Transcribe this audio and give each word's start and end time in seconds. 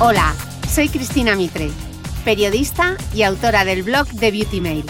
Hola, 0.00 0.32
soy 0.72 0.88
Cristina 0.88 1.34
Mitre, 1.34 1.70
periodista 2.24 2.96
y 3.12 3.24
autora 3.24 3.64
del 3.64 3.82
blog 3.82 4.06
de 4.06 4.30
Beauty 4.30 4.60
Mail. 4.60 4.84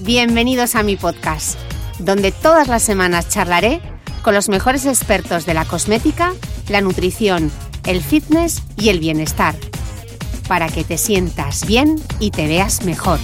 Bienvenidos 0.00 0.74
a 0.74 0.82
mi 0.82 0.96
podcast, 0.96 1.58
donde 1.98 2.30
todas 2.30 2.68
las 2.68 2.82
semanas 2.82 3.30
charlaré 3.30 3.80
con 4.20 4.34
los 4.34 4.50
mejores 4.50 4.84
expertos 4.84 5.46
de 5.46 5.54
la 5.54 5.64
cosmética, 5.64 6.34
la 6.68 6.82
nutrición, 6.82 7.50
el 7.86 8.02
fitness 8.02 8.62
y 8.76 8.90
el 8.90 9.00
bienestar, 9.00 9.54
para 10.46 10.68
que 10.68 10.84
te 10.84 10.98
sientas 10.98 11.66
bien 11.66 11.96
y 12.20 12.30
te 12.30 12.46
veas 12.46 12.84
mejor. 12.84 13.20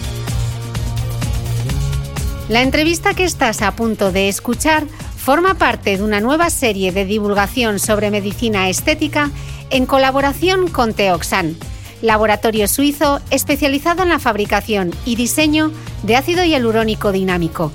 La 2.49 2.63
entrevista 2.63 3.13
que 3.13 3.25
estás 3.25 3.61
a 3.61 3.77
punto 3.77 4.11
de 4.11 4.31
escuchar 4.31 4.87
forma 5.19 5.53
parte 5.53 5.99
de 5.99 6.03
una 6.03 6.21
nueva 6.21 6.49
serie 6.49 6.93
de 6.93 7.05
divulgación 7.05 7.79
sobre 7.79 8.11
medicina 8.11 8.71
estética 8.71 9.31
en 9.71 9.87
colaboración 9.87 10.69
con 10.69 10.95
Teoxan, 10.95 11.57
laboratorio 12.03 12.69
suizo 12.69 13.21
especializado 13.31 14.03
en 14.03 14.09
la 14.09 14.19
fabricación 14.19 14.93
y 15.05 15.17
diseño 15.17 15.73
de 16.03 16.17
ácido 16.17 16.45
hialurónico 16.45 17.13
dinámico. 17.13 17.73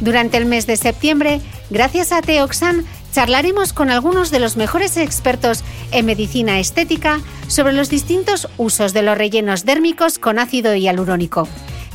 Durante 0.00 0.36
el 0.36 0.46
mes 0.46 0.66
de 0.66 0.76
septiembre, 0.76 1.40
gracias 1.70 2.12
a 2.12 2.22
Teoxan, 2.22 2.84
charlaremos 3.12 3.72
con 3.72 3.90
algunos 3.90 4.30
de 4.30 4.40
los 4.40 4.56
mejores 4.56 4.96
expertos 4.96 5.62
en 5.92 6.06
medicina 6.06 6.58
estética 6.58 7.20
sobre 7.46 7.72
los 7.72 7.88
distintos 7.88 8.48
usos 8.56 8.92
de 8.92 9.02
los 9.02 9.16
rellenos 9.16 9.64
dérmicos 9.64 10.18
con 10.18 10.38
ácido 10.38 10.74
hialurónico, 10.74 11.48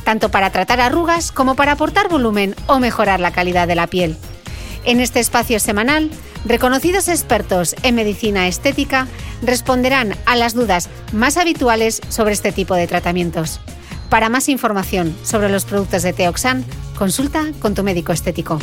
tanto 0.04 0.30
para 0.30 0.50
tratar 0.50 0.80
arrugas 0.80 1.30
como 1.30 1.56
para 1.56 1.72
aportar 1.72 2.08
volumen 2.08 2.54
o 2.66 2.78
mejorar 2.78 3.20
la 3.20 3.32
calidad 3.32 3.68
de 3.68 3.74
la 3.74 3.86
piel. 3.86 4.16
En 4.84 5.00
este 5.00 5.20
espacio 5.20 5.60
semanal, 5.60 6.10
reconocidos 6.44 7.08
expertos 7.08 7.76
en 7.82 7.94
medicina 7.94 8.48
estética 8.48 9.06
responderán 9.42 10.14
a 10.26 10.36
las 10.36 10.54
dudas 10.54 10.88
más 11.12 11.36
habituales 11.36 12.00
sobre 12.08 12.32
este 12.32 12.52
tipo 12.52 12.74
de 12.74 12.86
tratamientos. 12.86 13.60
Para 14.08 14.28
más 14.28 14.48
información 14.48 15.14
sobre 15.22 15.50
los 15.50 15.64
productos 15.64 16.02
de 16.02 16.12
Teoxan, 16.12 16.64
consulta 16.98 17.46
con 17.60 17.74
tu 17.74 17.82
médico 17.82 18.12
estético. 18.12 18.58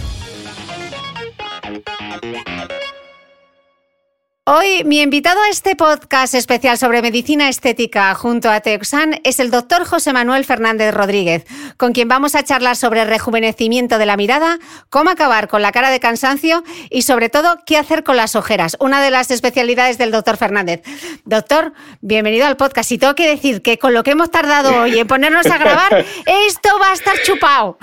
Hoy 4.49 4.85
mi 4.85 5.01
invitado 5.01 5.41
a 5.41 5.49
este 5.49 5.75
podcast 5.75 6.33
especial 6.33 6.77
sobre 6.77 7.01
medicina 7.01 7.49
estética 7.49 8.15
junto 8.15 8.49
a 8.49 8.61
Teoxan 8.61 9.19
es 9.25 9.41
el 9.41 9.51
doctor 9.51 9.83
José 9.83 10.13
Manuel 10.13 10.45
Fernández 10.45 10.93
Rodríguez, 10.93 11.45
con 11.75 11.91
quien 11.91 12.07
vamos 12.07 12.33
a 12.33 12.45
charlar 12.45 12.77
sobre 12.77 13.03
rejuvenecimiento 13.03 13.97
de 13.97 14.05
la 14.05 14.15
mirada, 14.15 14.57
cómo 14.89 15.09
acabar 15.09 15.49
con 15.49 15.61
la 15.61 15.73
cara 15.73 15.89
de 15.89 15.99
cansancio 15.99 16.63
y 16.89 17.01
sobre 17.01 17.27
todo 17.27 17.57
qué 17.65 17.75
hacer 17.75 18.05
con 18.05 18.15
las 18.15 18.37
ojeras, 18.37 18.77
una 18.79 19.03
de 19.03 19.11
las 19.11 19.31
especialidades 19.31 19.97
del 19.97 20.11
doctor 20.11 20.37
Fernández. 20.37 20.81
Doctor, 21.25 21.73
bienvenido 21.99 22.47
al 22.47 22.55
podcast 22.55 22.89
y 22.93 22.97
tengo 22.97 23.15
que 23.15 23.27
decir 23.27 23.61
que 23.61 23.77
con 23.77 23.93
lo 23.93 24.03
que 24.03 24.11
hemos 24.11 24.31
tardado 24.31 24.83
hoy 24.83 24.97
en 24.97 25.07
ponernos 25.07 25.45
a 25.47 25.57
grabar, 25.57 26.05
esto 26.47 26.69
va 26.79 26.91
a 26.91 26.93
estar 26.93 27.21
chupado. 27.21 27.77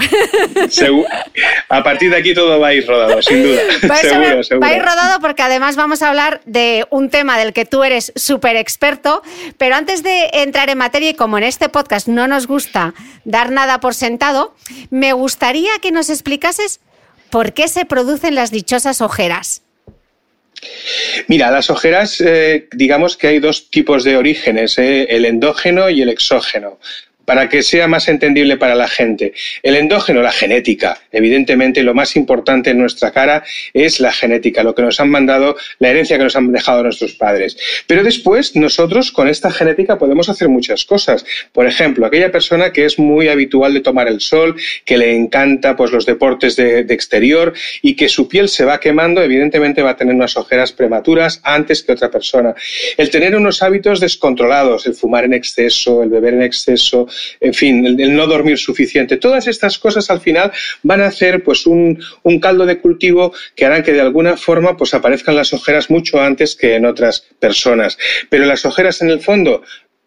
A 1.69 1.85
partir 1.85 2.09
de 2.11 2.17
aquí 2.17 2.33
todo 2.33 2.59
va 2.59 2.69
a 2.69 2.73
ir 2.73 2.87
rodado, 2.87 3.21
sin 3.21 3.43
duda. 3.43 3.61
Va, 3.87 3.97
seguro, 3.97 4.43
seguro. 4.43 4.67
va 4.67 4.73
a 4.73 4.77
ir 4.77 4.83
rodado 4.83 5.21
porque 5.21 5.43
además 5.43 5.77
vamos 5.77 6.01
a 6.01 6.09
hablar 6.09 6.41
de 6.54 6.54
un 6.91 7.11
tema 7.11 7.39
del 7.39 7.53
que 7.53 7.65
tú 7.65 7.85
eres 7.85 8.13
súper 8.17 8.57
experto, 8.57 9.23
pero 9.59 9.75
antes 9.75 10.03
de 10.03 10.31
entrar 10.33 10.71
en 10.71 10.79
materia, 10.79 11.11
y 11.11 11.15
como 11.15 11.39
en 11.39 11.45
este 11.45 11.69
podcast 11.69 12.09
no 12.09 12.27
nos 12.27 12.47
gusta 12.47 12.95
dar 13.25 13.51
nada 13.51 13.81
por 13.81 13.95
sentado, 13.95 14.55
me 14.91 15.13
gustaría 15.13 15.71
que 15.81 15.93
nos 15.93 16.11
explicases 16.11 16.81
por 17.31 17.53
qué 17.53 17.69
se 17.69 17.85
producen 17.85 18.35
las 18.35 18.51
dichosas 18.51 19.01
ojeras. 19.01 19.63
Mira, 21.27 21.51
las 21.51 21.69
ojeras, 21.71 22.21
eh, 22.21 22.69
digamos 22.73 23.17
que 23.17 23.27
hay 23.27 23.39
dos 23.39 23.71
tipos 23.71 24.05
de 24.05 24.17
orígenes, 24.17 24.79
eh, 24.79 25.07
el 25.11 25.25
endógeno 25.25 25.91
y 25.91 26.03
el 26.03 26.09
exógeno 26.09 26.79
para 27.25 27.49
que 27.49 27.63
sea 27.63 27.89
más 27.89 28.09
entendible 28.09 28.57
para 28.57 28.75
la 28.75 28.89
gente. 28.89 29.33
El 29.63 29.77
endógeno, 29.77 30.23
la 30.23 30.33
genética. 30.33 30.99
Evidentemente, 31.13 31.83
lo 31.83 31.95
más 31.95 32.17
importante 32.17 32.71
en 32.71 32.79
nuestra 32.79 33.13
cara 33.13 33.45
es 33.73 34.01
la 34.01 34.13
genética, 34.13 34.63
lo 34.63 34.75
que 34.75 34.83
nos 34.83 35.01
han 35.01 35.11
mandado, 35.11 35.57
la 35.79 35.91
herencia 35.91 36.19
que 36.19 36.25
nos 36.25 36.37
han 36.37 36.53
dejado 36.53 36.83
nuestros 36.83 37.15
padres. 37.15 37.57
Pero 37.87 38.03
después, 38.03 38.57
nosotros 38.57 39.13
con 39.13 39.29
esta 39.29 39.51
genética 39.51 39.99
podemos 39.99 40.29
hacer 40.29 40.49
muchas 40.49 40.85
cosas. 40.85 41.25
Por 41.53 41.67
ejemplo, 41.67 42.07
aquella 42.07 42.31
persona 42.31 42.73
que 42.73 42.85
es 42.85 42.99
muy 42.99 43.29
habitual 43.29 43.75
de 43.75 43.81
tomar 43.81 44.09
el 44.09 44.21
sol, 44.21 44.57
que 44.85 44.99
le 44.99 45.15
encanta 45.15 45.77
pues, 45.77 45.93
los 45.93 46.07
deportes 46.07 46.57
de, 46.57 46.85
de 46.85 46.95
exterior 46.95 47.53
y 47.83 47.97
que 47.97 48.09
su 48.09 48.29
piel 48.29 48.49
se 48.49 48.65
va 48.65 48.81
quemando, 48.81 49.23
evidentemente 49.23 49.83
va 49.83 49.91
a 49.91 49.97
tener 49.97 50.15
unas 50.15 50.37
ojeras 50.37 50.73
prematuras 50.73 51.41
antes 51.43 51.83
que 51.83 51.93
otra 51.93 52.11
persona. 52.11 52.55
El 52.97 53.11
tener 53.11 53.37
unos 53.37 53.63
hábitos 53.63 54.01
descontrolados, 54.01 54.87
el 54.87 54.95
fumar 54.95 55.25
en 55.25 55.35
exceso, 55.35 56.03
el 56.03 56.11
beber 56.11 56.35
en 56.35 56.43
exceso, 56.43 57.07
en 57.41 57.55
fin, 57.55 57.87
el, 57.87 58.17
no 58.17 58.27
dormir 58.27 58.59
suficiente. 58.59 59.17
Todas 59.17 59.47
estas 59.47 59.79
cosas 59.79 60.11
al 60.11 60.21
final 60.21 60.53
van 60.83 61.01
a 61.01 61.07
hacer 61.07 61.43
pues 61.43 61.67
un, 61.67 62.03
un, 62.23 62.41
caldo 62.41 62.67
de 62.67 62.79
cultivo 62.79 63.33
que 63.55 63.65
harán 63.65 63.83
que 63.83 63.93
de 63.93 64.01
alguna 64.01 64.37
forma 64.37 64.77
pues 64.77 64.95
aparezcan 64.95 65.37
las 65.37 65.53
ojeras 65.53 65.91
mucho 65.91 66.21
antes 66.21 66.55
que 66.57 66.75
en 66.75 66.87
otras 66.87 67.27
personas. 67.39 67.99
Pero 68.29 68.45
las 68.45 68.65
ojeras 68.65 69.03
en 69.03 69.11
el 69.11 69.21
fondo 69.21 69.63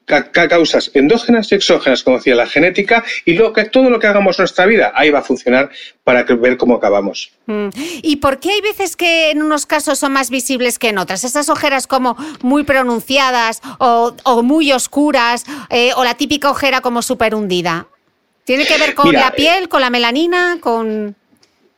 causas 0.07 0.89
endógenas 0.93 1.51
y 1.51 1.55
exógenas, 1.55 2.03
como 2.03 2.17
decía 2.17 2.33
la 2.33 2.47
genética, 2.47 3.03
y 3.25 3.33
lo 3.33 3.51
que, 3.51 3.65
todo 3.65 3.89
lo 3.89 3.99
que 3.99 4.07
hagamos 4.07 4.39
en 4.39 4.43
nuestra 4.43 4.65
vida, 4.65 4.93
ahí 4.95 5.09
va 5.09 5.19
a 5.19 5.23
funcionar 5.23 5.69
para 6.03 6.23
ver 6.23 6.57
cómo 6.57 6.75
acabamos. 6.75 7.31
Mm. 7.45 7.69
¿Y 8.01 8.15
por 8.15 8.39
qué 8.39 8.51
hay 8.51 8.61
veces 8.61 8.95
que 8.95 9.31
en 9.31 9.43
unos 9.43 9.65
casos 9.65 9.99
son 9.99 10.13
más 10.13 10.29
visibles 10.29 10.79
que 10.79 10.89
en 10.89 10.97
otras? 10.97 11.23
Esas 11.23 11.49
ojeras 11.49 11.87
como 11.87 12.15
muy 12.41 12.63
pronunciadas 12.63 13.61
o, 13.79 14.15
o 14.23 14.43
muy 14.43 14.71
oscuras, 14.71 15.45
eh, 15.69 15.91
o 15.95 16.03
la 16.03 16.15
típica 16.15 16.49
ojera 16.49 16.81
como 16.81 17.01
súper 17.01 17.35
hundida. 17.35 17.87
¿Tiene 18.45 18.65
que 18.65 18.77
ver 18.77 18.95
con 18.95 19.11
la 19.11 19.31
piel, 19.31 19.67
con 19.67 19.81
la 19.81 19.89
melanina, 19.89 20.57
con...? 20.61 21.15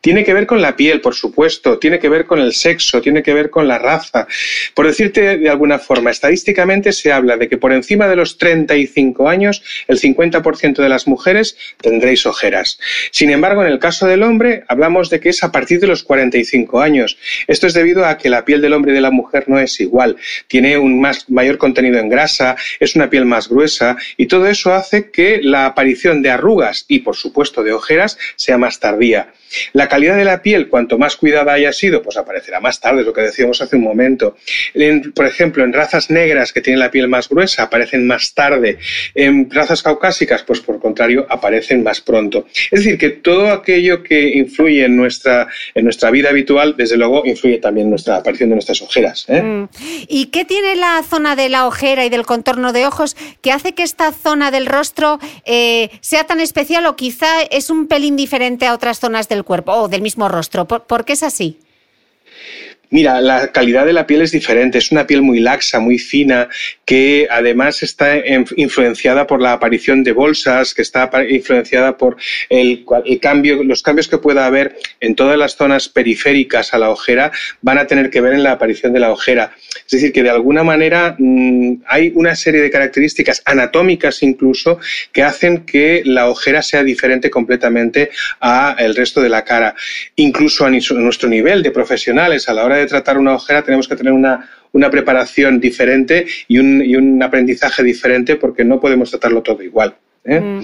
Tiene 0.01 0.23
que 0.23 0.33
ver 0.33 0.47
con 0.47 0.61
la 0.61 0.77
piel, 0.77 1.01
por 1.01 1.13
supuesto, 1.13 1.77
tiene 1.77 1.99
que 1.99 2.07
ver 2.07 2.25
con 2.25 2.39
el 2.39 2.53
sexo, 2.53 3.01
tiene 3.01 3.21
que 3.21 3.33
ver 3.33 3.49
con 3.49 3.67
la 3.67 3.77
raza. 3.77 4.27
Por 4.73 4.87
decirte 4.87 5.37
de 5.37 5.49
alguna 5.49 5.77
forma, 5.77 6.09
estadísticamente 6.09 6.93
se 6.93 7.11
habla 7.11 7.35
de 7.35 7.49
que 7.49 7.57
por 7.57 7.73
encima 7.73 8.07
de 8.07 8.15
los 8.15 8.37
35 8.37 9.27
años, 9.27 9.61
el 9.87 9.99
50% 9.99 10.77
de 10.77 10.89
las 10.89 11.07
mujeres 11.07 11.57
tendréis 11.81 12.25
ojeras. 12.25 12.79
Sin 13.11 13.29
embargo, 13.29 13.63
en 13.63 13.71
el 13.71 13.79
caso 13.79 14.07
del 14.07 14.23
hombre, 14.23 14.63
hablamos 14.67 15.09
de 15.09 15.19
que 15.19 15.29
es 15.29 15.43
a 15.43 15.51
partir 15.51 15.81
de 15.81 15.87
los 15.87 16.03
45 16.03 16.79
años. 16.79 17.17
Esto 17.47 17.67
es 17.67 17.73
debido 17.73 18.05
a 18.05 18.17
que 18.17 18.29
la 18.29 18.45
piel 18.45 18.61
del 18.61 18.73
hombre 18.73 18.93
y 18.93 18.95
de 18.95 19.01
la 19.01 19.11
mujer 19.11 19.45
no 19.47 19.59
es 19.59 19.79
igual. 19.81 20.15
Tiene 20.47 20.77
un 20.77 21.01
más, 21.01 21.29
mayor 21.29 21.57
contenido 21.57 21.99
en 21.99 22.09
grasa, 22.09 22.55
es 22.79 22.95
una 22.95 23.09
piel 23.09 23.25
más 23.25 23.49
gruesa 23.49 23.97
y 24.15 24.27
todo 24.27 24.47
eso 24.47 24.73
hace 24.73 25.11
que 25.11 25.41
la 25.41 25.65
aparición 25.65 26.21
de 26.21 26.31
arrugas 26.31 26.85
y, 26.87 26.99
por 26.99 27.15
supuesto, 27.17 27.63
de 27.63 27.73
ojeras 27.73 28.17
sea 28.37 28.57
más 28.57 28.79
tardía. 28.79 29.33
La 29.73 29.87
calidad 29.87 30.15
de 30.15 30.25
la 30.25 30.41
piel, 30.41 30.67
cuanto 30.67 30.97
más 30.97 31.15
cuidada 31.15 31.53
haya 31.53 31.73
sido, 31.73 32.01
pues 32.01 32.17
aparecerá 32.17 32.59
más 32.59 32.79
tarde, 32.79 33.01
es 33.01 33.07
lo 33.07 33.13
que 33.13 33.21
decíamos 33.21 33.61
hace 33.61 33.75
un 33.75 33.83
momento. 33.83 34.35
por 35.13 35.25
ejemplo, 35.25 35.63
en 35.63 35.73
razas 35.73 36.09
negras 36.09 36.53
que 36.53 36.61
tienen 36.61 36.79
la 36.79 36.91
piel 36.91 37.07
más 37.07 37.29
gruesa, 37.29 37.63
aparecen 37.63 38.07
más 38.07 38.33
tarde. 38.33 38.77
En 39.15 39.49
razas 39.49 39.83
caucásicas, 39.83 40.43
pues 40.43 40.59
por 40.59 40.79
contrario, 40.79 41.25
aparecen 41.29 41.83
más 41.83 42.01
pronto. 42.01 42.45
Es 42.71 42.83
decir, 42.83 42.97
que 42.97 43.09
todo 43.09 43.51
aquello 43.51 44.03
que 44.03 44.29
influye 44.29 44.85
en 44.85 44.95
nuestra, 44.95 45.47
en 45.73 45.83
nuestra 45.83 46.11
vida 46.11 46.29
habitual, 46.29 46.75
desde 46.77 46.97
luego, 46.97 47.23
influye 47.25 47.57
también 47.57 47.87
en 47.87 47.91
nuestra 47.91 48.17
aparición 48.17 48.49
de 48.49 48.55
nuestras 48.55 48.81
ojeras. 48.81 49.25
¿eh? 49.27 49.41
Mm. 49.41 49.69
¿Y 50.07 50.27
qué 50.27 50.45
tiene 50.45 50.75
la 50.75 51.03
zona 51.03 51.35
de 51.35 51.49
la 51.49 51.67
ojera 51.67 52.05
y 52.05 52.09
del 52.09 52.25
contorno 52.25 52.73
de 52.73 52.85
ojos 52.85 53.15
que 53.41 53.51
hace 53.51 53.73
que 53.73 53.83
esta 53.83 54.11
zona 54.11 54.51
del 54.51 54.65
rostro 54.65 55.19
eh, 55.45 55.89
sea 56.01 56.25
tan 56.25 56.39
especial 56.39 56.85
o 56.85 56.95
quizá 56.95 57.41
es 57.49 57.69
un 57.69 57.87
pelín 57.87 58.15
diferente 58.15 58.65
a 58.65 58.73
otras 58.73 58.99
zonas 58.99 59.29
del 59.29 59.38
cuerpo 59.45 59.73
o 59.73 59.87
del 59.87 60.01
mismo 60.01 60.27
rostro? 60.27 60.65
¿Por, 60.65 61.05
qué 61.05 61.13
es 61.13 61.23
así? 61.23 61.59
Mira, 62.91 63.21
la 63.21 63.51
calidad 63.51 63.85
de 63.85 63.93
la 63.93 64.07
piel 64.07 64.23
es 64.23 64.31
diferente. 64.31 64.79
Es 64.79 64.91
una 64.91 65.05
piel 65.05 65.21
muy 65.21 65.39
laxa, 65.39 65.79
muy 65.79 65.99
fina, 65.99 66.49
que 66.85 67.27
además 67.29 67.83
está 67.83 68.15
influenciada 68.55 69.27
por 69.27 69.41
la 69.41 69.53
aparición 69.53 70.03
de 70.03 70.11
bolsas, 70.11 70.73
que 70.73 70.81
está 70.81 71.09
influenciada 71.29 71.97
por 71.97 72.17
el, 72.49 72.85
cambio, 73.21 73.63
los 73.63 73.83
cambios 73.83 74.07
que 74.07 74.17
pueda 74.17 74.47
haber 74.47 74.75
en 74.99 75.13
todas 75.13 75.37
las 75.37 75.55
zonas 75.55 75.87
periféricas 75.87 76.73
a 76.73 76.79
la 76.79 76.89
ojera 76.89 77.31
van 77.61 77.77
a 77.77 77.85
tener 77.85 78.09
que 78.09 78.21
ver 78.21 78.33
en 78.33 78.41
la 78.41 78.53
aparición 78.53 78.91
de 78.91 78.99
la 78.99 79.11
ojera. 79.11 79.51
Es 79.85 79.91
decir, 79.91 80.11
que 80.11 80.23
de 80.23 80.31
alguna 80.31 80.63
manera 80.63 81.15
mm, 81.17 81.83
hay 81.85 82.11
una 82.15 82.35
serie 82.35 82.61
de 82.61 82.71
características 82.71 83.43
anatómicas 83.45 84.23
incluso 84.23 84.79
que 85.11 85.21
hacen 85.21 85.65
que 85.65 86.01
la 86.05 86.27
ojera 86.27 86.63
sea 86.63 86.83
diferente 86.83 87.29
completamente 87.29 88.09
al 88.39 88.95
resto 88.95 89.21
de 89.21 89.29
la 89.29 89.43
cara. 89.43 89.75
Incluso 90.15 90.65
a 90.65 90.71
nuestro 90.71 91.29
nivel 91.29 91.61
de 91.61 91.69
profesionales 91.69 92.49
a 92.49 92.53
la 92.53 92.65
hora 92.65 92.78
tratar 92.87 93.17
una 93.17 93.33
ojera 93.33 93.63
tenemos 93.63 93.87
que 93.87 93.95
tener 93.95 94.13
una, 94.13 94.49
una 94.71 94.89
preparación 94.89 95.59
diferente 95.59 96.25
y 96.47 96.59
un, 96.59 96.83
y 96.83 96.95
un, 96.95 97.21
aprendizaje 97.21 97.83
diferente 97.83 98.35
porque 98.35 98.63
no 98.63 98.79
podemos 98.79 99.09
tratarlo 99.09 99.41
todo 99.41 99.61
igual. 99.63 99.95
¿eh? 100.23 100.39
Mm. 100.39 100.61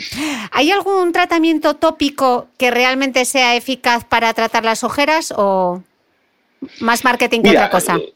¿Hay 0.51 0.71
algún 0.71 1.11
tratamiento 1.11 1.75
tópico 1.75 2.47
que 2.57 2.71
realmente 2.71 3.25
sea 3.25 3.55
eficaz 3.55 4.05
para 4.05 4.33
tratar 4.33 4.63
las 4.63 4.83
ojeras 4.83 5.33
o 5.35 5.83
más 6.79 7.03
marketing 7.03 7.41
que 7.41 7.49
otra 7.49 7.69
cosa? 7.69 7.97
Eh, 7.97 8.14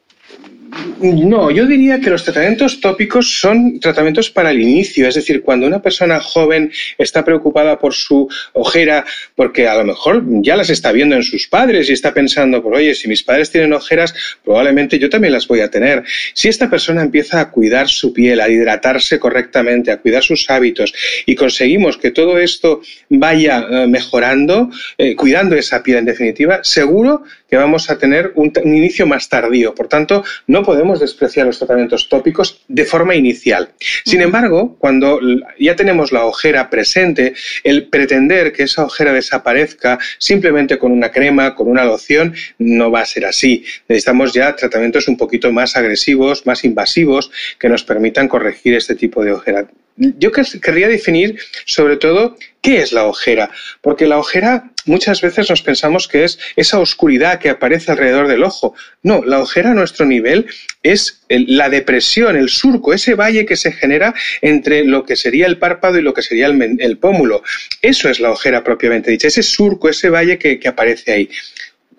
no, 1.01 1.51
yo 1.51 1.65
diría 1.65 1.99
que 1.99 2.09
los 2.09 2.23
tratamientos 2.23 2.81
tópicos 2.81 3.39
son 3.39 3.79
tratamientos 3.79 4.29
para 4.29 4.51
el 4.51 4.61
inicio, 4.61 5.07
es 5.07 5.15
decir, 5.15 5.41
cuando 5.41 5.65
una 5.65 5.81
persona 5.81 6.19
joven 6.19 6.71
está 6.97 7.23
preocupada 7.23 7.79
por 7.79 7.93
su 7.93 8.29
ojera, 8.53 9.05
porque 9.35 9.67
a 9.67 9.75
lo 9.75 9.85
mejor 9.85 10.23
ya 10.41 10.55
las 10.55 10.69
está 10.69 10.91
viendo 10.91 11.15
en 11.15 11.23
sus 11.23 11.47
padres 11.47 11.89
y 11.89 11.93
está 11.93 12.13
pensando, 12.13 12.61
pues 12.61 12.77
oye, 12.77 12.95
si 12.95 13.07
mis 13.07 13.23
padres 13.23 13.49
tienen 13.49 13.73
ojeras, 13.73 14.13
probablemente 14.43 14.99
yo 14.99 15.09
también 15.09 15.33
las 15.33 15.47
voy 15.47 15.61
a 15.61 15.71
tener. 15.71 16.03
Si 16.33 16.47
esta 16.47 16.69
persona 16.69 17.01
empieza 17.01 17.39
a 17.39 17.49
cuidar 17.49 17.87
su 17.87 18.13
piel, 18.13 18.41
a 18.41 18.49
hidratarse 18.49 19.19
correctamente, 19.19 19.91
a 19.91 19.97
cuidar 19.97 20.23
sus 20.23 20.49
hábitos 20.49 20.93
y 21.25 21.35
conseguimos 21.35 21.97
que 21.97 22.11
todo 22.11 22.37
esto 22.37 22.81
vaya 23.09 23.65
eh, 23.69 23.87
mejorando, 23.87 24.69
eh, 24.97 25.15
cuidando 25.15 25.55
esa 25.55 25.81
piel 25.81 25.99
en 25.99 26.05
definitiva, 26.05 26.59
seguro 26.63 27.23
que 27.49 27.57
vamos 27.57 27.89
a 27.89 27.97
tener 27.97 28.31
un, 28.35 28.51
inicio 28.63 29.07
más 29.07 29.29
tardío. 29.29 29.73
Por 29.75 29.87
tanto, 29.87 30.23
no 30.47 30.63
podemos 30.63 30.99
despreciar 30.99 31.47
los 31.47 31.57
tratamientos 31.57 32.09
tópicos 32.09 32.61
de 32.67 32.85
forma 32.85 33.15
inicial. 33.15 33.69
Sin 34.05 34.21
embargo, 34.21 34.75
cuando 34.79 35.19
ya 35.59 35.75
tenemos 35.75 36.11
la 36.11 36.25
ojera 36.25 36.69
presente, 36.69 37.33
el 37.63 37.87
pretender 37.87 38.53
que 38.53 38.63
esa 38.63 38.83
ojera 38.83 39.13
desaparezca 39.13 39.99
simplemente 40.17 40.77
con 40.77 40.91
una 40.91 41.11
crema, 41.11 41.55
con 41.55 41.67
una 41.67 41.83
loción, 41.83 42.35
no 42.57 42.91
va 42.91 43.01
a 43.01 43.05
ser 43.05 43.25
así. 43.25 43.63
Necesitamos 43.87 44.33
ya 44.33 44.55
tratamientos 44.55 45.07
un 45.07 45.17
poquito 45.17 45.51
más 45.51 45.75
agresivos, 45.75 46.45
más 46.45 46.63
invasivos, 46.63 47.31
que 47.57 47.69
nos 47.69 47.83
permitan 47.83 48.27
corregir 48.27 48.75
este 48.75 48.95
tipo 48.95 49.23
de 49.23 49.33
ojera 49.33 49.67
yo 49.99 50.31
querría 50.31 50.87
definir 50.87 51.39
sobre 51.65 51.97
todo 51.97 52.37
qué 52.61 52.81
es 52.81 52.91
la 52.91 53.05
ojera, 53.05 53.51
porque 53.81 54.07
la 54.07 54.17
ojera 54.17 54.71
muchas 54.85 55.21
veces 55.21 55.49
nos 55.49 55.61
pensamos 55.61 56.07
que 56.07 56.23
es 56.23 56.39
esa 56.55 56.79
oscuridad 56.79 57.39
que 57.39 57.49
aparece 57.49 57.91
alrededor 57.91 58.27
del 58.27 58.43
ojo. 58.43 58.73
No, 59.03 59.23
la 59.23 59.39
ojera 59.39 59.71
a 59.71 59.73
nuestro 59.73 60.05
nivel 60.05 60.47
es 60.83 61.21
la 61.29 61.69
depresión, 61.69 62.35
el 62.35 62.49
surco, 62.49 62.93
ese 62.93 63.15
valle 63.15 63.45
que 63.45 63.55
se 63.55 63.71
genera 63.71 64.13
entre 64.41 64.83
lo 64.83 65.05
que 65.05 65.15
sería 65.15 65.47
el 65.47 65.57
párpado 65.57 65.99
y 65.99 66.01
lo 66.01 66.13
que 66.13 66.21
sería 66.21 66.47
el, 66.47 66.97
pómulo. 66.97 67.43
Eso 67.81 68.09
es 68.09 68.19
la 68.19 68.31
ojera 68.31 68.63
propiamente 68.63 69.11
dicha, 69.11 69.27
ese 69.27 69.43
surco, 69.43 69.89
ese 69.89 70.09
valle 70.09 70.37
que 70.37 70.67
aparece 70.67 71.11
ahí. 71.11 71.29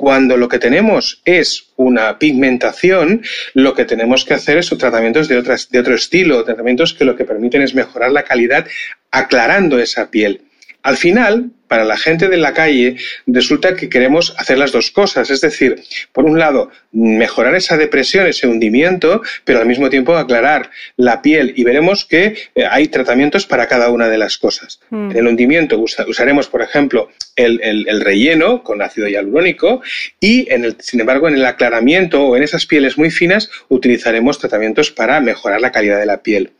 Cuando 0.00 0.38
lo 0.38 0.48
que 0.48 0.58
tenemos 0.58 1.20
es 1.26 1.74
una 1.76 2.18
pigmentación, 2.18 3.22
lo 3.52 3.74
que 3.74 3.84
tenemos 3.84 4.24
que 4.24 4.32
hacer 4.32 4.56
es 4.56 4.70
tratamientos 4.70 5.28
de, 5.28 5.36
otras, 5.36 5.68
de 5.68 5.78
otro 5.78 5.94
estilo, 5.94 6.42
tratamientos 6.42 6.94
que 6.94 7.04
lo 7.04 7.16
que 7.16 7.26
permiten 7.26 7.60
es 7.60 7.74
mejorar 7.74 8.10
la 8.10 8.22
calidad 8.22 8.66
aclarando 9.10 9.78
esa 9.78 10.10
piel. 10.10 10.40
Al 10.82 10.96
final, 10.96 11.50
para 11.70 11.84
la 11.84 11.96
gente 11.96 12.28
de 12.28 12.36
la 12.36 12.52
calle, 12.52 12.96
resulta 13.28 13.76
que 13.76 13.88
queremos 13.88 14.34
hacer 14.38 14.58
las 14.58 14.72
dos 14.72 14.90
cosas. 14.90 15.30
Es 15.30 15.40
decir, 15.40 15.80
por 16.12 16.24
un 16.24 16.36
lado, 16.36 16.68
mejorar 16.90 17.54
esa 17.54 17.76
depresión, 17.76 18.26
ese 18.26 18.48
hundimiento, 18.48 19.22
pero 19.44 19.60
al 19.60 19.66
mismo 19.66 19.88
tiempo 19.88 20.16
aclarar 20.16 20.70
la 20.96 21.22
piel. 21.22 21.52
Y 21.54 21.62
veremos 21.62 22.04
que 22.04 22.34
eh, 22.56 22.64
hay 22.68 22.88
tratamientos 22.88 23.46
para 23.46 23.68
cada 23.68 23.90
una 23.90 24.08
de 24.08 24.18
las 24.18 24.36
cosas. 24.36 24.80
Mm. 24.90 25.12
En 25.12 25.16
el 25.16 25.28
hundimiento 25.28 25.78
usaremos, 25.78 26.48
por 26.48 26.62
ejemplo, 26.62 27.08
el, 27.36 28.00
relleno 28.00 28.64
con 28.64 28.82
ácido 28.82 29.06
hialurónico 29.06 29.80
y, 30.18 30.52
en 30.52 30.64
el, 30.64 30.76
sin 30.80 30.98
embargo, 30.98 31.28
en 31.28 31.34
el 31.34 31.46
aclaramiento 31.46 32.24
o 32.24 32.36
en 32.36 32.42
esas 32.42 32.66
pieles 32.66 32.98
muy 32.98 33.12
finas 33.12 33.48
utilizaremos 33.68 34.40
tratamientos 34.40 34.90
para 34.90 35.20
mejorar 35.20 35.60
la 35.60 35.70
calidad 35.70 36.00
de 36.00 36.06
la 36.06 36.20
piel. 36.20 36.50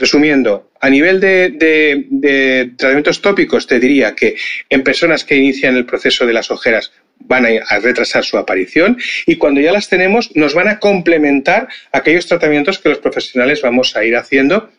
Resumiendo, 0.00 0.70
a 0.80 0.88
nivel 0.88 1.20
de, 1.20 2.72
tratamientos 2.78 3.20
tópicos, 3.20 3.66
te 3.66 3.78
diría 3.78 4.14
que 4.14 4.34
en 4.70 4.82
personas 4.82 5.24
que 5.24 5.36
inician 5.36 5.76
el 5.76 5.84
proceso 5.84 6.24
de 6.24 6.32
las 6.32 6.50
ojeras 6.50 6.90
van 7.18 7.44
a, 7.44 7.78
retrasar 7.80 8.24
su 8.24 8.38
aparición 8.38 8.96
y 9.26 9.36
cuando 9.36 9.60
ya 9.60 9.72
las 9.72 9.90
tenemos 9.90 10.34
nos 10.34 10.54
van 10.54 10.68
a 10.68 10.78
complementar 10.78 11.68
aquellos 11.92 12.26
tratamientos 12.26 12.78
que 12.78 12.88
los 12.88 12.96
profesionales 12.96 13.60
vamos 13.60 13.94
a 13.94 14.02
ir 14.02 14.16
haciendo 14.16 14.70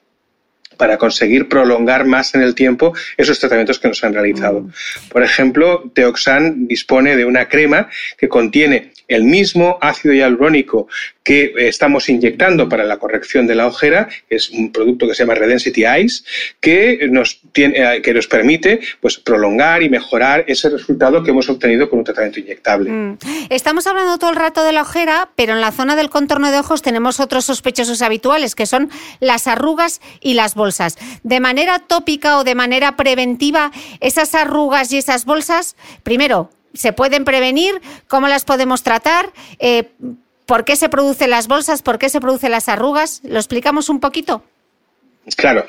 para 0.75 0.97
conseguir 0.97 1.47
prolongar 1.47 2.05
más 2.05 2.33
en 2.33 2.41
el 2.41 2.55
tiempo 2.55 2.95
esos 3.15 3.39
tratamientos 3.39 3.77
que 3.77 3.89
nos 3.89 4.03
han 4.03 4.15
realizado. 4.15 4.61
Mm. 4.61 4.71
Por 5.09 5.21
ejemplo, 5.21 5.91
Teoxan 5.93 6.65
dispone 6.67 7.15
de 7.15 7.25
una 7.25 7.47
crema 7.47 7.89
que 8.17 8.27
contiene 8.27 8.90
el 9.13 9.23
mismo 9.23 9.77
ácido 9.81 10.13
hialurónico 10.13 10.87
que 11.23 11.53
estamos 11.57 12.09
inyectando 12.09 12.67
para 12.67 12.83
la 12.83 12.97
corrección 12.97 13.45
de 13.45 13.55
la 13.55 13.67
ojera, 13.67 14.09
es 14.29 14.49
un 14.49 14.71
producto 14.71 15.07
que 15.07 15.13
se 15.13 15.23
llama 15.23 15.35
Redensity 15.35 15.85
Eyes, 15.85 16.25
que 16.59 17.07
nos, 17.11 17.41
tiene, 17.51 17.77
eh, 17.77 18.01
que 18.01 18.13
nos 18.13 18.27
permite 18.27 18.79
pues, 18.99 19.17
prolongar 19.17 19.83
y 19.83 19.89
mejorar 19.89 20.43
ese 20.47 20.69
resultado 20.69 21.23
que 21.23 21.29
hemos 21.29 21.47
obtenido 21.49 21.89
con 21.89 21.99
un 21.99 22.05
tratamiento 22.05 22.39
inyectable. 22.39 22.89
Mm. 22.89 23.17
Estamos 23.49 23.85
hablando 23.85 24.17
todo 24.17 24.31
el 24.31 24.35
rato 24.35 24.63
de 24.63 24.71
la 24.71 24.81
ojera, 24.81 25.29
pero 25.35 25.53
en 25.53 25.61
la 25.61 25.71
zona 25.71 25.95
del 25.95 26.09
contorno 26.09 26.51
de 26.51 26.57
ojos 26.57 26.81
tenemos 26.81 27.19
otros 27.19 27.45
sospechosos 27.45 28.01
habituales, 28.01 28.55
que 28.55 28.65
son 28.65 28.89
las 29.19 29.47
arrugas 29.47 30.01
y 30.21 30.33
las 30.33 30.55
bolsas. 30.55 30.97
De 31.23 31.39
manera 31.39 31.79
tópica 31.79 32.39
o 32.39 32.43
de 32.43 32.55
manera 32.55 32.95
preventiva, 32.95 33.71
esas 33.99 34.33
arrugas 34.33 34.91
y 34.91 34.97
esas 34.97 35.25
bolsas, 35.25 35.75
primero, 36.03 36.49
se 36.73 36.93
pueden 36.93 37.25
prevenir, 37.25 37.75
cómo 38.07 38.27
las 38.27 38.45
podemos 38.45 38.83
tratar, 38.83 39.31
eh, 39.59 39.85
por 40.45 40.65
qué 40.65 40.75
se 40.75 40.89
producen 40.89 41.29
las 41.29 41.47
bolsas, 41.47 41.81
por 41.81 41.97
qué 41.97 42.09
se 42.09 42.19
producen 42.19 42.51
las 42.51 42.69
arrugas. 42.69 43.21
¿Lo 43.23 43.37
explicamos 43.37 43.89
un 43.89 43.99
poquito? 43.99 44.43
Claro. 45.37 45.67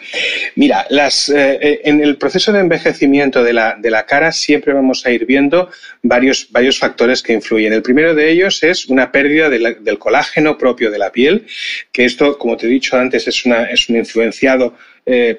Mira, 0.56 0.86
eh, 0.90 1.08
eh, 1.34 1.80
en 1.84 2.02
el 2.02 2.16
proceso 2.16 2.52
de 2.52 2.60
envejecimiento 2.60 3.44
de 3.44 3.52
la, 3.52 3.76
de 3.78 3.90
la, 3.90 4.06
cara 4.06 4.32
siempre 4.32 4.72
vamos 4.72 5.04
a 5.04 5.10
ir 5.10 5.26
viendo 5.26 5.70
varios, 6.02 6.50
varios 6.50 6.78
factores 6.78 7.22
que 7.22 7.34
influyen. 7.34 7.72
El 7.72 7.82
primero 7.82 8.14
de 8.14 8.30
ellos 8.30 8.62
es 8.62 8.86
una 8.86 9.12
pérdida 9.12 9.50
del 9.50 9.98
colágeno 9.98 10.56
propio 10.56 10.90
de 10.90 10.98
la 10.98 11.12
piel, 11.12 11.46
que 11.92 12.06
esto, 12.06 12.38
como 12.38 12.56
te 12.56 12.66
he 12.66 12.70
dicho 12.70 12.96
antes, 12.96 13.28
es, 13.28 13.44
una, 13.44 13.64
es 13.64 13.88
un 13.90 13.96
influenciado 13.96 14.74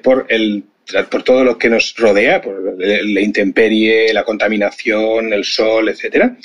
por 0.02 0.26
el 0.28 0.62
por 1.10 1.22
todo 1.22 1.44
lo 1.44 1.58
que 1.58 1.68
nos 1.68 1.94
rodea, 1.96 2.40
por 2.42 2.76
la 2.78 3.20
intemperie, 3.20 4.12
la 4.12 4.24
contaminación, 4.24 5.32
el 5.32 5.44
sol, 5.44 5.88
etcétera. 5.88 6.36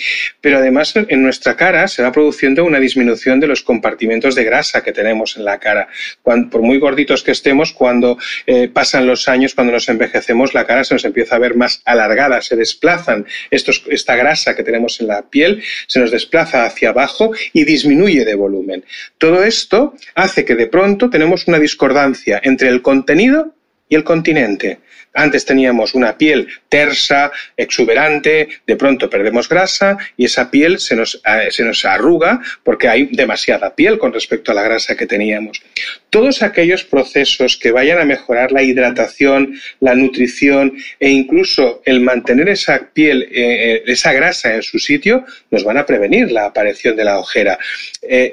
Pero 0.41 0.57
además 0.57 0.93
en 0.95 1.21
nuestra 1.21 1.55
cara 1.55 1.87
se 1.87 2.03
va 2.03 2.11
produciendo 2.11 2.63
una 2.65 2.79
disminución 2.79 3.39
de 3.39 3.47
los 3.47 3.61
compartimentos 3.63 4.35
de 4.35 4.43
grasa 4.43 4.83
que 4.83 4.91
tenemos 4.91 5.37
en 5.37 5.45
la 5.45 5.59
cara. 5.59 5.87
por 6.23 6.61
muy 6.61 6.79
gorditos 6.79 7.23
que 7.23 7.31
estemos, 7.31 7.73
cuando 7.73 8.17
eh, 8.45 8.69
pasan 8.69 9.07
los 9.07 9.27
años, 9.27 9.53
cuando 9.53 9.73
nos 9.73 9.89
envejecemos, 9.89 10.53
la 10.53 10.65
cara 10.65 10.83
se 10.83 10.93
nos 10.93 11.05
empieza 11.05 11.35
a 11.35 11.39
ver 11.39 11.55
más 11.55 11.81
alargada, 11.85 12.41
se 12.41 12.55
desplazan 12.55 13.25
estos, 13.51 13.83
esta 13.89 14.15
grasa 14.15 14.55
que 14.55 14.63
tenemos 14.63 14.99
en 15.01 15.07
la 15.07 15.23
piel, 15.29 15.61
se 15.87 15.99
nos 15.99 16.11
desplaza 16.11 16.65
hacia 16.65 16.89
abajo 16.89 17.31
y 17.53 17.65
disminuye 17.65 18.25
de 18.25 18.35
volumen. 18.35 18.83
Todo 19.17 19.43
esto 19.43 19.93
hace 20.15 20.45
que 20.45 20.55
de 20.55 20.67
pronto 20.67 21.09
tenemos 21.09 21.47
una 21.47 21.59
discordancia 21.59 22.39
entre 22.43 22.69
el 22.69 22.81
contenido 22.81 23.53
y 23.89 23.95
el 23.95 24.03
continente. 24.03 24.79
Antes 25.13 25.43
teníamos 25.43 25.95
una 25.95 26.17
piel 26.17 26.47
tersa, 26.69 27.31
exuberante, 27.57 28.47
de 28.65 28.75
pronto 28.75 29.09
perdemos 29.09 29.49
grasa 29.49 29.97
y 30.15 30.25
esa 30.25 30.51
piel 30.51 30.79
se 30.79 30.95
nos, 30.95 31.19
eh, 31.25 31.49
se 31.49 31.63
nos 31.63 31.83
arruga 31.83 32.39
porque 32.63 32.87
hay 32.87 33.09
demasiada 33.11 33.73
piel 33.73 33.97
con 33.97 34.13
respecto 34.13 34.51
a 34.51 34.55
la 34.55 34.61
grasa 34.61 34.95
que 34.95 35.07
teníamos. 35.07 35.61
Todos 36.09 36.41
aquellos 36.43 36.83
procesos 36.83 37.57
que 37.57 37.71
vayan 37.71 37.99
a 37.99 38.05
mejorar 38.05 38.51
la 38.51 38.63
hidratación, 38.63 39.59
la 39.79 39.95
nutrición 39.95 40.77
e 40.99 41.09
incluso 41.09 41.81
el 41.85 42.01
mantener 42.01 42.49
esa 42.49 42.89
piel, 42.93 43.23
eh, 43.23 43.29
eh, 43.31 43.83
esa 43.87 44.13
grasa 44.13 44.55
en 44.55 44.63
su 44.63 44.79
sitio, 44.79 45.25
nos 45.51 45.63
van 45.63 45.77
a 45.77 45.85
prevenir 45.85 46.31
la 46.31 46.45
aparición 46.45 46.95
de 46.95 47.03
la 47.03 47.19
ojera. 47.19 47.57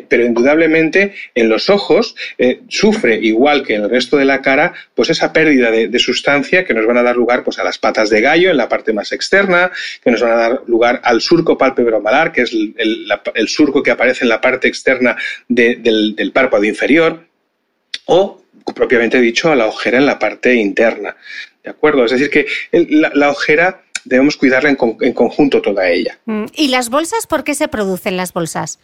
pero 0.09 0.25
indudablemente 0.25 1.14
en 1.35 1.49
los 1.49 1.68
ojos 1.68 2.14
sufre, 2.68 3.16
igual 3.16 3.62
que 3.64 3.75
en 3.75 3.83
el 3.83 3.90
resto 3.90 4.16
de 4.16 4.25
la 4.25 4.40
cara, 4.40 4.75
pues 4.95 5.11
esa 5.11 5.33
pérdida 5.33 5.71
de, 5.71 5.99
sustancia 5.99 6.64
que 6.64 6.75
nos 6.75 6.87
van 6.87 6.99
a 6.99 7.02
dar 7.02 7.16
lugar 7.16 7.42
pues, 7.42 7.59
a 7.59 7.64
las 7.64 7.78
patas 7.78 8.11
de 8.11 8.21
gallo 8.21 8.50
en 8.50 8.56
la 8.56 8.68
parte 8.68 8.92
más 8.92 9.12
externa, 9.12 9.71
que 10.02 10.11
nos 10.11 10.21
van 10.21 10.33
a 10.33 10.37
dar 10.37 10.62
lugar 10.66 11.00
al 11.04 11.21
surco 11.21 11.59
pálpebro-malar, 11.59 12.33
que 12.33 12.42
es 12.42 12.52
el, 12.52 13.49
surco 13.49 13.83
que 13.83 13.90
aparece 13.90 14.25
en 14.25 14.28
la 14.28 14.40
parte 14.40 14.68
externa 14.68 15.16
del, 15.49 16.30
párpado 16.33 16.64
inferior, 16.64 17.25
o, 18.07 18.43
propiamente 18.75 19.21
dicho, 19.21 19.51
a 19.51 19.57
la 19.57 19.67
ojera 19.67 19.99
en 19.99 20.07
la 20.07 20.19
parte 20.19 20.55
interna. 20.55 21.17
¿De 21.63 21.71
acuerdo? 21.71 22.05
Es 22.05 22.13
decir, 22.13 22.31
que 22.31 22.47
la, 22.73 23.31
ojera 23.31 23.83
debemos 24.05 24.37
cuidarla 24.37 24.71
en, 24.71 25.13
conjunto 25.13 25.61
toda 25.61 25.89
ella. 25.89 26.19
Mm, 26.25 26.47
¿Y 26.55 26.69
las 26.69 26.91
bolsas 26.91 27.27
por 27.27 27.45
qué 27.45 27.55
se 27.55 27.69
producen 27.69 28.17
las 28.17 28.33
bolsas? 28.33 28.79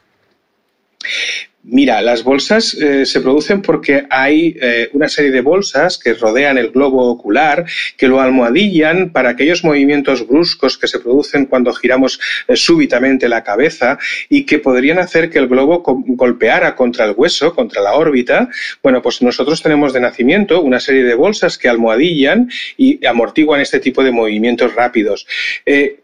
Mira, 1.65 2.03
las 2.03 2.25
bolsas 2.25 2.75
eh, 2.75 3.07
se 3.07 3.21
producen 3.21 3.63
porque 3.63 4.05
hay 4.11 4.57
eh, 4.61 4.91
una 4.95 5.09
serie 5.09 5.31
de 5.31 5.43
bolsas 5.43 5.97
que 5.97 6.15
rodean 6.15 6.59
el 6.59 6.71
globo 6.71 7.09
ocular, 7.09 7.65
que 7.97 8.09
lo 8.09 8.21
almohadillan 8.21 9.11
para 9.11 9.31
aquellos 9.31 9.63
movimientos 9.63 10.27
bruscos 10.27 10.77
que 10.77 10.89
se 10.89 10.99
producen 10.99 11.47
cuando 11.47 11.73
giramos 11.73 12.19
eh, 12.49 12.57
súbitamente 12.57 13.29
la 13.29 13.45
cabeza 13.45 13.97
y 14.29 14.45
que 14.45 14.59
podrían 14.59 14.99
hacer 14.99 15.31
que 15.31 15.39
el 15.39 15.47
globo 15.47 15.85
golpeara 15.85 16.75
contra 16.75 17.05
el 17.05 17.15
hueso, 17.17 17.55
contra 17.55 17.81
la 17.81 17.93
órbita. 17.93 18.49
Bueno, 18.83 19.01
pues 19.01 19.23
nosotros 19.23 19.63
tenemos 19.63 19.93
de 19.93 20.01
nacimiento 20.01 20.63
una 20.63 20.81
serie 20.81 21.05
de 21.05 21.15
bolsas 21.15 21.59
que 21.59 21.69
almohadillan 21.69 22.51
y 22.77 23.07
amortiguan 23.07 23.61
este 23.61 23.79
tipo 23.79 24.03
de 24.03 24.11
movimientos 24.11 24.75
rápidos. 24.75 25.29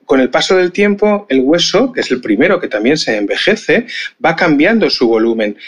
Con 0.09 0.21
el 0.21 0.31
paso 0.31 0.57
del 0.57 0.73
tiempo, 0.73 1.27
el 1.29 1.41
hueso, 1.41 1.93
que 1.93 2.00
es 2.00 2.11
el 2.11 2.23
primero 2.23 2.59
que 2.59 2.67
también 2.67 2.97
se 2.97 3.15
envejece, 3.19 3.87
va 4.25 4.35
cambiando 4.35 4.88
su 4.88 5.07
volumen 5.07 5.59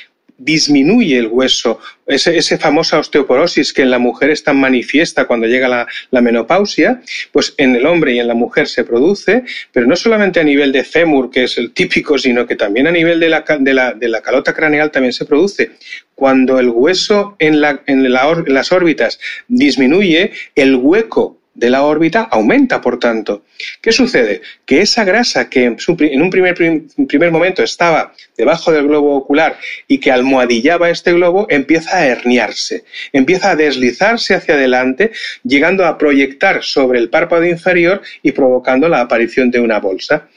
disminuye 0.41 1.19
el 1.19 1.27
hueso, 1.27 1.79
ese, 2.07 2.39
esa 2.39 2.57
famosa 2.57 2.99
osteoporosis 2.99 3.75
que 3.75 3.83
en 3.83 3.91
la 3.91 3.99
mujer 3.99 4.31
es 4.31 4.43
tan 4.43 4.59
manifiesta 4.59 5.27
cuando 5.27 5.47
llega 5.47 5.69
la, 6.11 6.21
menopausia, 6.23 7.03
pues 7.33 7.53
en 7.59 7.77
el 7.77 7.85
hombre 7.85 8.15
y 8.15 8.19
en 8.19 8.29
la 8.29 8.35
mujer 8.35 8.67
se 8.67 8.83
produce, 8.83 9.45
pero 9.73 9.87
no 9.87 9.95
solamente 9.95 10.41
a 10.41 10.45
nivel 10.45 10.73
de 10.73 10.85
fémur, 10.85 11.31
que 11.31 11.45
es 11.45 11.59
el 11.59 11.73
típico, 11.73 12.17
sino 12.17 12.47
que 12.47 12.57
también 12.57 12.87
a 12.87 12.91
nivel 12.91 13.21
de 13.21 13.29
la, 13.29 14.23
calota 14.23 14.55
craneal 14.55 14.91
también 14.91 15.13
se 15.13 15.27
produce. 15.27 15.73
Cuando 16.15 16.59
el 16.59 16.71
hueso 16.71 17.37
en 17.39 17.61
las 17.61 18.73
órbitas 18.73 19.21
disminuye, 19.49 20.33
el 20.55 20.77
hueco 20.77 21.40
de 21.55 21.71
la 21.71 21.83
órbita 21.83 22.23
aumenta, 22.31 22.81
por 22.81 22.99
tanto. 22.99 23.45
¿Qué 23.81 23.93
sucede? 23.93 24.41
Que 24.65 24.81
esa 24.81 25.05
grasa 25.05 25.51
que 25.51 25.65
en 25.65 26.23
un 26.23 26.31
primer, 26.31 26.55
primer 26.55 27.31
momento 27.31 27.63
estaba 27.63 28.15
debajo 28.37 28.73
del 28.73 28.87
globo 28.87 29.17
ocular 29.17 29.59
y 29.87 29.99
que 29.99 30.13
almohadillaba 30.13 30.91
este 30.91 31.13
globo 31.13 31.47
empieza 31.51 31.99
a 31.99 32.07
herniarse, 32.07 32.85
empieza 33.13 33.51
a 33.51 33.57
deslizarse 33.57 34.35
hacia 34.35 34.55
adelante, 34.55 35.13
llegando 35.43 35.85
a 35.85 35.99
proyectar 35.99 36.63
sobre 36.63 36.99
el 36.99 37.11
párpado 37.11 37.45
inferior 37.45 38.01
y 38.23 38.33
provocando 38.33 38.89
la 38.89 39.01
aparición 39.01 39.51
de 39.51 39.61
una 39.61 39.81
bolsa. 39.81 40.29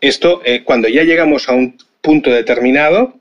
Esto, 0.00 0.42
eh, 0.44 0.62
cuando 0.64 0.88
ya 0.88 1.02
llegamos 1.02 1.48
a 1.48 1.52
un 1.52 1.76
punto 2.00 2.30
determinado, 2.30 3.18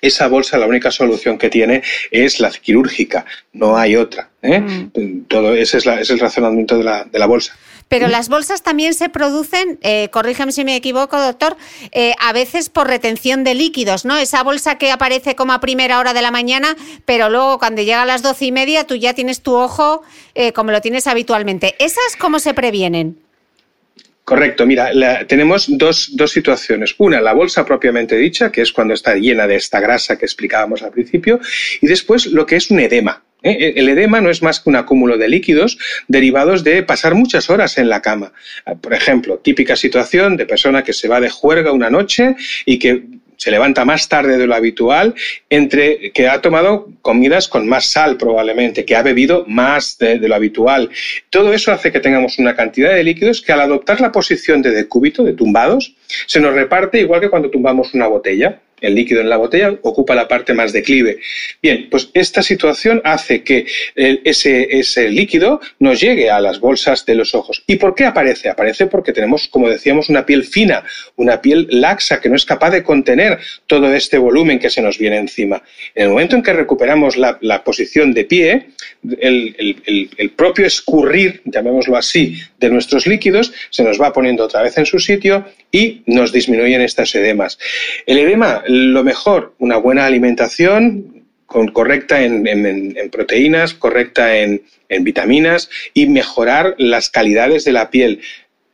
esa 0.00 0.28
bolsa 0.28 0.58
la 0.58 0.66
única 0.66 0.90
solución 0.90 1.38
que 1.38 1.50
tiene 1.50 1.82
es 2.10 2.40
la 2.40 2.50
quirúrgica, 2.50 3.24
no 3.52 3.76
hay 3.76 3.96
otra. 3.96 4.30
¿eh? 4.42 4.60
Mm. 4.60 5.24
Todo 5.28 5.54
ese 5.54 5.78
es, 5.78 6.10
el 6.10 6.18
razonamiento 6.18 6.78
de 6.78 6.84
la, 6.84 7.26
bolsa. 7.26 7.56
Pero 7.88 8.06
las 8.06 8.28
bolsas 8.28 8.62
también 8.62 8.94
se 8.94 9.08
producen, 9.08 9.78
eh, 9.82 10.08
corrígeme 10.12 10.52
si 10.52 10.64
me 10.64 10.76
equivoco, 10.76 11.20
doctor, 11.20 11.56
eh, 11.90 12.14
a 12.20 12.32
veces 12.32 12.68
por 12.68 12.86
retención 12.86 13.42
de 13.42 13.54
líquidos, 13.54 14.04
¿no? 14.04 14.16
Esa 14.16 14.44
bolsa 14.44 14.78
que 14.78 14.92
aparece 14.92 15.34
como 15.34 15.52
a 15.52 15.60
primera 15.60 15.98
hora 15.98 16.14
de 16.14 16.22
la 16.22 16.30
mañana, 16.30 16.76
pero 17.04 17.28
luego 17.28 17.58
cuando 17.58 17.82
llega 17.82 18.02
a 18.02 18.06
las 18.06 18.22
doce 18.22 18.46
y 18.46 18.52
media 18.52 18.86
tú 18.86 18.94
ya 18.94 19.14
tienes 19.14 19.40
tu 19.42 19.56
ojo 19.56 20.02
eh, 20.34 20.52
como 20.52 20.70
lo 20.70 20.80
tienes 20.80 21.08
habitualmente. 21.08 21.74
¿Esas 21.80 22.16
cómo 22.18 22.38
se 22.38 22.54
previenen? 22.54 23.18
Correcto, 24.30 24.64
mira, 24.64 24.92
tenemos 25.26 25.66
dos, 25.76 26.10
dos, 26.12 26.30
situaciones. 26.30 26.94
Una, 26.98 27.20
la 27.20 27.32
bolsa 27.32 27.66
propiamente 27.66 28.16
dicha, 28.16 28.52
que 28.52 28.62
es 28.62 28.70
cuando 28.70 28.94
está 28.94 29.16
llena 29.16 29.48
de 29.48 29.56
esta 29.56 29.80
grasa 29.80 30.16
que 30.16 30.24
explicábamos 30.24 30.84
al 30.84 30.92
principio, 30.92 31.40
y 31.80 31.88
después 31.88 32.26
lo 32.26 32.46
que 32.46 32.54
es 32.54 32.70
un 32.70 32.78
edema. 32.78 33.24
¿eh? 33.42 33.72
El 33.74 33.88
edema 33.88 34.20
no 34.20 34.30
es 34.30 34.40
más 34.40 34.60
que 34.60 34.70
un 34.70 34.76
acúmulo 34.76 35.18
de 35.18 35.28
líquidos 35.28 35.78
derivados 36.06 36.62
de 36.62 36.84
pasar 36.84 37.16
muchas 37.16 37.50
horas 37.50 37.76
en 37.76 37.88
la 37.88 38.02
cama. 38.02 38.32
Por 38.80 38.94
ejemplo, 38.94 39.38
típica 39.38 39.74
situación 39.74 40.36
de 40.36 40.46
persona 40.46 40.84
que 40.84 40.92
se 40.92 41.08
va 41.08 41.20
de 41.20 41.28
juerga 41.28 41.72
una 41.72 41.90
noche 41.90 42.36
y 42.66 42.78
que 42.78 43.02
se 43.40 43.50
levanta 43.50 43.86
más 43.86 44.06
tarde 44.06 44.36
de 44.36 44.46
lo 44.46 44.54
habitual, 44.54 45.14
entre 45.48 46.12
que 46.12 46.28
ha 46.28 46.42
tomado 46.42 46.90
comidas 47.00 47.48
con 47.48 47.66
más 47.66 47.86
sal 47.86 48.18
probablemente, 48.18 48.84
que 48.84 48.94
ha 48.94 49.02
bebido 49.02 49.46
más 49.48 49.96
de, 49.96 50.18
lo 50.18 50.34
habitual. 50.34 50.90
Todo 51.30 51.54
eso 51.54 51.72
hace 51.72 51.90
que 51.90 52.00
tengamos 52.00 52.38
una 52.38 52.54
cantidad 52.54 52.92
de 52.92 53.02
líquidos 53.02 53.40
que 53.40 53.52
al 53.52 53.62
adoptar 53.62 53.98
la 54.02 54.12
posición 54.12 54.60
de 54.60 54.72
decúbito, 54.72 55.24
de 55.24 55.32
tumbados, 55.32 55.94
se 56.26 56.38
nos 56.38 56.52
reparte 56.52 57.00
igual 57.00 57.22
que 57.22 57.30
cuando 57.30 57.48
tumbamos 57.48 57.94
una 57.94 58.08
botella 58.08 58.60
el 58.80 58.94
líquido 58.94 59.20
en 59.20 59.28
la 59.28 59.36
botella 59.36 59.74
ocupa 59.82 60.14
la 60.14 60.28
parte 60.28 60.54
más 60.54 60.72
declive. 60.72 61.18
Bien, 61.62 61.88
pues 61.90 62.10
esta 62.14 62.42
situación 62.42 63.00
hace 63.04 63.42
que 63.42 63.66
ese, 63.94 64.78
ese 64.78 65.08
líquido 65.08 65.60
nos 65.78 66.00
llegue 66.00 66.30
a 66.30 66.40
las 66.40 66.60
bolsas 66.60 67.06
de 67.06 67.14
los 67.14 67.34
ojos. 67.34 67.62
¿Y 67.66 67.76
por 67.76 67.94
qué 67.94 68.04
aparece? 68.04 68.48
Aparece 68.48 68.86
porque 68.86 69.12
tenemos, 69.12 69.48
como 69.48 69.68
decíamos, 69.68 70.08
una 70.08 70.26
piel 70.26 70.44
fina, 70.44 70.84
una 71.16 71.40
piel 71.40 71.66
laxa 71.70 72.20
que 72.20 72.28
no 72.28 72.36
es 72.36 72.44
capaz 72.44 72.70
de 72.70 72.82
contener 72.82 73.38
todo 73.66 73.92
este 73.94 74.18
volumen 74.18 74.58
que 74.58 74.70
se 74.70 74.82
nos 74.82 74.98
viene 74.98 75.16
encima. 75.16 75.62
En 75.94 76.04
el 76.04 76.08
momento 76.10 76.36
en 76.36 76.42
que 76.42 76.52
recuperamos 76.52 77.16
la, 77.16 77.64
posición 77.64 78.12
de 78.12 78.24
pie, 78.24 78.68
el, 79.20 80.32
propio 80.36 80.66
escurrir, 80.66 81.42
llamémoslo 81.44 81.96
así, 81.96 82.38
de 82.58 82.70
nuestros 82.70 83.06
líquidos 83.06 83.52
se 83.70 83.82
nos 83.82 84.00
va 84.00 84.12
poniendo 84.12 84.44
otra 84.44 84.62
vez 84.62 84.76
en 84.78 84.86
su 84.86 84.98
sitio 84.98 85.44
y 85.70 86.02
nos 86.06 86.32
disminuyen 86.32 86.80
estas 86.80 87.14
edemas. 87.14 87.58
El 88.06 88.18
edema 88.18 88.62
lo 88.70 89.02
mejor, 89.02 89.54
una 89.58 89.76
buena 89.76 90.06
alimentación 90.06 91.24
correcta 91.72 92.22
en, 92.22 93.10
proteínas, 93.10 93.74
correcta 93.74 94.36
en, 94.36 94.62
vitaminas 95.00 95.70
y 95.94 96.06
mejorar 96.06 96.74
las 96.78 97.10
calidades 97.10 97.64
de 97.64 97.72
la 97.72 97.90
piel. 97.90 98.20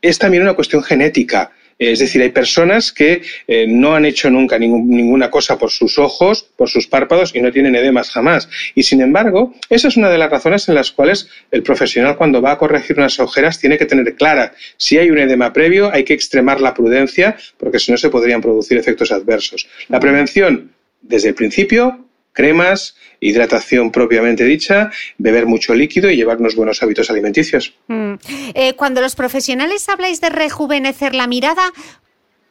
Es 0.03 0.19
también 0.19 0.43
una 0.43 0.55
cuestión 0.55 0.83
genética. 0.83 1.53
Es 1.79 1.99
decir, 1.99 2.23
hay 2.23 2.31
personas 2.31 2.91
que 2.91 3.23
eh, 3.47 3.67
no 3.69 3.95
han 3.95 4.07
hecho 4.07 4.31
nunca 4.31 4.59
ninguna 4.59 5.31
cosa 5.31 5.59
por 5.59 5.71
sus 5.71 5.99
ojos, 5.99 6.47
por 6.57 6.71
sus 6.71 6.87
párpados 6.87 7.35
y 7.35 7.41
no 7.41 7.53
tienen 7.53 7.75
edemas 7.75 8.11
jamás. 8.11 8.49
Y 8.75 8.83
sin 8.83 9.03
embargo, 9.03 9.55
esa 9.69 9.89
es 9.89 9.97
una 9.97 10.09
de 10.09 10.17
las 10.17 10.31
razones 10.31 10.69
en 10.69 10.75
las 10.75 10.91
cuales 10.91 11.29
el 11.51 11.63
profesional 11.63 12.17
cuando 12.17 12.41
va 12.41 12.53
a 12.53 12.59
corregir 12.59 12.97
unas 12.97 13.21
ojeras 13.21 13.61
tiene 13.61 13.77
que 13.77 13.85
tener 13.85 14.15
clara 14.15 14.55
si 14.77 14.99
hay 14.99 15.11
un 15.11 15.19
edema 15.19 15.53
previo, 15.53 15.93
hay 15.93 16.05
que 16.05 16.15
extremar 16.15 16.61
la 16.61 16.75
prudencia 16.75 17.37
porque 17.59 17.79
si 17.79 17.93
no 17.93 17.99
se 17.99 18.09
podrían 18.09 18.41
producir 18.41 18.79
efectos 18.79 19.13
adversos. 19.13 19.69
La 19.89 20.01
prevención, 20.01 20.73
desde 21.03 21.29
el 21.29 21.35
principio, 21.35 22.06
cremas, 22.37 22.95
hidratación 23.19 23.91
propiamente 23.91 24.45
dicha, 24.45 24.93
beber 25.19 25.47
mucho 25.47 25.75
líquido 25.75 26.09
y 26.11 26.17
llevar 26.17 26.37
unos 26.37 26.55
buenos 26.55 26.81
hábitos 26.83 27.11
alimenticios. 27.11 27.75
Mm. 27.89 28.15
Eh, 28.55 28.75
cuando 28.75 29.01
los 29.01 29.17
profesionales 29.17 29.89
habláis 29.89 30.21
de 30.21 30.29
rejuvenecer 30.29 31.15
la 31.15 31.27
mirada, 31.27 31.73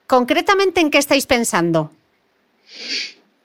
concretamente 0.08 0.82
en 0.82 0.90
qué 0.90 0.98
estáis 0.98 1.28
pensando? 1.28 1.92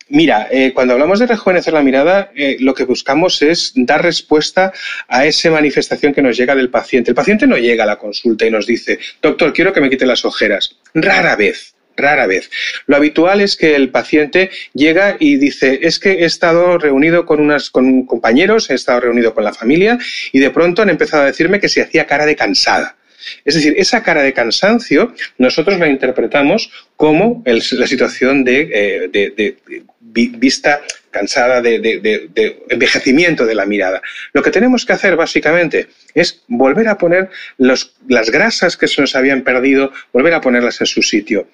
Mira, 0.08 0.48
eh, 0.50 0.72
cuando 0.74 0.94
hablamos 0.94 1.20
de 1.20 1.26
rejuvenecer 1.28 1.72
la 1.72 1.82
mirada, 1.82 2.32
eh, 2.34 2.56
lo 2.58 2.74
que 2.74 2.84
buscamos 2.84 3.42
es 3.42 3.72
dar 3.76 4.02
respuesta 4.02 4.72
a 5.06 5.24
esa 5.24 5.52
manifestación 5.52 6.12
que 6.12 6.22
nos 6.22 6.36
llega 6.36 6.56
del 6.56 6.68
paciente. 6.68 7.12
El 7.12 7.14
paciente 7.14 7.46
no 7.46 7.56
llega 7.56 7.84
a 7.84 7.86
la 7.86 7.96
consulta 7.96 8.44
y 8.44 8.50
nos 8.50 8.66
dice, 8.66 8.98
doctor, 9.22 9.52
quiero 9.52 9.72
que 9.72 9.80
me 9.80 9.88
quite 9.88 10.06
las 10.06 10.24
ojeras. 10.24 10.76
Rara 10.94 11.36
vez 11.36 11.74
rara 12.00 12.26
vez. 12.26 12.50
Lo 12.86 12.96
habitual 12.96 13.40
es 13.40 13.56
que 13.56 13.76
el 13.76 13.90
paciente 13.90 14.50
llega 14.74 15.16
y 15.18 15.36
dice, 15.36 15.80
es 15.82 15.98
que 15.98 16.10
he 16.10 16.24
estado 16.24 16.78
reunido 16.78 17.26
con, 17.26 17.40
unas, 17.40 17.70
con 17.70 18.06
compañeros, 18.06 18.70
he 18.70 18.74
estado 18.74 19.00
reunido 19.00 19.34
con 19.34 19.44
la 19.44 19.52
familia 19.52 19.98
y 20.32 20.38
de 20.38 20.50
pronto 20.50 20.82
han 20.82 20.90
empezado 20.90 21.22
a 21.22 21.26
decirme 21.26 21.60
que 21.60 21.68
se 21.68 21.82
hacía 21.82 22.06
cara 22.06 22.26
de 22.26 22.36
cansada. 22.36 22.96
Es 23.44 23.54
decir, 23.54 23.74
esa 23.76 24.02
cara 24.02 24.22
de 24.22 24.32
cansancio 24.32 25.14
nosotros 25.38 25.78
la 25.78 25.88
interpretamos 25.88 26.70
como 26.96 27.42
la 27.44 27.86
situación 27.86 28.44
de, 28.44 28.68
eh, 29.12 29.56
vista 30.00 30.80
cansada 31.10 31.60
de, 31.60 32.60
envejecimiento 32.68 33.46
de 33.46 33.54
la 33.54 33.66
mirada. 33.66 34.02
Lo 34.32 34.42
que 34.42 34.50
tenemos 34.50 34.84
que 34.84 34.92
hacer 34.92 35.16
básicamente 35.16 35.88
es 36.14 36.42
volver 36.48 36.88
a 36.88 36.98
poner 36.98 37.30
las 37.58 38.30
grasas 38.30 38.76
que 38.76 38.88
se 38.88 39.00
nos 39.00 39.14
habían 39.16 39.42
perdido, 39.42 39.92
volver 40.12 40.34
a 40.34 40.40
ponerlas 40.40 40.80
en 40.80 40.86
su 40.86 41.02
sitio. 41.02 41.48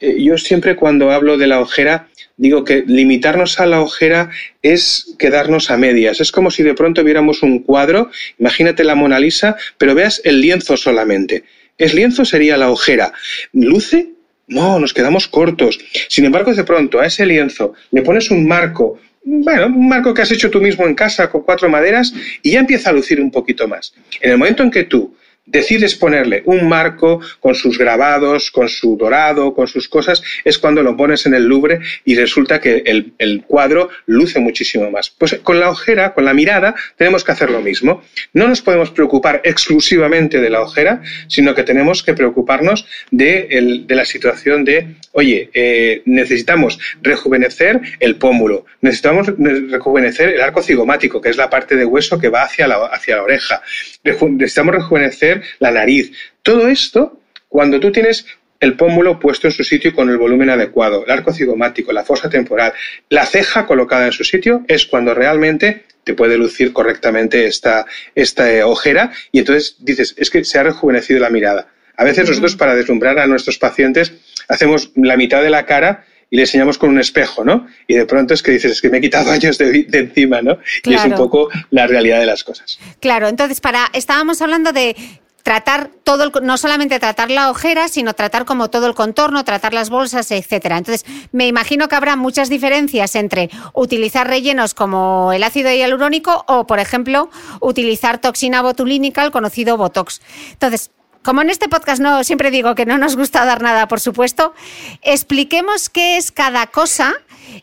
Eh, 0.00 0.22
yo 0.22 0.38
siempre 0.38 0.76
cuando 0.76 1.10
hablo 1.10 1.36
de 1.36 1.46
la 1.46 1.60
ojera 1.60 2.08
digo 2.38 2.64
que 2.64 2.84
limitarnos 2.86 3.60
a 3.60 3.66
la 3.66 3.82
ojera 3.82 4.30
es 4.62 5.14
quedarnos 5.18 5.70
a 5.70 5.76
medias. 5.76 6.20
Es 6.20 6.32
como 6.32 6.50
si 6.50 6.62
de 6.62 6.74
pronto 6.74 7.04
viéramos 7.04 7.42
un 7.42 7.58
cuadro, 7.58 8.10
imagínate 8.38 8.84
la 8.84 8.94
Mona 8.94 9.18
Lisa, 9.18 9.56
pero 9.76 9.94
veas 9.94 10.22
el 10.24 10.40
lienzo 10.40 10.76
solamente. 10.76 11.44
El 11.76 11.94
lienzo 11.94 12.24
sería 12.24 12.56
la 12.56 12.70
ojera. 12.70 13.12
¿Luce? 13.52 14.17
No, 14.48 14.78
nos 14.78 14.94
quedamos 14.94 15.28
cortos. 15.28 15.78
Sin 16.08 16.24
embargo, 16.24 16.54
de 16.54 16.64
pronto 16.64 17.00
a 17.00 17.06
ese 17.06 17.26
lienzo 17.26 17.74
le 17.90 18.02
pones 18.02 18.30
un 18.30 18.46
marco, 18.46 18.98
bueno, 19.22 19.66
un 19.66 19.88
marco 19.88 20.14
que 20.14 20.22
has 20.22 20.30
hecho 20.30 20.50
tú 20.50 20.60
mismo 20.60 20.86
en 20.86 20.94
casa 20.94 21.30
con 21.30 21.42
cuatro 21.42 21.68
maderas 21.68 22.14
y 22.42 22.52
ya 22.52 22.60
empieza 22.60 22.90
a 22.90 22.94
lucir 22.94 23.20
un 23.20 23.30
poquito 23.30 23.68
más. 23.68 23.94
En 24.20 24.32
el 24.32 24.38
momento 24.38 24.62
en 24.62 24.70
que 24.70 24.84
tú 24.84 25.14
decides 25.50 25.94
ponerle 25.94 26.42
un 26.44 26.68
marco 26.68 27.20
con 27.40 27.54
sus 27.54 27.78
grabados, 27.78 28.50
con 28.50 28.68
su 28.68 28.96
dorado, 28.96 29.54
con 29.54 29.66
sus 29.66 29.88
cosas, 29.88 30.22
es 30.44 30.58
cuando 30.58 30.82
lo 30.82 30.96
pones 30.96 31.26
en 31.26 31.34
el 31.34 31.44
Louvre 31.44 31.80
y 32.04 32.14
resulta 32.14 32.60
que 32.60 32.82
el, 32.86 33.42
cuadro 33.46 33.88
luce 34.06 34.40
muchísimo 34.40 34.90
más. 34.90 35.10
Pues 35.10 35.38
con 35.42 35.60
la 35.60 35.70
ojera, 35.70 36.12
con 36.12 36.24
la 36.24 36.34
mirada, 36.34 36.74
tenemos 36.96 37.24
que 37.24 37.32
hacer 37.32 37.50
lo 37.50 37.60
mismo. 37.60 38.02
No 38.32 38.48
nos 38.48 38.60
podemos 38.60 38.90
preocupar 38.90 39.40
exclusivamente 39.44 40.40
de 40.40 40.50
la 40.50 40.60
ojera, 40.60 41.02
sino 41.28 41.54
que 41.54 41.62
tenemos 41.62 42.02
que 42.02 42.14
preocuparnos 42.14 42.86
de, 43.10 43.84
la 43.88 44.04
situación 44.04 44.64
de, 44.64 44.96
oye, 45.12 45.50
eh, 45.54 46.02
necesitamos 46.04 46.78
rejuvenecer 47.00 47.80
el 48.00 48.16
pómulo, 48.16 48.66
necesitamos 48.80 49.28
rejuvenecer 49.38 50.30
el 50.30 50.40
arco 50.40 50.62
cigomático, 50.62 51.20
que 51.20 51.30
es 51.30 51.36
la 51.36 51.48
parte 51.48 51.76
de 51.76 51.84
hueso 51.84 52.18
que 52.18 52.28
va 52.28 52.42
hacia 52.42 52.68
la, 52.68 52.86
hacia 52.86 53.16
la 53.16 53.22
oreja, 53.22 53.62
necesitamos 54.04 54.74
rejuvenecer 54.74 55.37
la 55.58 55.70
nariz. 55.70 56.12
Todo 56.42 56.68
esto, 56.68 57.20
cuando 57.48 57.80
tú 57.80 57.92
tienes 57.92 58.26
el 58.60 58.76
pómulo 58.76 59.20
puesto 59.20 59.46
en 59.46 59.52
su 59.52 59.64
sitio 59.64 59.94
con 59.94 60.10
el 60.10 60.18
volumen 60.18 60.50
adecuado, 60.50 61.04
el 61.04 61.10
arco 61.10 61.32
cigomático, 61.32 61.92
la 61.92 62.04
fosa 62.04 62.28
temporal, 62.28 62.72
la 63.08 63.24
ceja 63.26 63.66
colocada 63.66 64.06
en 64.06 64.12
su 64.12 64.24
sitio, 64.24 64.64
es 64.66 64.86
cuando 64.86 65.14
realmente 65.14 65.84
te 66.04 66.14
puede 66.14 66.38
lucir 66.38 66.72
correctamente 66.72 67.46
esta, 67.46 67.86
esta 68.14 68.66
ojera 68.66 69.12
y 69.30 69.40
entonces 69.40 69.76
dices, 69.78 70.14
es 70.16 70.30
que 70.30 70.44
se 70.44 70.58
ha 70.58 70.62
rejuvenecido 70.62 71.20
la 71.20 71.30
mirada. 71.30 71.68
A 71.96 72.04
veces 72.04 72.28
nosotros 72.28 72.56
para 72.56 72.74
deslumbrar 72.74 73.18
a 73.18 73.26
nuestros 73.26 73.58
pacientes 73.58 74.12
hacemos 74.48 74.90
la 74.96 75.16
mitad 75.16 75.42
de 75.42 75.50
la 75.50 75.66
cara 75.66 76.04
y 76.30 76.36
le 76.36 76.42
enseñamos 76.42 76.78
con 76.78 76.90
un 76.90 76.98
espejo, 76.98 77.44
¿no? 77.44 77.66
Y 77.86 77.94
de 77.94 78.06
pronto 78.06 78.34
es 78.34 78.42
que 78.42 78.52
dices, 78.52 78.72
es 78.72 78.80
que 78.80 78.90
me 78.90 78.98
he 78.98 79.00
quitado 79.00 79.30
años 79.32 79.58
de, 79.58 79.86
encima, 79.92 80.42
¿no? 80.42 80.58
Y 80.84 80.94
es 80.94 81.04
un 81.04 81.14
poco 81.14 81.48
la 81.70 81.86
realidad 81.86 82.20
de 82.20 82.26
las 82.26 82.44
cosas. 82.44 82.78
Claro, 83.00 83.28
entonces 83.28 83.60
para 83.60 83.86
estábamos 83.92 84.40
hablando 84.42 84.72
de 84.72 84.96
tratar 85.42 85.90
todo 86.04 86.24
el, 86.24 86.32
no 86.42 86.56
solamente 86.58 86.98
tratar 86.98 87.30
la 87.30 87.50
ojera, 87.50 87.88
sino 87.88 88.14
tratar 88.14 88.44
como 88.44 88.68
todo 88.68 88.86
el 88.86 88.94
contorno, 88.94 89.44
tratar 89.44 89.72
las 89.72 89.90
bolsas, 89.90 90.30
etcétera. 90.30 90.78
Entonces, 90.78 91.04
me 91.32 91.46
imagino 91.46 91.88
que 91.88 91.96
habrá 91.96 92.16
muchas 92.16 92.48
diferencias 92.48 93.14
entre 93.14 93.50
utilizar 93.72 94.26
rellenos 94.26 94.74
como 94.74 95.32
el 95.32 95.42
ácido 95.42 95.70
hialurónico 95.70 96.44
o, 96.48 96.66
por 96.66 96.78
ejemplo, 96.78 97.30
utilizar 97.60 98.18
toxina 98.18 98.62
botulínica, 98.62 99.24
el 99.24 99.30
conocido 99.30 99.76
Botox. 99.76 100.20
Entonces, 100.52 100.90
como 101.22 101.42
en 101.42 101.50
este 101.50 101.68
podcast 101.68 102.00
no 102.00 102.24
siempre 102.24 102.50
digo 102.50 102.74
que 102.74 102.86
no 102.86 102.96
nos 102.96 103.16
gusta 103.16 103.44
dar 103.44 103.60
nada, 103.60 103.88
por 103.88 104.00
supuesto, 104.00 104.54
expliquemos 105.02 105.90
qué 105.90 106.16
es 106.16 106.32
cada 106.32 106.68
cosa 106.68 107.14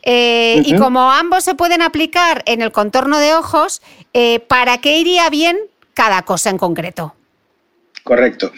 eh, 0.02 0.62
y 0.64 0.76
como 0.76 1.10
ambos 1.10 1.42
se 1.42 1.54
pueden 1.56 1.82
aplicar 1.82 2.44
en 2.46 2.62
el 2.62 2.70
contorno 2.70 3.18
de 3.18 3.34
ojos, 3.34 3.82
eh, 4.12 4.40
¿para 4.40 4.78
qué 4.78 4.98
iría 4.98 5.28
bien 5.30 5.58
cada 5.94 6.22
cosa 6.22 6.50
en 6.50 6.58
concreto? 6.58 7.15
Correcto. 8.06 8.52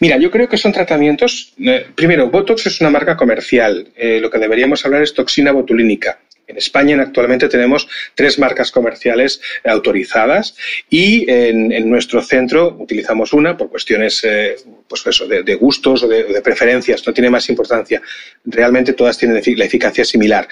Mira, 0.00 0.18
yo 0.18 0.28
creo 0.28 0.48
que 0.48 0.56
son 0.56 0.72
tratamientos. 0.72 1.54
Eh, 1.64 1.86
primero, 1.94 2.30
Botox 2.30 2.66
es 2.66 2.80
una 2.80 2.90
marca 2.90 3.16
comercial. 3.16 3.88
lo 3.96 4.28
que 4.28 4.38
deberíamos 4.38 4.84
hablar 4.84 5.02
es 5.02 5.14
toxina 5.14 5.52
botulínica. 5.52 6.18
En 6.48 6.56
España 6.56 7.00
actualmente 7.00 7.46
tenemos 7.48 7.86
tres 8.14 8.38
marcas 8.38 8.72
comerciales 8.72 9.40
autorizadas 9.64 10.56
y 10.88 11.30
en, 11.30 11.88
nuestro 11.90 12.22
centro 12.22 12.74
utilizamos 12.78 13.34
una 13.34 13.56
por 13.56 13.68
cuestiones 13.68 14.24
eh, 14.24 14.56
pues 14.88 15.04
de, 15.28 15.54
gustos 15.56 16.02
o 16.02 16.08
de, 16.08 16.24
de, 16.24 16.40
preferencias, 16.40 17.06
no 17.06 17.12
tiene 17.12 17.28
más 17.28 17.50
importancia. 17.50 18.00
Realmente 18.46 18.94
todas 18.94 19.18
tienen 19.18 19.42
la 19.56 19.64
eficacia 19.64 20.06
similar. 20.06 20.48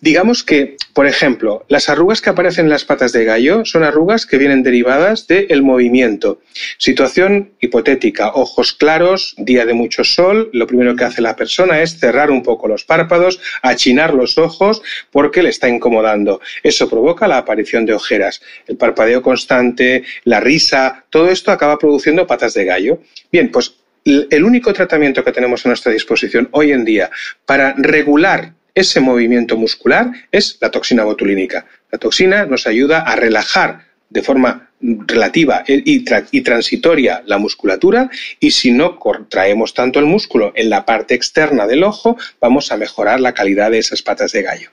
Digamos 0.00 0.44
que, 0.44 0.76
por 0.94 1.08
ejemplo, 1.08 1.64
las 1.66 1.88
arrugas 1.88 2.20
que 2.20 2.30
aparecen 2.30 2.66
en 2.66 2.70
las 2.70 2.84
patas 2.84 3.10
de 3.10 3.24
gallo 3.24 3.64
son 3.64 3.82
arrugas 3.82 4.26
que 4.26 4.38
vienen 4.38 4.62
derivadas 4.62 5.26
del 5.26 5.64
movimiento. 5.64 6.40
Situación 6.78 7.54
hipotética, 7.58 8.28
ojos 8.28 8.72
claros, 8.72 9.34
día 9.38 9.66
de 9.66 9.74
mucho 9.74 10.04
sol, 10.04 10.50
lo 10.52 10.68
primero 10.68 10.94
que 10.94 11.02
hace 11.02 11.20
la 11.20 11.34
persona 11.34 11.82
es 11.82 11.98
cerrar 11.98 12.30
un 12.30 12.44
poco 12.44 12.68
los 12.68 12.84
párpados, 12.84 13.40
achinar 13.60 14.14
los 14.14 14.38
ojos 14.38 14.82
porque 15.10 15.42
le 15.42 15.48
está 15.48 15.68
incomodando. 15.68 16.40
Eso 16.62 16.88
provoca 16.88 17.26
la 17.26 17.38
aparición 17.38 17.84
de 17.84 17.94
ojeras. 17.94 18.40
El 18.68 18.76
parpadeo 18.76 19.20
constante, 19.20 20.04
la 20.22 20.38
risa, 20.38 21.06
todo 21.10 21.28
esto 21.28 21.50
acaba 21.50 21.76
produciendo 21.76 22.24
patas 22.24 22.54
de 22.54 22.64
gallo. 22.64 23.02
Bien, 23.32 23.50
pues 23.50 23.74
el 24.04 24.44
único 24.44 24.72
tratamiento 24.72 25.24
que 25.24 25.32
tenemos 25.32 25.66
a 25.66 25.70
nuestra 25.70 25.90
disposición 25.90 26.48
hoy 26.52 26.70
en 26.70 26.84
día 26.84 27.10
para 27.44 27.74
regular 27.76 28.57
ese 28.78 29.00
movimiento 29.00 29.56
muscular 29.56 30.10
es 30.30 30.58
la 30.60 30.70
toxina 30.70 31.04
botulínica. 31.04 31.66
La 31.90 31.98
toxina 31.98 32.46
nos 32.46 32.66
ayuda 32.66 33.00
a 33.00 33.16
relajar 33.16 33.86
de 34.10 34.22
forma 34.22 34.70
relativa 34.80 35.64
y, 35.66 36.42
transitoria 36.42 37.22
la 37.26 37.38
musculatura 37.38 38.08
y 38.38 38.52
si 38.52 38.70
no 38.70 38.98
contraemos 38.98 39.74
tanto 39.74 39.98
el 39.98 40.06
músculo 40.06 40.52
en 40.54 40.70
la 40.70 40.84
parte 40.84 41.14
externa 41.14 41.66
del 41.66 41.82
ojo, 41.82 42.16
vamos 42.40 42.70
a 42.70 42.76
mejorar 42.76 43.20
la 43.20 43.34
calidad 43.34 43.70
de 43.70 43.78
esas 43.78 44.02
patas 44.02 44.32
de 44.32 44.42
gallo. 44.42 44.70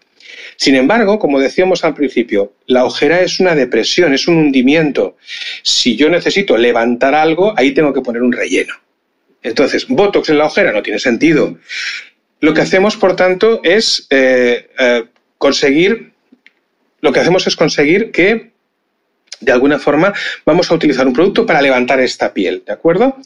Sin 0.58 0.76
embargo, 0.76 1.20
como 1.20 1.40
decíamos 1.40 1.84
al 1.84 1.96
principio, 1.96 2.54
la 2.68 2.86
ojera 2.86 3.22
es 3.22 3.40
una 3.40 3.56
depresión, 3.56 4.14
es 4.14 4.28
un 4.28 4.38
hundimiento. 4.38 5.18
Si 5.64 5.96
yo 5.96 6.10
necesito 6.10 6.56
levantar 6.56 7.16
algo, 7.16 7.54
ahí 7.58 7.74
tengo 7.74 7.94
que 7.94 8.02
poner 8.02 8.22
un 8.22 8.32
relleno. 8.32 8.74
Entonces, 9.42 9.88
Botox 9.88 10.30
en 10.30 10.38
la 10.38 10.46
ojera 10.46 10.72
no 10.72 10.82
tiene 10.82 11.00
sentido. 11.00 11.58
Lo 12.40 12.54
que 12.54 12.62
hacemos, 12.62 12.98
por 12.98 13.16
tanto, 13.16 13.62
es 13.64 14.08
eh, 14.10 14.70
eh, 14.78 15.06
conseguir, 15.38 16.12
lo 17.02 17.12
que 17.12 17.20
hacemos 17.20 17.48
es 17.48 17.56
conseguir 17.56 18.12
que, 18.12 18.52
de 19.40 19.52
alguna 19.52 19.80
forma, 19.80 20.14
vamos 20.46 20.70
a 20.70 20.76
utilizar 20.76 21.08
un 21.08 21.14
producto 21.14 21.46
para 21.46 21.62
levantar 21.62 22.00
esta 22.00 22.34
piel, 22.34 22.64
¿de 22.66 22.74
acuerdo? 22.74 23.18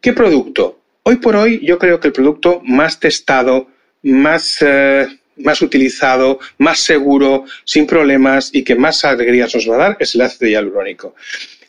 ¿Qué 0.00 0.12
producto? 0.12 0.80
Hoy 1.02 1.16
por 1.16 1.36
hoy 1.36 1.60
yo 1.64 1.78
creo 1.78 2.00
que 2.00 2.08
el 2.08 2.12
producto 2.12 2.60
más 2.64 3.00
testado, 3.00 3.68
más, 4.02 4.58
eh, 4.60 5.06
más 5.36 5.60
utilizado, 5.62 6.38
más 6.58 6.78
seguro, 6.78 7.44
sin 7.64 7.86
problemas 7.86 8.50
y 8.52 8.62
que 8.62 8.74
más 8.74 9.04
alegrías 9.04 9.54
nos 9.54 9.68
va 9.68 9.74
a 9.74 9.78
dar 9.78 9.96
es 10.00 10.14
el 10.14 10.22
ácido 10.22 10.50
hialurónico. 10.50 11.14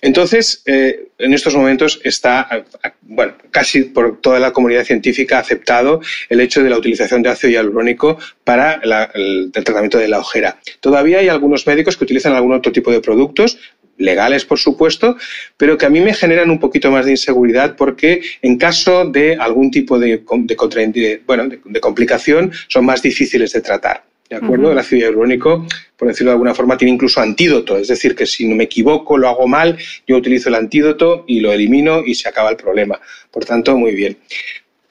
Entonces, 0.06 0.62
eh, 0.68 1.08
en 1.18 1.34
estos 1.34 1.56
momentos 1.56 2.00
está, 2.04 2.64
bueno, 3.02 3.34
casi 3.50 3.86
por 3.86 4.22
toda 4.22 4.40
la 4.40 4.54
comunidad 4.54 4.84
científica 4.84 5.40
aceptado 5.40 6.00
el 6.30 6.42
hecho 6.42 6.62
de 6.62 6.70
la 6.70 6.78
utilización 6.78 7.24
de 7.24 7.30
ácido 7.30 7.50
hialurónico 7.54 8.20
para 8.44 8.80
el, 9.16 9.52
tratamiento 9.52 9.98
de 9.98 10.08
la 10.08 10.20
ojera. 10.20 10.60
Todavía 10.80 11.18
hay 11.18 11.28
algunos 11.28 11.66
médicos 11.66 11.98
que 11.98 12.04
utilizan 12.04 12.34
algún 12.34 12.54
otro 12.54 12.72
tipo 12.72 12.92
de 12.92 13.02
productos, 13.02 13.58
legales 13.98 14.46
por 14.46 14.60
supuesto, 14.60 15.18
pero 15.58 15.76
que 15.76 15.88
a 15.88 15.90
mí 15.90 16.02
me 16.02 16.14
generan 16.14 16.52
un 16.52 16.60
poquito 16.60 16.92
más 16.92 17.06
de 17.06 17.12
inseguridad 17.12 17.76
porque 17.76 18.22
en 18.44 18.60
caso 18.60 19.06
de 19.06 19.38
algún 19.38 19.72
tipo 19.72 19.98
de, 19.98 20.22
de 20.22 21.80
complicación 21.82 22.52
son 22.68 22.86
más 22.86 23.02
difíciles 23.02 23.54
de 23.54 23.62
tratar. 23.62 24.04
¿De 24.30 24.36
acuerdo? 24.38 24.72
El 24.72 24.80
ácido 24.80 25.02
hialurónico, 25.02 25.68
por 25.96 26.08
decirlo 26.08 26.32
de 26.32 26.36
alguna 26.36 26.56
forma, 26.56 26.78
tiene 26.78 26.94
incluso 26.94 27.22
antídoto. 27.22 27.78
Es 27.78 27.88
decir, 27.88 28.16
que 28.16 28.26
si 28.26 28.48
no 28.48 28.56
me 28.56 28.64
equivoco, 28.64 29.18
lo 29.18 29.30
hago 29.30 29.48
mal, 29.48 29.78
yo 30.08 30.18
utilizo 30.18 30.50
el 30.50 30.56
antídoto 30.56 31.26
y 31.28 31.42
lo 31.42 31.54
elimino 31.54 32.04
y 32.04 32.16
se 32.16 32.28
acaba 32.28 32.50
el 32.50 32.58
problema. 32.58 33.00
Por 33.30 33.46
tanto, 33.46 33.78
muy 33.78 33.94
bien. 33.94 34.18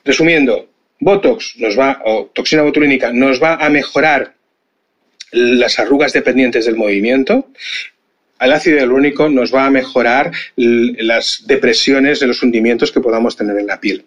Resumiendo, 0.05 0.69
Botox 1.01 1.57
nos 1.59 1.79
va, 1.79 2.01
o 2.05 2.31
toxina 2.33 2.63
botulínica 2.63 3.13
nos 3.13 3.43
va 3.43 3.57
a 3.57 3.69
mejorar 3.71 4.35
las 5.33 5.79
arrugas 5.81 6.13
dependientes 6.13 6.65
del 6.65 6.77
movimiento, 6.77 7.49
el 8.41 8.53
ácido 8.53 8.79
hialurónico 8.79 9.29
nos 9.29 9.55
va 9.55 9.67
a 9.67 9.71
mejorar 9.71 10.31
las 10.57 11.45
depresiones 11.47 12.21
de 12.21 12.27
los 12.27 12.43
hundimientos 12.43 12.93
que 12.93 13.01
podamos 13.01 13.37
tener 13.37 13.57
en 13.59 13.67
la 13.67 13.81
piel. 13.81 14.05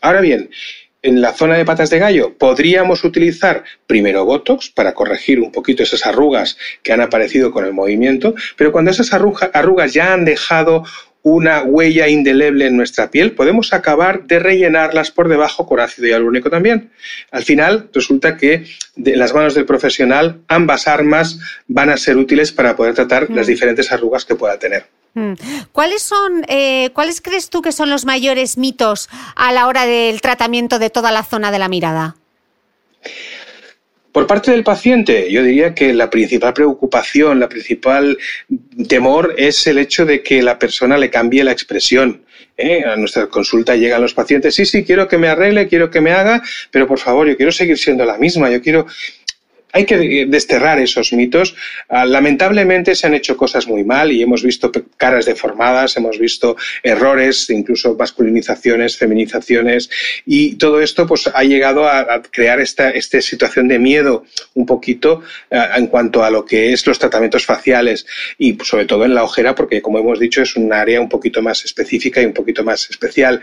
Ahora 0.00 0.20
bien, 0.20 0.50
en 1.02 1.20
la 1.20 1.32
zona 1.32 1.56
de 1.56 1.64
patas 1.64 1.90
de 1.90 1.98
gallo 1.98 2.36
podríamos 2.36 3.04
utilizar 3.04 3.64
primero 3.86 4.24
Botox 4.24 4.70
para 4.70 4.94
corregir 4.94 5.40
un 5.40 5.52
poquito 5.52 5.82
esas 5.82 6.06
arrugas 6.06 6.56
que 6.82 6.92
han 6.92 7.00
aparecido 7.00 7.52
con 7.52 7.64
el 7.64 7.72
movimiento, 7.72 8.34
pero 8.56 8.72
cuando 8.72 8.90
esas 8.90 9.12
arrugas 9.12 9.92
ya 9.92 10.12
han 10.12 10.24
dejado 10.24 10.84
una 11.22 11.62
huella 11.62 12.08
indeleble 12.08 12.66
en 12.66 12.76
nuestra 12.76 13.10
piel, 13.10 13.32
podemos 13.32 13.72
acabar 13.72 14.24
de 14.24 14.38
rellenarlas 14.38 15.10
por 15.10 15.28
debajo 15.28 15.66
con 15.66 15.80
ácido 15.80 16.08
hialurónico 16.08 16.48
también. 16.48 16.90
Al 17.30 17.42
final 17.42 17.90
resulta 17.92 18.36
que 18.36 18.64
de 18.96 19.16
las 19.16 19.34
manos 19.34 19.54
del 19.54 19.66
profesional 19.66 20.40
ambas 20.48 20.88
armas 20.88 21.38
van 21.66 21.90
a 21.90 21.96
ser 21.96 22.16
útiles 22.16 22.52
para 22.52 22.76
poder 22.76 22.94
tratar 22.94 23.30
las 23.30 23.46
mm. 23.46 23.50
diferentes 23.50 23.92
arrugas 23.92 24.24
que 24.24 24.36
pueda 24.36 24.58
tener. 24.58 24.86
Mm. 25.18 25.32
¿Cuáles 25.72 26.02
son, 26.02 26.44
eh, 26.48 26.90
cuáles 26.92 27.20
crees 27.20 27.50
tú 27.50 27.60
que 27.60 27.72
son 27.72 27.90
los 27.90 28.04
mayores 28.04 28.56
mitos 28.56 29.08
a 29.34 29.52
la 29.52 29.66
hora 29.66 29.84
del 29.84 30.20
tratamiento 30.20 30.78
de 30.78 30.90
toda 30.90 31.10
la 31.10 31.24
zona 31.24 31.50
de 31.50 31.58
la 31.58 31.68
mirada? 31.68 32.16
Por 34.12 34.26
parte 34.26 34.52
del 34.52 34.62
paciente, 34.62 35.30
yo 35.30 35.42
diría 35.42 35.74
que 35.74 35.92
la 35.92 36.08
principal 36.08 36.54
preocupación, 36.54 37.40
la 37.40 37.48
principal 37.48 38.16
temor 38.88 39.34
es 39.36 39.66
el 39.66 39.78
hecho 39.78 40.06
de 40.06 40.22
que 40.22 40.40
la 40.40 40.58
persona 40.58 40.96
le 40.96 41.10
cambie 41.10 41.44
la 41.44 41.52
expresión. 41.52 42.22
¿eh? 42.56 42.84
A 42.84 42.96
nuestra 42.96 43.26
consulta 43.26 43.76
llegan 43.76 44.00
los 44.00 44.14
pacientes, 44.14 44.54
sí, 44.54 44.66
sí, 44.66 44.84
quiero 44.84 45.08
que 45.08 45.18
me 45.18 45.28
arregle, 45.28 45.68
quiero 45.68 45.90
que 45.90 46.00
me 46.00 46.12
haga, 46.12 46.42
pero 46.70 46.86
por 46.86 46.98
favor, 46.98 47.28
yo 47.28 47.36
quiero 47.36 47.52
seguir 47.52 47.76
siendo 47.76 48.04
la 48.04 48.18
misma, 48.18 48.50
yo 48.50 48.62
quiero 48.62 48.86
hay 49.72 49.84
que 49.84 50.26
desterrar 50.26 50.78
esos 50.78 51.12
mitos. 51.12 51.54
Ah, 51.88 52.06
lamentablemente 52.06 52.94
se 52.94 53.06
han 53.06 53.14
hecho 53.14 53.36
cosas 53.36 53.66
muy 53.66 53.84
mal 53.84 54.12
y 54.12 54.22
hemos 54.22 54.42
visto 54.42 54.72
caras 54.96 55.26
deformadas, 55.26 55.96
hemos 55.96 56.18
visto 56.18 56.56
errores, 56.82 57.50
incluso 57.50 57.94
masculinizaciones, 57.94 58.96
feminizaciones 58.96 59.90
y 60.24 60.56
todo 60.56 60.80
esto 60.80 61.06
pues 61.06 61.28
ha 61.32 61.44
llegado 61.44 61.86
a, 61.88 62.22
crear 62.30 62.60
esta, 62.60 62.92
situación 63.00 63.68
de 63.68 63.78
miedo 63.78 64.24
un 64.54 64.66
poquito 64.66 65.22
ah, 65.50 65.74
en 65.76 65.88
cuanto 65.88 66.24
a 66.24 66.30
lo 66.30 66.44
que 66.44 66.72
es 66.72 66.86
los 66.86 66.98
tratamientos 66.98 67.44
faciales 67.44 68.06
y 68.38 68.56
sobre 68.64 68.86
todo 68.86 69.04
en 69.04 69.14
la 69.14 69.24
ojera 69.24 69.54
porque 69.54 69.82
como 69.82 69.98
hemos 69.98 70.18
dicho 70.18 70.42
es 70.42 70.56
un 70.56 70.72
área 70.72 71.00
un 71.00 71.08
poquito 71.08 71.42
más 71.42 71.64
específica 71.64 72.22
y 72.22 72.26
un 72.26 72.34
poquito 72.34 72.64
más 72.64 72.88
especial. 72.90 73.40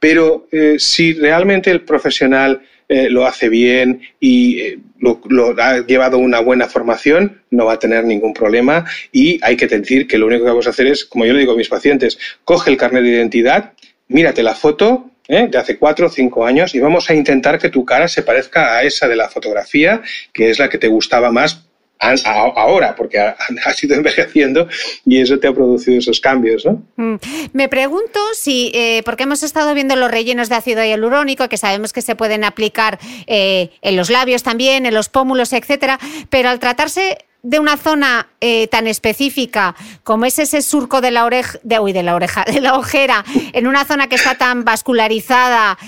Pero 0.00 0.46
eh, 0.52 0.76
si 0.78 1.14
realmente 1.14 1.70
el 1.70 1.82
profesional 1.82 2.62
eh, 2.88 3.10
lo 3.10 3.26
hace 3.26 3.48
bien 3.48 4.00
y 4.18 4.60
eh, 4.60 4.78
lo, 4.98 5.20
ha 5.58 5.86
llevado 5.86 6.18
una 6.18 6.40
buena 6.40 6.66
formación, 6.68 7.42
no 7.50 7.66
va 7.66 7.74
a 7.74 7.78
tener 7.78 8.04
ningún 8.04 8.32
problema 8.32 8.86
y 9.12 9.38
hay 9.42 9.56
que 9.56 9.66
decir 9.66 10.06
que 10.06 10.18
lo 10.18 10.26
único 10.26 10.44
que 10.44 10.50
vamos 10.50 10.66
a 10.66 10.70
hacer 10.70 10.86
es, 10.86 11.04
como 11.04 11.26
yo 11.26 11.32
le 11.34 11.40
digo 11.40 11.52
a 11.52 11.56
mis 11.56 11.68
pacientes, 11.68 12.18
coge 12.44 12.70
el 12.70 12.76
carnet 12.76 13.02
de 13.02 13.10
identidad, 13.10 13.72
mírate 14.08 14.42
la 14.42 14.54
foto 14.54 15.10
¿eh? 15.28 15.48
de 15.50 15.58
hace 15.58 15.76
cuatro 15.78 16.06
o 16.06 16.10
cinco 16.10 16.46
años 16.46 16.74
y 16.74 16.80
vamos 16.80 17.08
a 17.10 17.14
intentar 17.14 17.58
que 17.58 17.68
tu 17.68 17.84
cara 17.84 18.08
se 18.08 18.22
parezca 18.22 18.76
a 18.76 18.82
esa 18.82 19.06
de 19.06 19.16
la 19.16 19.28
fotografía, 19.28 20.02
que 20.32 20.50
es 20.50 20.58
la 20.58 20.68
que 20.68 20.78
te 20.78 20.88
gustaba 20.88 21.30
más 21.30 21.67
ahora, 22.00 22.94
porque 22.94 23.18
has 23.18 23.82
ido 23.82 23.96
envejeciendo 23.96 24.68
y 25.04 25.20
eso 25.20 25.38
te 25.38 25.48
ha 25.48 25.52
producido 25.52 25.98
esos 25.98 26.20
cambios. 26.20 26.64
¿no? 26.64 26.82
Mm. 26.96 27.16
Me 27.52 27.68
pregunto 27.68 28.20
si, 28.34 28.70
eh, 28.74 29.02
porque 29.04 29.24
hemos 29.24 29.42
estado 29.42 29.74
viendo 29.74 29.96
los 29.96 30.10
rellenos 30.10 30.48
de 30.48 30.56
ácido 30.56 30.84
hialurónico, 30.84 31.48
que 31.48 31.56
sabemos 31.56 31.92
que 31.92 32.02
se 32.02 32.16
pueden 32.16 32.44
aplicar 32.44 32.98
eh, 33.26 33.70
en 33.82 33.96
los 33.96 34.10
labios 34.10 34.42
también, 34.42 34.86
en 34.86 34.94
los 34.94 35.08
pómulos, 35.08 35.52
etcétera, 35.52 35.98
pero 36.30 36.48
al 36.48 36.58
tratarse 36.58 37.18
de 37.42 37.60
una 37.60 37.76
zona 37.76 38.28
eh, 38.40 38.66
tan 38.66 38.88
específica 38.88 39.76
como 40.02 40.24
es 40.24 40.40
ese 40.40 40.60
surco 40.60 41.00
de 41.00 41.12
la 41.12 41.24
oreja, 41.24 41.58
de, 41.62 41.78
de 41.92 42.02
la 42.02 42.14
oreja, 42.14 42.44
de 42.52 42.60
la 42.60 42.74
ojera, 42.74 43.24
en 43.52 43.66
una 43.66 43.84
zona 43.84 44.08
que 44.08 44.16
está 44.16 44.36
tan 44.36 44.64
vascularizada, 44.64 45.78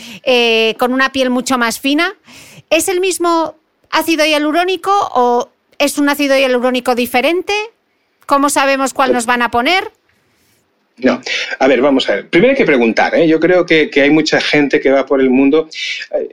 con 0.79 0.93
una 0.93 1.13
piel 1.13 1.31
mucho 1.31 1.59
más 1.59 1.81
fina, 1.81 2.15
¿es 2.71 2.89
el 2.89 3.01
mismo 3.01 3.57
ácido 3.91 4.25
hialurónico 4.25 4.93
o 5.13 5.51
¿Es 5.81 5.97
un 5.97 6.11
ácido 6.11 6.37
hialurónico 6.37 6.95
diferente? 6.95 7.55
¿Cómo 8.27 8.51
sabemos 8.51 8.93
cuál 8.93 9.15
nos 9.15 9.25
van 9.25 9.41
a 9.41 9.51
poner? 9.51 9.91
No, 10.99 11.19
a 11.59 11.67
ver, 11.67 11.81
vamos 11.81 12.07
a 12.11 12.17
ver. 12.17 12.29
Primero 12.29 12.51
hay 12.51 12.57
que 12.57 12.67
preguntar. 12.67 13.15
¿eh? 13.15 13.27
Yo 13.27 13.41
creo 13.41 13.65
que, 13.65 13.91
hay 13.95 14.11
mucha 14.11 14.43
gente 14.43 14.79
que 14.79 14.91
va 14.91 15.07
por 15.07 15.23
el 15.23 15.31
mundo. 15.31 15.71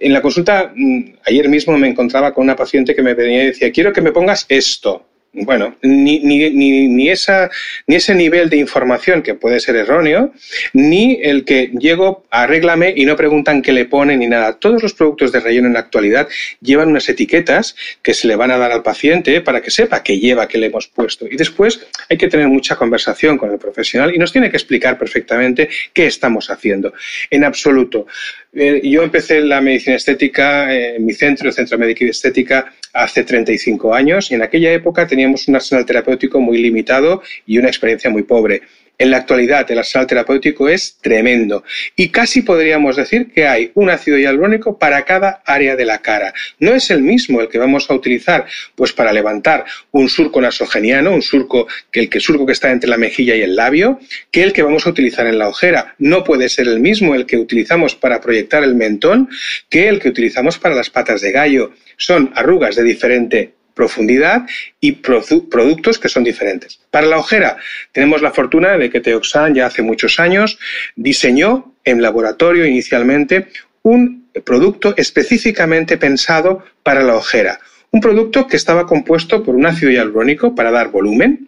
En 0.02 0.12
la 0.12 0.22
consulta, 0.22 0.74
mm, 0.76 1.14
ayer 1.26 1.48
mismo 1.48 1.78
me 1.78 1.88
encontraba 1.88 2.34
con 2.34 2.44
una 2.44 2.58
paciente 2.58 2.94
que 2.94 3.02
me 3.02 3.14
venía 3.14 3.44
y 3.44 3.48
decía, 3.48 3.72
quiero 3.72 3.94
que 3.94 4.02
me 4.02 4.12
pongas 4.12 4.46
esto 4.50 5.07
bueno, 5.34 5.78
ni, 5.82 6.20
ni, 6.20 6.50
ni, 6.50 7.10
esa, 7.10 7.50
ni 7.86 7.96
ese 7.96 8.16
nivel 8.16 8.50
de 8.50 8.58
información 8.58 9.22
que 9.22 9.36
puede 9.36 9.60
ser 9.60 9.76
erróneo, 9.76 10.34
ni 10.74 11.20
el 11.22 11.46
que 11.46 11.72
llego, 11.80 12.26
arréglame 12.32 12.94
y 12.96 13.06
no 13.06 13.16
preguntan 13.16 13.62
qué 13.62 13.72
le 13.72 13.86
ponen 13.86 14.20
ni 14.20 14.28
nada. 14.28 14.54
Todos 14.54 14.82
los 14.82 14.94
productos 14.94 15.32
de 15.32 15.40
relleno 15.40 15.68
en 15.68 15.74
la 15.74 15.80
actualidad 15.80 16.28
llevan 16.62 16.90
unas 16.90 17.08
etiquetas 17.10 17.76
que 18.02 18.14
se 18.14 18.28
le 18.28 18.36
van 18.36 18.52
a 18.52 18.58
dar 18.58 18.72
al 18.72 18.84
paciente 18.84 19.42
para 19.42 19.62
que 19.62 19.70
sepa 19.70 20.02
qué 20.02 20.20
lleva, 20.20 20.48
qué 20.48 20.58
le 20.58 20.68
hemos 20.68 20.88
puesto. 20.88 21.28
Y 21.30 21.36
después 21.36 21.86
hay 22.10 22.18
que 22.18 22.28
tener 22.28 22.48
mucha 22.48 22.76
conversación 22.76 23.38
con 23.38 23.52
el 23.52 23.60
profesional 23.60 24.14
y 24.16 24.18
nos 24.18 24.32
tiene 24.32 24.50
que 24.50 24.58
explicar 24.58 24.98
perfectamente 24.98 25.70
qué 25.94 26.08
estamos 26.08 26.50
haciendo. 26.50 26.94
En 27.30 27.44
absoluto. 27.44 28.08
Eh, 28.54 28.82
yo 28.84 29.04
empecé 29.04 29.42
la 29.42 29.62
medicina 29.62 29.98
estética 29.98 30.74
en 30.74 31.06
mi 31.06 31.14
centro, 31.14 31.48
el 31.48 31.54
Centro 31.54 31.78
Médico 31.78 32.06
y 32.06 32.10
Estética, 32.10 32.74
hace 32.98 33.24
35 33.24 33.94
años 33.94 34.32
y 34.32 34.36
en 34.36 34.42
aquella 34.42 34.72
época 34.74 35.06
teníamos 35.06 35.48
un 35.48 35.56
arsenal 35.56 35.86
terapéutico 35.86 36.42
muy 36.42 36.58
limitado 36.58 37.22
y 37.46 37.58
una 37.60 37.68
experiencia 37.68 38.10
muy 38.10 38.24
pobre. 38.24 38.64
En 39.00 39.12
la 39.12 39.18
actualidad 39.18 39.70
el 39.70 39.78
arsenal 39.78 40.08
terapéutico 40.08 40.68
es 40.70 40.98
tremendo 41.00 41.64
y 41.96 42.10
casi 42.10 42.42
podríamos 42.42 42.96
decir 42.96 43.32
que 43.32 43.48
hay 43.48 43.72
un 43.76 43.92
ácido 43.92 44.18
hialurónico 44.18 44.80
para 44.80 45.06
cada 45.06 45.44
área 45.46 45.76
de 45.76 45.86
la 45.86 46.00
cara. 46.00 46.34
No 46.60 46.74
es 46.74 46.90
el 46.90 47.04
mismo 47.04 47.40
el 47.40 47.48
que 47.48 47.60
vamos 47.60 47.92
a 47.92 47.94
utilizar 47.94 48.48
pues 48.74 48.94
para 48.94 49.14
levantar 49.14 49.66
un 49.92 50.10
surco 50.10 50.42
nasogeniano, 50.42 51.14
un 51.14 51.22
surco 51.22 51.68
que 51.92 52.00
el 52.00 52.10
que 52.10 52.20
surco 52.20 52.48
que 52.48 52.54
está 52.54 52.72
entre 52.72 52.90
la 52.90 52.98
mejilla 52.98 53.36
y 53.36 53.42
el 53.42 53.56
labio, 53.56 54.00
que 54.32 54.42
el 54.42 54.52
que 54.52 54.64
vamos 54.64 54.88
a 54.88 54.90
utilizar 54.90 55.28
en 55.28 55.38
la 55.38 55.48
ojera. 55.48 55.94
No 56.00 56.24
puede 56.24 56.50
ser 56.50 56.68
el 56.68 56.80
mismo 56.80 57.14
el 57.14 57.28
que 57.28 57.38
utilizamos 57.38 57.94
para 57.94 58.20
proyectar 58.20 58.64
el 58.64 58.74
mentón 58.74 59.30
que 59.70 59.90
el 59.90 60.00
que 60.00 60.10
utilizamos 60.10 60.58
para 60.58 60.74
las 60.74 60.90
patas 60.90 61.22
de 61.22 61.32
gallo. 61.32 61.72
Son 61.98 62.32
arrugas 62.36 62.76
de 62.76 62.84
diferente 62.84 63.57
profundidad 63.78 64.46
y 64.82 64.92
productos 64.92 66.00
que 66.00 66.10
son 66.10 66.26
diferentes. 66.26 66.82
Para 66.92 67.08
la 67.08 67.18
ojera 67.18 67.56
tenemos 67.94 68.22
la 68.22 68.32
fortuna 68.32 68.78
de 68.78 68.90
que 68.90 69.00
Teoxan 69.00 69.56
ya 69.56 69.68
hace 69.68 69.82
muchos 69.82 70.20
años 70.20 70.60
diseñó 70.98 71.74
en 71.86 72.02
laboratorio 72.02 72.66
inicialmente 72.66 73.48
un 73.84 74.28
producto 74.44 74.94
específicamente 74.98 75.98
pensado 75.98 76.66
para 76.84 77.04
la 77.04 77.16
ojera. 77.16 77.60
Un 77.92 78.02
producto 78.02 78.48
que 78.48 78.58
estaba 78.58 78.86
compuesto 78.86 79.44
por 79.44 79.56
un 79.56 79.66
ácido 79.66 79.92
hialurónico 79.92 80.54
para 80.54 80.72
dar 80.72 80.90
volumen, 80.90 81.48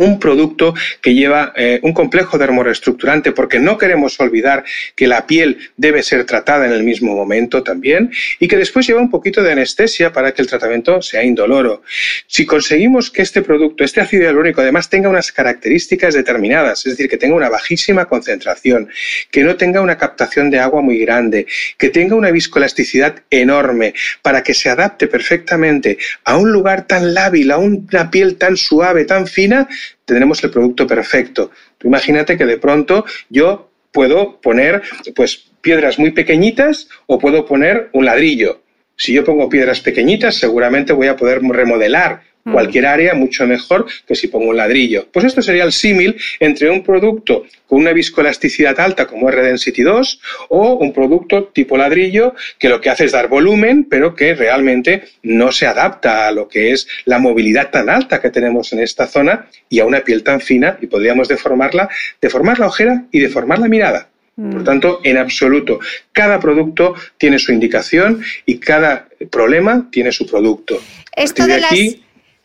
un 0.00 0.18
producto 0.18 0.74
que 1.02 1.14
lleva 1.14 1.52
eh, 1.56 1.78
un 1.82 1.92
complejo 1.92 2.38
dermoreestructurante 2.38 3.32
porque 3.32 3.60
no 3.60 3.76
queremos 3.76 4.18
olvidar 4.18 4.64
que 4.96 5.06
la 5.06 5.26
piel 5.26 5.58
debe 5.76 6.02
ser 6.02 6.24
tratada 6.24 6.66
en 6.66 6.72
el 6.72 6.82
mismo 6.82 7.14
momento 7.14 7.62
también 7.62 8.10
y 8.38 8.48
que 8.48 8.56
después 8.56 8.86
lleva 8.86 9.00
un 9.00 9.10
poquito 9.10 9.42
de 9.42 9.52
anestesia 9.52 10.10
para 10.10 10.32
que 10.32 10.40
el 10.40 10.48
tratamiento 10.48 11.02
sea 11.02 11.22
indoloro. 11.22 11.82
Si 12.26 12.46
conseguimos 12.46 13.10
que 13.10 13.20
este 13.20 13.42
producto, 13.42 13.84
este 13.84 14.00
ácido 14.00 14.24
hialurónico, 14.24 14.62
además 14.62 14.88
tenga 14.88 15.10
unas 15.10 15.32
características 15.32 16.14
determinadas, 16.14 16.86
es 16.86 16.92
decir, 16.92 17.10
que 17.10 17.18
tenga 17.18 17.36
una 17.36 17.50
bajísima 17.50 18.06
concentración, 18.06 18.88
que 19.30 19.42
no 19.42 19.56
tenga 19.56 19.82
una 19.82 19.98
captación 19.98 20.50
de 20.50 20.60
agua 20.60 20.80
muy 20.80 20.98
grande, 20.98 21.46
que 21.76 21.90
tenga 21.90 22.16
una 22.16 22.30
viscoelasticidad 22.30 23.16
enorme, 23.28 23.92
para 24.22 24.42
que 24.42 24.54
se 24.54 24.70
adapte 24.70 25.08
perfectamente 25.08 25.98
a 26.24 26.38
un 26.38 26.52
lugar 26.52 26.86
tan 26.86 27.12
lábil, 27.12 27.50
a 27.50 27.58
una 27.58 28.10
piel 28.10 28.36
tan 28.36 28.56
suave, 28.56 29.04
tan 29.04 29.26
fina, 29.26 29.68
tendremos 30.04 30.42
el 30.44 30.50
producto 30.50 30.86
perfecto. 30.86 31.50
Imagínate 31.82 32.36
que 32.36 32.46
de 32.46 32.58
pronto 32.58 33.04
yo 33.28 33.70
puedo 33.92 34.40
poner 34.40 34.82
pues 35.14 35.50
piedras 35.60 35.98
muy 35.98 36.10
pequeñitas 36.12 36.88
o 37.06 37.18
puedo 37.18 37.46
poner 37.46 37.90
un 37.92 38.04
ladrillo. 38.04 38.62
Si 38.96 39.12
yo 39.14 39.24
pongo 39.24 39.48
piedras 39.48 39.80
pequeñitas, 39.80 40.36
seguramente 40.36 40.92
voy 40.92 41.08
a 41.08 41.16
poder 41.16 41.40
remodelar. 41.42 42.22
Cualquier 42.44 42.86
área 42.86 43.14
mucho 43.14 43.46
mejor 43.46 43.86
que 44.06 44.14
si 44.14 44.28
pongo 44.28 44.50
un 44.50 44.56
ladrillo. 44.56 45.06
Pues 45.12 45.24
esto 45.26 45.42
sería 45.42 45.64
el 45.64 45.72
símil 45.72 46.16
entre 46.38 46.70
un 46.70 46.82
producto 46.82 47.44
con 47.66 47.80
una 47.80 47.92
viscoelasticidad 47.92 48.78
alta 48.80 49.06
como 49.06 49.28
es 49.28 49.34
Redensity 49.34 49.82
2 49.82 50.20
o 50.48 50.74
un 50.74 50.92
producto 50.92 51.44
tipo 51.44 51.76
ladrillo 51.76 52.34
que 52.58 52.68
lo 52.68 52.80
que 52.80 52.90
hace 52.90 53.04
es 53.04 53.12
dar 53.12 53.28
volumen 53.28 53.84
pero 53.84 54.14
que 54.14 54.34
realmente 54.34 55.04
no 55.22 55.52
se 55.52 55.66
adapta 55.66 56.26
a 56.26 56.32
lo 56.32 56.48
que 56.48 56.72
es 56.72 56.88
la 57.04 57.18
movilidad 57.18 57.70
tan 57.70 57.88
alta 57.88 58.20
que 58.20 58.30
tenemos 58.30 58.72
en 58.72 58.80
esta 58.80 59.06
zona 59.06 59.46
y 59.68 59.80
a 59.80 59.86
una 59.86 60.00
piel 60.00 60.22
tan 60.22 60.40
fina 60.40 60.78
y 60.80 60.86
podríamos 60.86 61.28
deformarla, 61.28 61.88
deformar 62.20 62.58
la 62.58 62.66
ojera 62.66 63.04
y 63.12 63.20
deformar 63.20 63.58
la 63.58 63.68
mirada. 63.68 64.08
Por 64.36 64.62
mm. 64.62 64.64
tanto, 64.64 65.00
en 65.04 65.18
absoluto, 65.18 65.80
cada 66.12 66.40
producto 66.40 66.94
tiene 67.18 67.38
su 67.38 67.52
indicación 67.52 68.22
y 68.46 68.58
cada 68.58 69.08
problema 69.30 69.88
tiene 69.90 70.12
su 70.12 70.26
producto. 70.26 70.80
Esto 71.14 71.46
de, 71.46 71.60
las... 71.60 71.70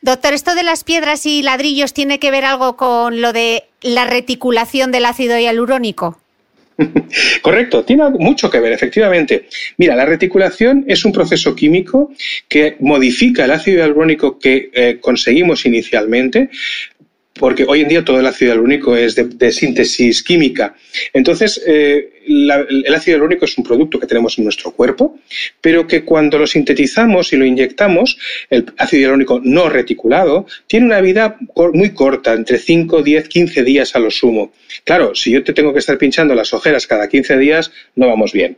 Doctor, 0.05 0.35
¿esto 0.35 0.53
de 0.53 0.61
las 0.61 0.83
piedras 0.83 1.25
y 1.25 1.41
ladrillos 1.41 1.91
tiene 1.91 2.19
que 2.19 2.29
ver 2.29 2.45
algo 2.45 2.77
con 2.77 3.21
lo 3.21 3.33
de 3.33 3.63
la 3.81 4.05
reticulación 4.05 4.91
del 4.91 5.03
ácido 5.03 5.39
hialurónico? 5.39 6.19
Correcto, 7.41 7.83
tiene 7.83 8.11
mucho 8.11 8.51
que 8.51 8.59
ver, 8.59 8.71
efectivamente. 8.71 9.47
Mira, 9.77 9.95
la 9.95 10.05
reticulación 10.05 10.85
es 10.87 11.05
un 11.05 11.11
proceso 11.11 11.55
químico 11.55 12.11
que 12.47 12.77
modifica 12.81 13.45
el 13.45 13.51
ácido 13.51 13.79
hialurónico 13.79 14.37
que 14.37 14.69
eh, 14.73 14.99
conseguimos 15.01 15.65
inicialmente, 15.65 16.51
porque 17.39 17.65
hoy 17.67 17.81
en 17.81 17.89
día 17.89 18.05
todo 18.05 18.19
el 18.19 18.25
ácido 18.25 18.51
hialurónico 18.51 18.95
es 18.95 19.15
de, 19.15 19.51
síntesis 19.51 20.23
química. 20.23 20.75
Entonces, 21.13 21.61
eh, 21.67 22.09
el 22.27 22.95
ácido 22.95 23.17
hialurónico 23.17 23.45
es 23.45 23.57
un 23.57 23.63
producto 23.63 23.99
que 23.99 24.07
tenemos 24.07 24.37
en 24.37 24.45
nuestro 24.45 24.71
cuerpo, 24.71 25.19
pero 25.59 25.85
que 25.85 26.03
cuando 26.03 26.39
lo 26.39 26.47
sintetizamos 26.47 27.33
y 27.33 27.35
lo 27.35 27.45
inyectamos, 27.45 28.17
el 28.49 28.65
ácido 28.77 29.01
hialurónico 29.01 29.41
no 29.43 29.67
reticulado 29.69 30.47
tiene 30.67 30.85
una 30.85 31.01
vida 31.01 31.37
muy 31.73 31.89
corta, 31.91 32.33
entre 32.33 32.57
5, 32.57 33.03
10, 33.03 33.27
15 33.27 33.63
días 33.63 33.95
a 33.95 33.99
lo 33.99 34.11
sumo. 34.11 34.53
Claro, 34.85 35.13
si 35.13 35.31
yo 35.31 35.43
te 35.43 35.53
tengo 35.53 35.73
que 35.73 35.79
estar 35.79 35.97
pinchando 35.97 36.35
las 36.35 36.53
ojeras 36.53 36.87
cada 36.87 37.09
15 37.09 37.37
días, 37.37 37.71
no 37.95 38.07
vamos 38.07 38.31
bien 38.31 38.57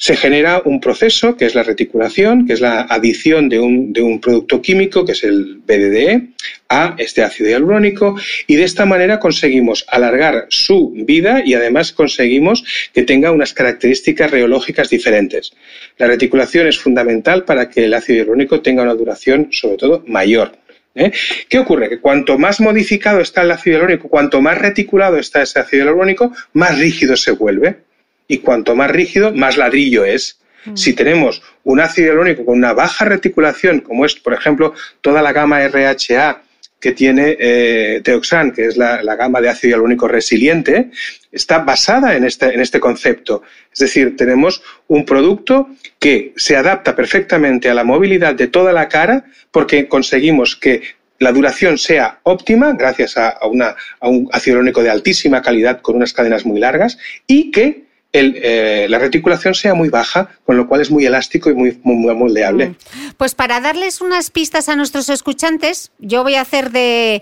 se 0.00 0.16
genera 0.16 0.62
un 0.64 0.80
proceso 0.80 1.36
que 1.36 1.44
es 1.44 1.54
la 1.54 1.62
reticulación, 1.62 2.46
que 2.46 2.54
es 2.54 2.62
la 2.62 2.80
adición 2.80 3.50
de 3.50 3.60
un, 3.60 3.92
de 3.92 4.00
un, 4.00 4.18
producto 4.18 4.62
químico, 4.62 5.04
que 5.04 5.12
es 5.12 5.24
el 5.24 5.56
BDDE, 5.58 6.30
a 6.70 6.94
este 6.96 7.22
ácido 7.22 7.50
hialurónico 7.50 8.16
y 8.46 8.56
de 8.56 8.64
esta 8.64 8.86
manera 8.86 9.20
conseguimos 9.20 9.84
alargar 9.88 10.46
su 10.48 10.92
vida 11.04 11.42
y 11.44 11.52
además 11.52 11.92
conseguimos 11.92 12.64
que 12.94 13.02
tenga 13.02 13.30
unas 13.30 13.52
características 13.52 14.30
reológicas 14.30 14.88
diferentes. 14.88 15.52
La 15.98 16.06
reticulación 16.06 16.66
es 16.66 16.78
fundamental 16.78 17.44
para 17.44 17.68
que 17.68 17.84
el 17.84 17.92
ácido 17.92 18.20
hialurónico 18.20 18.62
tenga 18.62 18.82
una 18.82 18.94
duración 18.94 19.48
sobre 19.50 19.76
todo 19.76 20.02
mayor. 20.06 20.52
¿eh? 20.94 21.12
¿Qué 21.46 21.58
ocurre? 21.58 21.90
Que 21.90 22.00
cuanto 22.00 22.38
más 22.38 22.58
modificado 22.60 23.20
está 23.20 23.42
el 23.42 23.50
ácido 23.50 23.76
hialurónico, 23.76 24.08
cuanto 24.08 24.40
más 24.40 24.56
reticulado 24.56 25.18
está 25.18 25.42
ese 25.42 25.58
ácido 25.58 25.84
hialurónico, 25.84 26.32
más 26.54 26.78
rígido 26.78 27.18
se 27.18 27.32
vuelve 27.32 27.89
y 28.30 28.38
cuanto 28.38 28.76
más 28.76 28.92
rígido, 28.92 29.34
más 29.34 29.56
ladrillo 29.56 30.04
es. 30.04 30.38
Mm. 30.64 30.76
Si 30.76 30.92
tenemos 30.92 31.42
un 31.64 31.80
ácido 31.80 32.06
hialurónico 32.06 32.44
con 32.44 32.58
una 32.58 32.72
baja 32.72 33.04
reticulación, 33.04 33.80
como 33.80 34.06
es, 34.06 34.14
por 34.14 34.32
ejemplo, 34.32 34.72
toda 35.00 35.20
la 35.20 35.32
gama 35.32 35.66
RHA 35.66 36.42
que 36.78 36.92
tiene 36.92 37.36
eh, 37.40 38.00
Teoxan, 38.04 38.52
que 38.52 38.66
es 38.66 38.76
la, 38.76 39.02
gama 39.16 39.40
de 39.40 39.48
ácido 39.48 39.70
hialurónico 39.70 40.06
resiliente, 40.06 40.92
está 41.32 41.58
basada 41.58 42.14
en 42.14 42.22
este, 42.22 42.54
en 42.54 42.60
este 42.60 42.78
concepto. 42.78 43.42
Es 43.72 43.80
decir, 43.80 44.16
tenemos 44.16 44.62
un 44.86 45.04
producto 45.04 45.68
que 45.98 46.32
se 46.36 46.54
adapta 46.54 46.94
perfectamente 46.94 47.68
a 47.68 47.74
la 47.74 47.82
movilidad 47.82 48.36
de 48.36 48.46
toda 48.46 48.72
la 48.72 48.88
cara 48.88 49.24
porque 49.50 49.88
conseguimos 49.88 50.54
que 50.54 50.82
la 51.18 51.32
duración 51.32 51.78
sea 51.78 52.20
óptima 52.22 52.74
gracias 52.74 53.16
a, 53.16 53.38
una, 53.50 53.74
a 53.98 54.08
un 54.08 54.28
ácido 54.30 54.54
hialurónico 54.54 54.84
de 54.84 54.90
altísima 54.90 55.42
calidad 55.42 55.80
con 55.80 55.96
unas 55.96 56.12
cadenas 56.12 56.46
muy 56.46 56.60
largas 56.60 56.96
y 57.26 57.50
que 57.50 57.89
eh, 58.12 58.86
la 58.88 58.98
reticulación 58.98 59.54
sea 59.54 59.74
muy 59.74 59.88
baja, 59.88 60.30
con 60.44 60.56
lo 60.56 60.66
cual 60.66 60.80
es 60.80 60.90
muy 60.90 61.06
elástico 61.06 61.48
y 61.48 61.54
muy, 61.54 61.78
moldeable. 61.84 62.70
Mm. 62.70 62.76
Pues 63.16 63.36
para 63.36 63.60
darles 63.60 64.00
unas 64.00 64.30
pistas 64.30 64.68
a 64.68 64.74
nuestros 64.74 65.08
escuchantes, 65.08 65.92
yo 66.00 66.24
voy 66.24 66.34
a 66.34 66.40
hacer 66.40 66.72
de, 66.72 67.20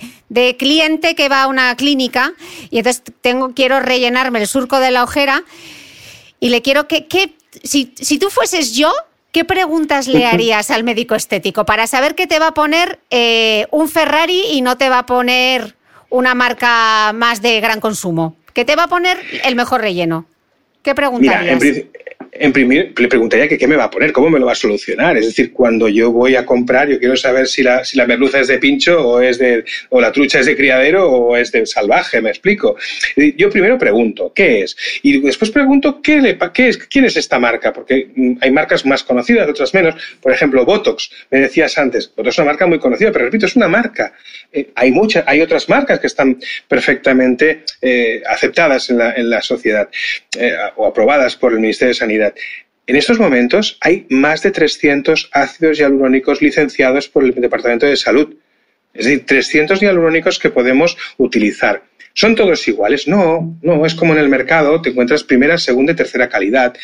cliente 0.58 1.14
que 1.14 1.28
va 1.28 1.42
a 1.42 1.46
una 1.46 1.76
clínica 1.76 2.32
y 2.70 2.78
entonces 2.78 3.02
tengo, 3.20 3.52
quiero 3.54 3.80
rellenarme 3.80 4.40
el 4.40 4.46
surco 4.46 4.78
de 4.78 4.90
la 4.90 5.04
ojera 5.04 5.44
y 6.40 6.48
le 6.48 6.62
quiero 6.62 6.88
que, 6.88 7.06
si, 7.62 7.84
tú 8.18 8.30
fueses 8.30 8.74
yo, 8.74 8.90
¿qué 9.30 9.44
preguntas 9.44 10.08
le 10.08 10.24
harías 10.32 10.70
al 10.70 10.84
médico 10.84 11.14
estético 11.14 11.66
para 11.66 11.86
saber 11.86 12.14
que 12.14 12.26
te 12.26 12.38
va 12.38 12.48
a 12.48 12.54
poner 12.54 12.98
eh, 13.10 13.66
un 13.72 13.90
Ferrari 13.90 14.42
y 14.52 14.62
no 14.62 14.78
te 14.78 14.88
va 14.88 15.00
a 15.00 15.06
poner 15.06 15.76
una 16.08 16.34
marca 16.34 17.12
más 17.14 17.42
de 17.42 17.60
gran 17.60 17.80
consumo? 17.80 18.36
Que 18.54 18.64
te 18.64 18.74
va 18.74 18.84
a 18.84 18.88
poner 18.88 19.18
el 19.44 19.54
mejor 19.54 19.82
relleno. 19.82 20.26
¿Qué 20.88 20.94
preguntarías? 20.94 21.62
en 22.32 22.52
primer, 22.52 22.92
le 22.96 23.08
preguntaría 23.08 23.48
que 23.48 23.58
qué 23.58 23.66
me 23.66 23.76
va 23.76 23.84
a 23.84 23.90
poner, 23.90 24.12
cómo 24.12 24.30
me 24.30 24.38
lo 24.38 24.46
va 24.46 24.52
a 24.52 24.56
solucionar. 24.56 25.16
Es 25.16 25.26
decir, 25.26 25.52
cuando 25.52 25.88
yo 25.88 26.12
voy 26.12 26.36
a 26.36 26.46
comprar, 26.46 26.88
yo 26.88 26.98
quiero 26.98 27.16
saber 27.16 27.48
si 27.48 27.62
la, 27.62 27.84
si 27.84 27.96
la 27.96 28.06
merluza 28.06 28.40
es 28.40 28.48
de 28.48 28.58
pincho 28.58 29.00
o 29.06 29.20
es 29.20 29.38
de, 29.38 29.64
o 29.90 30.00
la 30.00 30.12
trucha 30.12 30.40
es 30.40 30.46
de 30.46 30.56
criadero 30.56 31.10
o 31.10 31.36
es 31.36 31.52
de 31.52 31.66
salvaje, 31.66 32.20
me 32.20 32.30
explico. 32.30 32.76
Yo 33.36 33.50
primero 33.50 33.78
pregunto, 33.78 34.32
¿qué 34.34 34.62
es? 34.62 34.76
Y 35.02 35.20
después 35.20 35.50
pregunto, 35.50 36.00
¿qué, 36.00 36.20
le, 36.20 36.38
qué 36.52 36.68
es, 36.68 36.78
¿quién 36.78 37.04
es 37.04 37.16
esta 37.16 37.38
marca? 37.38 37.72
Porque 37.72 38.08
mm, 38.14 38.32
hay 38.40 38.50
marcas 38.50 38.86
más 38.86 39.02
conocidas, 39.02 39.48
otras 39.48 39.74
menos. 39.74 39.94
Por 40.20 40.32
ejemplo, 40.32 40.64
Botox, 40.64 41.10
me 41.30 41.40
decías 41.40 41.76
antes, 41.78 42.12
Botox 42.14 42.34
es 42.34 42.38
una 42.38 42.46
marca 42.46 42.66
muy 42.66 42.78
conocida, 42.78 43.10
pero 43.12 43.24
repito, 43.24 43.46
es 43.46 43.56
una 43.56 43.68
marca. 43.68 44.12
Eh, 44.52 44.70
hay 44.74 44.92
muchas, 44.92 45.24
hay 45.26 45.40
otras 45.40 45.68
marcas 45.68 45.98
que 45.98 46.06
están 46.06 46.38
perfectamente 46.68 47.64
eh, 47.82 48.22
aceptadas 48.26 48.90
en 48.90 48.98
la, 48.98 49.12
en 49.14 49.30
la 49.30 49.42
sociedad 49.42 49.88
eh, 50.38 50.56
o 50.78 50.86
aprobadas 50.86 51.36
por 51.36 51.52
el 51.52 51.60
Ministerio 51.60 51.90
de 51.90 51.98
Sanidad. 51.98 52.34
En 52.86 52.96
estos 52.96 53.18
momentos 53.18 53.76
hay 53.82 54.06
más 54.08 54.42
de 54.42 54.50
300 54.50 55.28
ácidos 55.32 55.78
hialurónicos 55.78 56.40
licenciados 56.40 57.08
por 57.08 57.24
el 57.24 57.34
Departamento 57.34 57.84
de 57.84 57.96
Salud. 57.96 58.34
Es 58.94 59.04
decir, 59.04 59.26
300 59.26 59.80
hialurónicos 59.80 60.38
que 60.38 60.48
podemos 60.48 60.96
utilizar. 61.18 61.82
¿Son 62.14 62.34
todos 62.34 62.66
iguales? 62.66 63.06
No, 63.06 63.58
no, 63.60 63.84
es 63.84 63.94
como 63.94 64.14
en 64.14 64.20
el 64.20 64.28
mercado, 64.28 64.80
te 64.80 64.90
encuentras 64.90 65.22
primera, 65.22 65.58
segunda 65.58 65.92
y 65.92 65.96
tercera 65.96 66.28
calidad. 66.28 66.74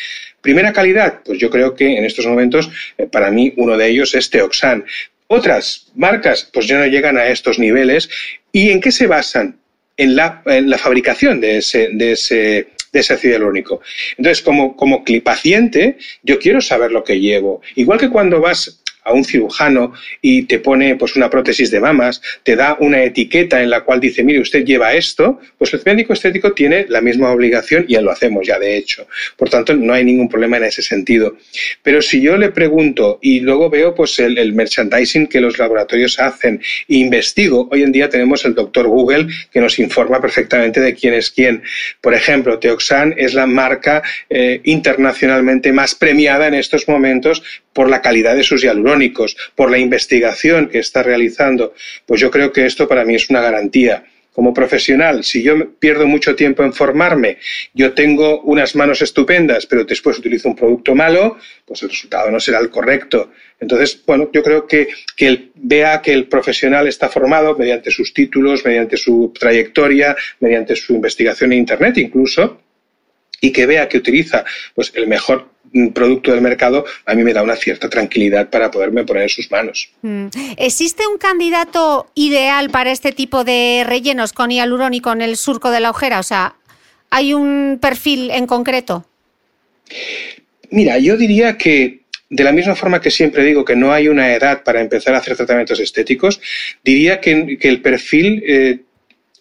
Primera 0.42 0.72
calidad, 0.72 1.20
pues 1.24 1.38
yo 1.38 1.48
creo 1.48 1.74
que 1.74 1.96
en 1.96 2.04
estos 2.04 2.26
momentos, 2.26 2.70
eh, 2.98 3.07
para 3.07 3.30
mí, 3.30 3.54
uno 3.57 3.76
de 3.76 3.88
ellos 3.88 4.14
es 4.14 4.28
Teoxan. 4.28 4.85
Otras 5.28 5.90
marcas, 5.94 6.50
pues 6.52 6.66
ya 6.66 6.78
no 6.78 6.87
llegan 6.87 7.16
a 7.16 7.28
estos 7.28 7.59
niveles. 7.59 8.11
¿Y 8.52 8.70
en 8.70 8.80
qué 8.80 8.92
se 8.92 9.07
basan? 9.07 9.57
En 9.96 10.16
la, 10.16 10.42
fabricación 10.76 11.40
de 11.40 11.59
ese 11.59 12.73
de 12.94 13.00
ese 13.00 13.14
ácido 13.14 13.35
hialurónico. 13.35 13.80
Entonces, 14.16 14.42
como, 14.42 14.76
como 14.76 15.04
paciente, 15.22 15.98
yo 16.22 16.38
quiero 16.38 16.61
saber 16.61 16.92
lo 16.92 17.04
que 17.04 17.20
llevo. 17.20 17.61
Igual 17.74 17.98
que 17.98 18.09
cuando 18.09 18.40
vas 18.40 18.80
a 19.04 19.12
un 19.12 19.24
cirujano 19.24 19.92
y 20.20 20.44
te 20.44 20.58
pone 20.58 20.96
pues 20.96 21.16
una 21.16 21.30
prótesis 21.30 21.70
de 21.70 21.80
mamas, 21.80 22.22
te 22.42 22.56
da 22.56 22.76
una 22.80 23.02
etiqueta 23.02 23.62
en 23.62 23.70
la 23.70 23.82
cual 23.82 24.00
dice, 24.00 24.22
mire, 24.22 24.40
usted 24.40 24.64
lleva 24.64 24.94
esto, 24.94 25.40
pues 25.58 25.72
el 25.74 25.82
médico 25.84 26.12
estético 26.12 26.52
tiene 26.52 26.86
la 26.88 27.00
misma 27.00 27.30
obligación 27.30 27.84
y 27.88 27.96
lo 27.96 28.10
hacemos 28.10 28.46
ya 28.46 28.58
de 28.58 28.76
hecho. 28.76 29.06
Por 29.36 29.50
tanto, 29.50 29.74
no 29.74 29.92
hay 29.92 30.04
ningún 30.04 30.28
problema 30.28 30.56
en 30.56 30.64
ese 30.64 30.82
sentido. 30.82 31.36
Pero 31.82 32.02
si 32.02 32.20
yo 32.20 32.36
le 32.36 32.50
pregunto 32.50 33.18
y 33.22 33.40
luego 33.40 33.70
veo 33.70 33.94
pues 33.94 34.18
el, 34.18 34.52
merchandising 34.54 35.26
que 35.26 35.40
los 35.40 35.58
laboratorios 35.58 36.18
hacen 36.20 36.60
e 36.88 36.96
investigo, 36.96 37.68
hoy 37.72 37.82
en 37.82 37.92
día 37.92 38.08
tenemos 38.08 38.44
el 38.44 38.54
doctor 38.54 38.86
Google 38.86 39.26
que 39.52 39.60
nos 39.60 39.78
informa 39.78 40.20
perfectamente 40.20 40.80
de 40.80 40.94
quién 40.94 41.14
es 41.14 41.30
quién. 41.30 41.62
Por 42.00 42.14
ejemplo, 42.14 42.58
Teoxan 42.58 43.14
es 43.16 43.34
la 43.34 43.46
marca 43.46 44.02
eh, 44.30 44.60
internacionalmente 44.64 45.72
más 45.72 45.94
premiada 45.94 46.46
en 46.46 46.54
estos 46.54 46.88
momentos 46.88 47.42
por 47.72 47.90
la 47.90 48.00
calidad 48.00 48.36
de 48.36 48.44
sus 48.44 48.62
hialurónicos, 48.62 48.93
por 49.54 49.70
la 49.70 49.78
investigación 49.78 50.68
que 50.68 50.78
está 50.78 51.02
realizando, 51.02 51.74
pues 52.07 52.20
yo 52.20 52.30
creo 52.30 52.52
que 52.52 52.66
esto 52.66 52.88
para 52.88 53.04
mí 53.04 53.14
es 53.14 53.30
una 53.30 53.40
garantía. 53.40 54.04
Como 54.33 54.52
profesional, 54.52 55.22
si 55.22 55.44
yo 55.44 55.70
pierdo 55.78 56.09
mucho 56.09 56.35
tiempo 56.35 56.64
en 56.64 56.72
formarme, 56.72 57.38
yo 57.72 57.92
tengo 57.92 58.40
unas 58.40 58.74
manos 58.74 59.00
estupendas, 59.00 59.64
pero 59.64 59.85
después 59.85 60.18
utilizo 60.18 60.48
un 60.48 60.57
producto 60.57 60.92
malo, 60.92 61.38
pues 61.64 61.85
el 61.85 61.90
resultado 61.90 62.33
no 62.33 62.40
será 62.40 62.59
el 62.59 62.68
correcto. 62.68 63.30
Entonces, 63.61 64.02
bueno, 64.04 64.30
yo 64.33 64.42
creo 64.42 64.66
que, 64.66 64.88
que 65.16 65.50
vea 65.54 66.02
que 66.02 66.12
el 66.12 66.26
profesional 66.26 66.88
está 66.88 67.09
formado 67.09 67.57
mediante 67.57 67.92
sus 67.92 68.12
títulos, 68.12 68.64
mediante 68.64 68.96
su 68.96 69.33
trayectoria, 69.38 70.16
mediante 70.40 70.74
su 70.74 70.94
investigación 70.94 71.52
en 71.52 71.61
Internet 71.61 71.96
incluso, 71.98 72.61
y 73.40 73.52
que 73.52 73.66
vea 73.66 73.88
que 73.88 73.98
utiliza 73.98 74.44
pues, 74.74 74.90
el 74.96 75.07
mejor 75.07 75.53
producto 75.92 76.30
del 76.32 76.40
mercado, 76.40 76.84
a 77.04 77.14
mí 77.14 77.22
me 77.24 77.32
da 77.32 77.42
una 77.42 77.56
cierta 77.56 77.88
tranquilidad 77.88 78.48
para 78.48 78.70
poderme 78.70 79.04
poner 79.04 79.24
en 79.24 79.28
sus 79.28 79.50
manos. 79.50 79.90
Mm. 80.02 80.26
¿Existe 80.56 81.06
un 81.06 81.18
candidato 81.18 82.08
ideal 82.14 82.70
para 82.70 82.92
este 82.92 83.12
tipo 83.12 83.44
de 83.44 83.82
rellenos 83.84 84.32
con 84.32 84.50
hialurónico 84.50 85.12
en 85.12 85.22
el 85.22 85.37
surco 85.37 85.70
de 85.70 85.80
la 85.80 85.90
ojera? 85.90 86.20
O 86.20 86.22
sea, 86.22 86.54
¿hay 87.10 87.34
un 87.34 87.78
perfil 87.80 88.30
en 88.30 88.46
concreto? 88.46 89.04
Mira, 90.70 90.98
yo 90.98 91.16
diría 91.16 91.58
que 91.58 92.00
de 92.30 92.44
la 92.44 92.52
misma 92.52 92.74
forma 92.74 93.00
que 93.00 93.10
siempre 93.10 93.44
digo 93.44 93.64
que 93.64 93.76
no 93.76 93.92
hay 93.92 94.08
una 94.08 94.34
edad 94.34 94.62
para 94.64 94.80
empezar 94.80 95.14
a 95.14 95.18
hacer 95.18 95.37
tratamientos 95.37 95.78
estéticos, 95.78 96.40
diría 96.82 97.20
que, 97.20 97.58
el 97.60 97.80
perfil 97.80 98.42
eh, 98.46 98.78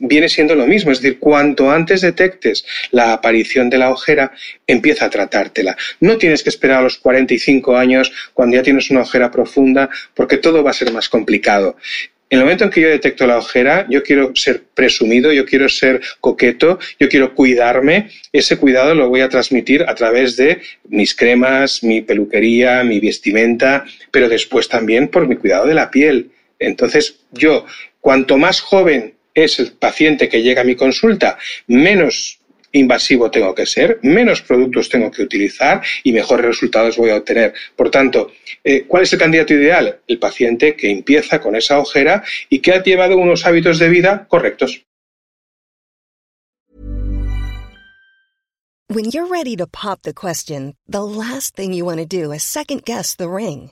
viene 0.04 0.28
siendo 0.28 0.54
lo 0.54 0.68
mismo, 0.68 0.92
es 0.92 1.02
decir, 1.02 1.18
cuanto 1.18 1.72
antes 1.72 2.02
detectes 2.02 2.66
la 2.92 3.14
aparición 3.14 3.70
de 3.70 3.78
la 3.78 3.90
ojera, 3.90 4.34
empieza 4.68 5.06
a 5.06 5.10
tratártela. 5.10 5.78
No 6.02 6.18
tienes 6.18 6.44
que 6.44 6.50
esperar 6.50 6.80
a 6.80 6.84
los 6.84 6.98
45 6.98 7.78
años 7.78 8.12
cuando 8.34 8.58
ya 8.58 8.64
tienes 8.64 8.90
una 8.92 9.02
ojera 9.02 9.32
profunda, 9.32 9.90
porque 10.14 10.38
todo 10.38 10.64
va 10.64 10.72
a 10.72 10.74
ser 10.74 10.92
más 10.92 11.08
complicado. 11.08 11.78
En 12.30 12.40
el 12.40 12.46
momento 12.46 12.64
en 12.64 12.72
que 12.72 12.82
yo 12.82 12.90
detecto 12.90 13.28
la 13.28 13.38
ojera, 13.38 13.86
yo 13.90 14.02
quiero 14.02 14.36
ser 14.36 14.64
presumido, 14.74 15.32
yo 15.32 15.46
quiero 15.46 15.70
ser 15.70 16.02
coqueto, 16.20 16.80
yo 17.00 17.08
quiero 17.08 17.36
cuidarme. 17.36 18.10
Ese 18.32 18.58
cuidado 18.58 18.96
lo 18.96 19.08
voy 19.08 19.22
a 19.22 19.30
transmitir 19.30 19.84
a 19.88 19.94
través 19.94 20.36
de 20.36 20.62
mis 20.90 21.16
cremas, 21.16 21.84
mi 21.84 22.02
peluquería, 22.02 22.84
mi 22.84 23.00
vestimenta, 23.00 23.86
pero 24.10 24.30
después 24.30 24.68
también 24.68 25.10
por 25.10 25.28
mi 25.28 25.36
cuidado 25.36 25.68
de 25.68 25.76
la 25.76 25.92
piel. 25.92 26.32
Entonces, 26.58 27.20
yo, 27.32 27.66
cuanto 28.02 28.38
más 28.38 28.62
joven 28.62 29.13
es 29.34 29.60
el 29.60 29.74
paciente 29.74 30.30
que 30.30 30.42
llega 30.42 30.62
a 30.62 30.66
mi 30.66 30.76
consulta, 30.76 31.38
menos 31.68 32.40
invasivo 32.74 33.32
tengo 33.32 33.56
que 33.56 33.66
ser, 33.66 34.00
menos 34.02 34.42
productos 34.42 34.90
tengo 34.90 35.12
que 35.12 35.22
utilizar 35.22 35.82
y 36.04 36.12
mejores 36.12 36.46
resultados 36.46 36.98
voy 36.98 37.12
a 37.12 37.18
obtener. 37.18 37.54
Por 37.76 37.90
tanto, 37.90 38.32
eh, 38.64 38.84
¿cuál 38.88 39.04
es 39.04 39.14
el 39.14 39.20
candidato 39.20 39.54
ideal? 39.54 40.00
El 40.08 40.20
paciente 40.20 40.76
que 40.76 40.90
empieza 40.90 41.40
con 41.40 41.56
esa 41.56 41.80
ojera 41.80 42.24
y 42.50 42.60
que 42.60 42.72
ha 42.72 42.84
llevado 42.84 43.18
unos 43.18 43.46
hábitos 43.46 43.80
de 43.80 43.90
vida 43.90 44.26
correctos. 44.28 44.84
When 48.90 49.06
you're 49.06 49.28
ready 49.28 49.56
to 49.56 49.66
pop 49.66 50.02
the 50.04 50.14
question, 50.14 50.76
the 50.88 51.04
last 51.04 51.56
thing 51.56 51.74
you 51.74 51.86
want 51.86 52.00
to 52.00 52.06
do 52.06 52.32
is 52.32 52.44
second 52.44 52.84
guess 52.86 53.16
the 53.16 53.28
ring. 53.28 53.72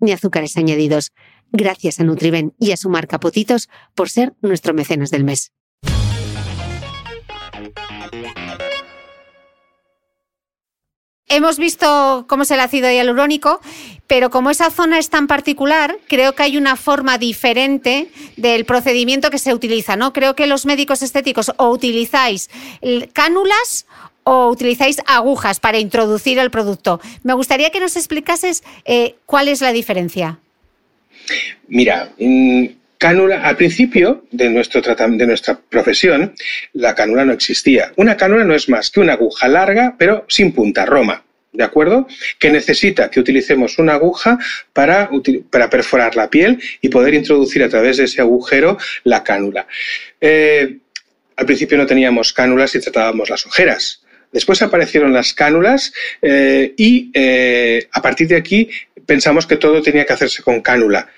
ni 0.00 0.12
azúcares 0.12 0.56
añadidos. 0.56 1.12
Gracias 1.52 2.00
a 2.00 2.04
Nutriben 2.04 2.54
y 2.58 2.72
a 2.72 2.76
su 2.76 2.88
marca 2.90 3.20
Potitos 3.20 3.68
por 3.94 4.10
ser 4.10 4.34
nuestro 4.40 4.74
mecenas 4.74 5.10
del 5.10 5.24
mes. 5.24 5.52
Hemos 11.28 11.58
visto 11.58 12.24
cómo 12.28 12.44
es 12.44 12.50
el 12.52 12.60
ácido 12.60 12.88
hialurónico, 12.88 13.60
pero 14.06 14.30
como 14.30 14.50
esa 14.50 14.70
zona 14.70 14.98
es 14.98 15.10
tan 15.10 15.26
particular, 15.26 15.98
creo 16.06 16.34
que 16.34 16.44
hay 16.44 16.56
una 16.56 16.76
forma 16.76 17.18
diferente 17.18 18.10
del 18.36 18.64
procedimiento 18.64 19.28
que 19.28 19.38
se 19.38 19.52
utiliza, 19.52 19.96
¿no? 19.96 20.12
Creo 20.12 20.36
que 20.36 20.46
los 20.46 20.66
médicos 20.66 21.02
estéticos 21.02 21.52
o 21.56 21.70
utilizáis 21.70 22.48
cánulas 23.12 23.86
o 24.28 24.50
utilizáis 24.50 24.98
agujas 25.06 25.60
para 25.60 25.78
introducir 25.78 26.40
el 26.40 26.50
producto. 26.50 27.00
Me 27.22 27.32
gustaría 27.32 27.70
que 27.70 27.78
nos 27.78 27.96
explicases 27.96 28.64
eh, 28.84 29.14
cuál 29.24 29.46
es 29.46 29.60
la 29.60 29.72
diferencia. 29.72 30.40
Mira, 31.68 32.10
cánula, 32.98 33.42
al 33.42 33.56
principio 33.56 34.24
de, 34.32 34.50
nuestro 34.50 34.82
de 34.82 35.26
nuestra 35.26 35.60
profesión, 35.70 36.34
la 36.72 36.96
cánula 36.96 37.24
no 37.24 37.32
existía. 37.32 37.92
Una 37.94 38.16
cánula 38.16 38.42
no 38.42 38.54
es 38.54 38.68
más 38.68 38.90
que 38.90 38.98
una 38.98 39.12
aguja 39.12 39.46
larga, 39.46 39.94
pero 39.96 40.24
sin 40.28 40.52
punta, 40.52 40.84
roma. 40.84 41.22
¿De 41.52 41.62
acuerdo? 41.62 42.08
Que 42.40 42.50
necesita 42.50 43.08
que 43.08 43.20
utilicemos 43.20 43.78
una 43.78 43.94
aguja 43.94 44.38
para, 44.72 45.08
para, 45.50 45.70
perforar 45.70 46.16
la 46.16 46.28
piel 46.28 46.60
y 46.80 46.88
poder 46.88 47.14
introducir 47.14 47.62
a 47.62 47.68
través 47.68 47.96
de 47.96 48.04
ese 48.04 48.20
agujero 48.20 48.76
la 49.04 49.22
cánula. 49.22 49.68
Eh, 50.20 50.78
al 51.36 51.46
principio 51.46 51.78
no 51.78 51.86
teníamos 51.86 52.32
cánulas 52.32 52.74
y 52.74 52.80
tratábamos 52.80 53.30
las 53.30 53.46
ojeras. 53.46 54.02
Después 54.32 54.62
aparecieron 54.62 55.12
las 55.12 55.32
cánulas 55.32 55.92
eh, 56.22 56.74
y 56.76 57.10
eh, 57.14 57.88
a 57.92 58.02
partir 58.02 58.28
de 58.28 58.36
aquí 58.36 58.68
pensamos 59.06 59.46
que 59.46 59.56
todo 59.56 59.82
tenía 59.82 60.04
que 60.04 60.12
hacerse 60.12 60.42
con 60.42 60.60
cánula. 60.60 61.08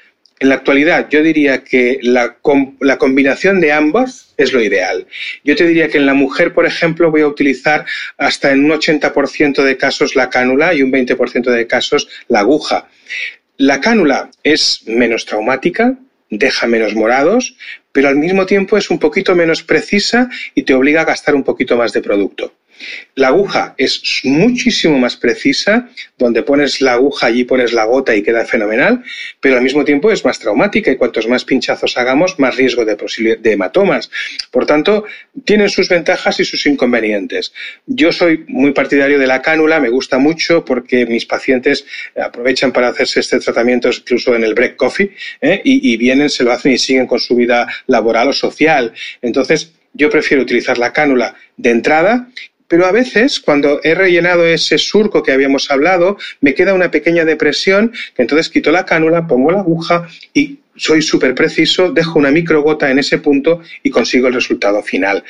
En 0.40 0.51
la 0.51 0.57
actualidad 0.57 1.09
yo 1.11 1.23
diría 1.23 1.64
que 1.64 1.99
la, 2.01 2.37
la, 2.81 2.97
combinación 2.97 3.61
de 3.61 3.73
ambos 3.73 4.35
es 4.37 4.53
lo 4.53 4.62
ideal. 4.62 5.07
Yo 5.42 5.57
te 5.57 5.66
diría 5.66 5.88
que 5.88 5.99
en 5.99 6.07
la 6.07 6.14
mujer, 6.14 6.55
por 6.55 6.64
ejemplo, 6.64 7.11
voy 7.11 7.23
a 7.23 7.27
utilizar 7.27 7.85
hasta 8.18 8.53
en 8.53 8.64
un 8.64 8.71
80% 8.71 9.64
de 9.64 9.77
casos 9.77 10.14
la 10.14 10.31
cánula 10.31 10.75
y 10.75 10.83
un 10.83 10.92
20% 10.92 11.51
de 11.51 11.66
casos 11.66 12.09
la 12.29 12.40
aguja. 12.40 12.88
La 13.57 13.81
cánula 13.81 14.31
es 14.44 14.85
menos 14.87 15.27
traumática, 15.27 15.97
deja 16.31 16.68
menos 16.68 16.94
morados, 16.94 17.57
pero 17.90 18.09
al 18.09 18.16
mismo 18.16 18.47
tiempo 18.47 18.77
es 18.77 18.90
un 18.90 19.01
poquito 19.01 19.35
menos 19.35 19.64
precisa 19.64 20.31
y 20.55 20.62
te 20.62 20.75
obliga 20.75 21.01
a 21.01 21.05
gastar 21.05 21.35
un 21.35 21.42
poquito 21.42 21.77
más 21.77 21.92
de 21.92 22.03
producto. 22.03 22.55
La 23.14 23.29
aguja 23.29 23.75
es 23.79 24.21
muchísimo 24.25 24.99
más 24.99 25.17
precisa, 25.17 25.88
donde 26.17 26.43
pones 26.43 26.81
la 26.81 26.95
aguja, 26.95 27.27
allí 27.27 27.45
pones 27.45 27.73
la 27.73 27.85
gota 27.85 28.14
y 28.14 28.23
queda 28.23 28.45
fenomenal, 28.45 29.03
pero 29.41 29.57
al 29.57 29.62
mismo 29.62 29.85
tiempo 29.85 30.11
es 30.11 30.25
más 30.25 30.38
traumática 30.38 30.91
y 30.91 30.97
cuantos 30.97 31.27
más 31.27 31.45
pinchazos 31.45 31.97
hagamos, 31.97 32.38
más 32.38 32.57
riesgo 32.57 32.85
de, 32.85 32.97
de 33.41 33.53
hematomas. 33.53 34.11
Por 34.51 34.67
tanto, 34.67 35.05
tienen 35.45 35.69
sus 35.69 35.88
ventajas 35.88 36.38
y 36.41 36.45
sus 36.45 36.64
inconvenientes. 36.67 37.53
Yo 37.87 38.12
soy 38.12 38.45
muy 38.49 38.73
partidario 38.73 39.19
de 39.19 39.27
la 39.27 39.43
cánula, 39.43 39.81
me 39.81 39.88
gusta 39.88 40.19
mucho 40.19 40.64
porque 40.64 41.07
mis 41.07 41.27
pacientes 41.27 41.87
aprovechan 42.17 42.73
para 42.73 42.88
hacerse 42.88 43.21
este 43.21 43.41
tratamiento 43.41 43.88
incluso 43.88 44.35
en 44.35 44.45
el 44.45 44.55
break 44.55 44.77
coffee 44.77 45.14
¿eh? 45.41 45.61
y, 45.64 45.93
y 45.93 45.97
vienen, 45.97 46.31
se 46.31 46.45
lo 46.45 46.53
hacen 46.53 46.73
y 46.73 46.79
siguen 46.79 47.07
con 47.07 47.19
su 47.19 47.35
vida 47.37 47.67
laboral 47.87 48.29
o 48.29 48.33
social. 48.33 48.93
Entonces, 49.23 49.73
yo 49.93 50.11
prefiero 50.11 50.43
utilizar 50.43 50.79
la 50.79 50.93
cánula 50.93 51.35
de 51.57 51.71
entrada 51.71 52.29
pero 52.68 52.87
a 52.87 52.92
veces 52.92 53.40
cuando 53.40 53.81
he 53.83 53.94
rellenado 53.94 54.46
ese 54.46 54.78
surco 54.78 55.22
que 55.22 55.33
habíamos 55.33 55.70
hablado, 55.70 56.18
me 56.40 56.54
queda 56.54 56.74
una 56.74 56.90
pequeña 56.90 57.24
depresión, 57.24 57.92
que 58.14 58.22
entonces 58.22 58.50
quito 58.50 58.70
la 58.70 58.85
cánula, 58.85 59.27
pongo 59.27 59.50
la 59.50 59.60
aguja 59.60 60.06
y 60.35 60.60
soy 60.77 61.02
súper 61.02 61.35
preciso, 61.35 61.90
dejo 61.90 62.19
una 62.19 62.31
microgota 62.31 62.90
en 62.90 62.98
ese 62.98 63.19
punto 63.19 63.62
y 63.83 63.90
consigo 63.90 64.29
el 64.29 64.35
resultado 64.35 64.83
final. 64.83 65.25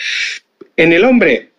En 0.77 0.93
el 0.93 1.05
hombre, 1.05 1.51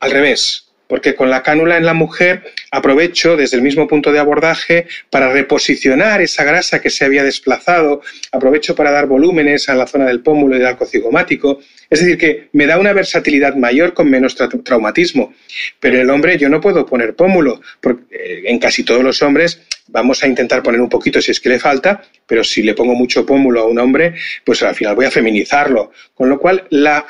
al 0.00 0.10
revés, 0.10 0.67
porque 0.88 1.14
con 1.14 1.30
la 1.30 1.42
cánula 1.42 1.76
en 1.76 1.86
la 1.86 1.94
mujer 1.94 2.42
aprovecho 2.70 3.36
desde 3.36 3.56
el 3.56 3.62
mismo 3.62 3.86
punto 3.86 4.10
de 4.10 4.18
abordaje 4.18 4.86
para 5.10 5.30
reposicionar 5.30 6.20
esa 6.20 6.42
grasa 6.44 6.80
que 6.80 6.90
se 6.90 7.04
había 7.04 7.22
desplazado, 7.22 8.02
aprovecho 8.32 8.74
para 8.74 8.90
dar 8.90 9.06
volúmenes 9.06 9.68
a 9.68 9.74
la 9.74 9.86
zona 9.86 10.06
del 10.06 10.20
pómulo 10.20 10.56
y 10.56 10.58
del 10.58 10.68
arco 10.68 10.86
cigomático, 10.86 11.60
es 11.90 12.00
decir, 12.00 12.18
que 12.18 12.48
me 12.52 12.66
da 12.66 12.78
una 12.78 12.92
versatilidad 12.92 13.54
mayor 13.54 13.94
con 13.94 14.10
menos 14.10 14.36
traumatismo. 14.64 15.34
Pero 15.78 16.00
el 16.00 16.10
hombre 16.10 16.38
yo 16.38 16.48
no 16.48 16.60
puedo 16.60 16.84
poner 16.84 17.14
pómulo, 17.14 17.60
porque 17.80 18.02
eh, 18.10 18.42
en 18.46 18.58
casi 18.58 18.82
todos 18.82 19.02
los 19.02 19.22
hombres 19.22 19.62
vamos 19.88 20.22
a 20.22 20.26
intentar 20.26 20.62
poner 20.62 20.80
un 20.80 20.88
poquito 20.88 21.20
si 21.20 21.30
es 21.30 21.40
que 21.40 21.48
le 21.48 21.58
falta, 21.58 22.02
pero 22.26 22.44
si 22.44 22.62
le 22.62 22.74
pongo 22.74 22.94
mucho 22.94 23.24
pómulo 23.24 23.60
a 23.60 23.66
un 23.66 23.78
hombre, 23.78 24.14
pues 24.44 24.62
al 24.62 24.74
final 24.74 24.94
voy 24.94 25.06
a 25.06 25.10
feminizarlo. 25.10 25.92
Con 26.14 26.28
lo 26.28 26.38
cual, 26.38 26.66
la 26.70 27.06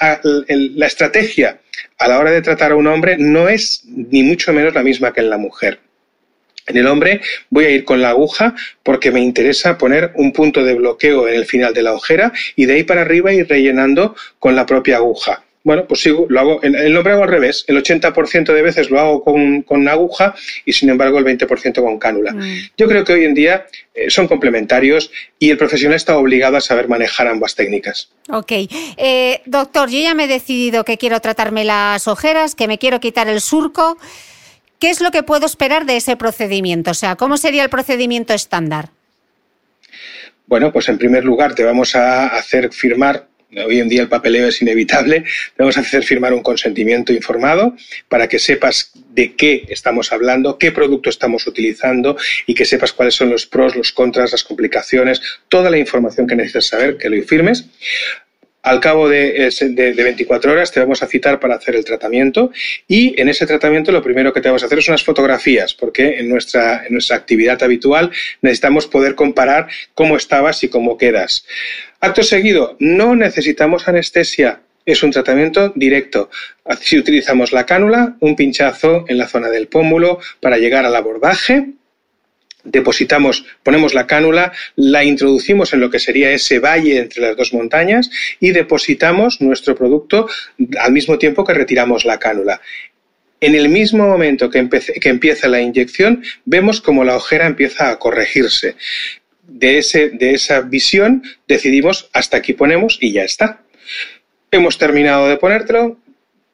estrategia 0.87 1.61
a 1.99 2.09
la 2.09 2.19
hora 2.19 2.31
de 2.31 2.43
tratar 2.43 2.73
a 2.73 2.77
un 2.77 2.87
hombre 2.87 3.17
no 3.19 3.49
es 3.49 3.83
ni 3.87 4.23
mucho 4.23 4.53
menos 4.53 4.75
la 4.75 4.83
misma 4.83 5.13
que 5.13 5.21
en 5.21 5.31
la 5.31 5.39
mujer. 5.39 5.81
En 6.67 6.77
el 6.77 6.87
hombre 6.87 7.23
voy 7.49 7.65
a 7.65 7.71
ir 7.71 7.85
con 7.85 8.03
la 8.03 8.11
aguja 8.11 8.55
porque 8.83 9.11
me 9.11 9.21
interesa 9.21 9.79
poner 9.79 10.13
un 10.17 10.33
punto 10.33 10.63
de 10.63 10.75
bloqueo 10.75 11.27
en 11.27 11.35
el 11.35 11.47
final 11.47 11.73
de 11.73 11.83
la 11.83 11.95
ojera 11.95 12.33
y 12.57 12.67
de 12.67 12.75
ahí 12.75 12.83
para 12.85 13.01
arriba 13.01 13.33
ir 13.33 13.49
rellenando 13.49 14.15
con 14.39 14.55
la 14.55 14.67
propia 14.67 14.97
aguja. 14.97 15.45
Bueno, 15.65 15.87
pues 15.87 16.01
sigo, 16.01 16.27
lo 16.29 16.41
hago, 16.41 16.61
en 16.63 16.75
el 16.75 16.97
hombre 16.97 17.13
hago 17.13 17.25
al 17.25 17.29
revés, 17.29 17.65
el 17.67 17.83
80% 17.83 18.53
de 18.53 18.63
veces 18.63 18.91
lo 18.91 19.01
hago 19.01 19.25
con, 19.25 19.89
aguja 19.89 20.35
y 20.65 20.73
sin 20.73 20.89
embargo 20.89 21.19
el 21.19 21.25
20% 21.25 21.83
con 21.83 21.99
cánula. 21.99 22.33
Mm. 22.33 22.71
Yo 22.77 22.87
creo 22.87 23.05
que 23.05 23.13
hoy 23.13 23.25
en 23.25 23.35
día 23.35 23.67
eh, 23.95 24.11
son 24.11 24.29
complementarios 24.29 25.11
y 25.39 25.51
el 25.51 25.59
profesional 25.59 25.97
está 25.97 26.17
obligado 26.17 26.57
a 26.57 26.61
saber 26.61 26.89
manejar 26.89 27.27
ambas 27.27 27.55
técnicas. 27.55 28.11
Ok. 28.31 28.53
Eh, 28.97 29.41
doctor, 29.47 29.91
yo 29.91 30.01
ya 30.01 30.15
me 30.15 30.25
he 30.25 30.29
decidido 30.29 30.85
que 30.85 30.97
quiero 30.97 31.21
tratarme 31.21 31.65
las 31.65 32.07
ojeras, 32.09 32.55
que 32.55 32.69
me 32.69 32.79
quiero 32.79 33.01
quitar 33.01 33.29
el 33.29 33.41
surco. 33.41 33.99
¿Qué 34.79 34.91
es 34.91 35.01
lo 35.01 35.11
que 35.11 35.23
puedo 35.23 35.45
esperar 35.47 35.87
de 35.87 35.97
ese 35.97 36.17
procedimiento? 36.17 36.93
O 36.93 36.95
sea, 36.95 37.17
¿cómo 37.17 37.37
sería 37.37 37.65
el 37.65 37.71
procedimiento 37.71 38.33
estándar? 38.33 38.91
Bueno, 40.47 40.73
pues 40.73 40.89
en 40.89 40.99
primer 40.99 41.25
lugar 41.25 41.55
te 41.55 41.65
vamos 41.65 41.95
a 41.95 42.29
hacer 42.29 42.73
firmar 42.73 43.27
hoy 43.57 43.81
en 43.81 43.89
día 43.89 44.03
el 44.03 44.09
papeleo 44.09 44.49
es 44.49 44.61
inevitable, 44.61 45.23
te 45.23 45.27
vamos 45.59 45.77
a 45.77 45.81
hacer 45.81 46.05
firmar 46.05 46.33
un 46.33 46.43
consentimiento 46.43 47.13
informado 47.13 47.75
para 48.09 48.29
que 48.29 48.39
sepas 48.39 48.93
de 49.11 49.35
qué 49.35 49.65
estamos 49.69 50.13
hablando, 50.13 50.59
qué 50.59 50.71
producto 50.71 51.11
estamos 51.11 51.47
utilizando 51.47 52.17
y 52.47 52.55
que 52.55 52.65
sepas 52.65 52.93
cuáles 52.93 53.15
son 53.15 53.31
los 53.31 53.47
pros, 53.47 53.75
los 53.75 53.93
contras, 53.93 54.33
las 54.33 54.45
complicaciones, 54.45 55.23
toda 55.49 55.71
la 55.71 55.79
información 55.79 56.27
que 56.27 56.37
necesitas 56.37 56.67
saber, 56.67 56.99
que 56.99 57.09
lo 57.09 57.23
firmes. 57.25 57.67
Al 58.69 58.81
cabo 58.81 59.09
de, 59.09 59.51
24 59.97 60.53
horas 60.53 60.71
te 60.71 60.79
vamos 60.79 61.03
a 61.03 61.07
citar 61.07 61.41
para 61.41 61.55
hacer 61.55 61.75
el 61.75 61.87
tratamiento 61.87 62.53
y 62.87 63.19
en 63.19 63.31
ese 63.31 63.47
tratamiento 63.47 63.93
lo 63.93 64.03
primero 64.03 64.31
que 64.35 64.43
te 64.43 64.49
vamos 64.51 64.63
a 64.63 64.67
hacer 64.67 64.81
es 64.81 64.89
unas 64.89 65.03
fotografías 65.03 65.73
porque 65.73 66.19
en 66.19 66.29
nuestra, 66.29 66.85
en 66.85 66.93
nuestra 66.93 67.17
actividad 67.17 67.63
habitual 67.63 68.11
necesitamos 68.43 68.87
poder 68.87 69.15
comparar 69.15 69.69
cómo 69.95 70.19
estabas 70.19 70.63
y 70.65 70.69
cómo 70.69 70.99
quedas. 70.99 71.47
Acto 72.01 72.23
seguido, 72.23 72.77
no 72.79 73.17
necesitamos 73.17 73.89
anestesia, 73.89 74.61
es 74.85 75.03
un 75.03 75.13
tratamiento 75.13 75.73
directo. 75.75 76.29
Si 76.83 76.99
utilizamos 76.99 77.53
la 77.53 77.65
cánula, 77.65 78.17
un 78.21 78.37
pinchazo 78.37 79.07
en 79.09 79.17
la 79.17 79.29
zona 79.29 79.49
del 79.49 79.69
pómulo 79.69 80.21
para 80.41 80.59
llegar 80.59 80.85
al 80.85 80.95
abordaje 80.95 81.69
depositamos, 82.71 83.45
ponemos 83.63 83.95
la 83.95 84.07
cánula, 84.07 84.53
la 84.77 85.05
introducimos 85.05 85.73
en 85.73 85.81
lo 85.81 85.91
que 85.91 85.99
sería 85.99 86.31
ese 86.31 86.59
valle 86.59 86.99
entre 86.99 87.23
las 87.23 87.37
dos 87.37 87.53
montañas 87.53 88.11
y 88.41 88.51
depositamos 88.51 89.41
nuestro 89.41 89.75
producto 89.75 90.29
al 90.79 90.93
mismo 90.93 91.19
tiempo 91.19 91.45
que 91.45 91.55
retiramos 91.55 92.05
la 92.05 92.19
cánula. 92.19 92.61
En 93.41 93.55
el 93.55 93.69
mismo 93.69 94.07
momento 94.07 94.51
que, 94.51 94.69
que 94.69 95.09
empieza 95.09 95.49
la 95.49 95.61
inyección, 95.61 96.25
vemos 96.45 96.81
como 96.81 97.05
la 97.05 97.17
ojera 97.17 97.47
empieza 97.47 97.91
a 97.91 97.99
corregirse. 97.99 98.75
De, 99.47 99.79
ese, 99.79 100.11
de 100.11 100.35
esa 100.35 100.61
visión 100.61 101.23
decidimos 101.47 102.11
hasta 102.13 102.37
aquí 102.37 102.53
ponemos 102.53 102.99
y 103.01 103.13
ya 103.13 103.23
está. 103.23 103.63
Hemos 104.51 104.77
terminado 104.77 105.29
de 105.29 105.37
ponértelo, 105.37 105.99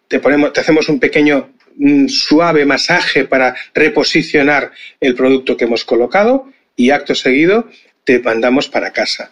te, 0.08 0.20
ponemos, 0.20 0.52
te 0.52 0.60
hacemos 0.60 0.88
un 0.88 1.00
pequeño 1.00 1.54
un 1.78 2.08
suave 2.08 2.64
masaje 2.64 3.24
para 3.24 3.54
reposicionar 3.74 4.72
el 5.00 5.14
producto 5.14 5.56
que 5.56 5.64
hemos 5.64 5.84
colocado 5.84 6.48
y 6.76 6.90
acto 6.90 7.14
seguido 7.14 7.68
te 8.04 8.20
mandamos 8.20 8.68
para 8.68 8.92
casa. 8.92 9.30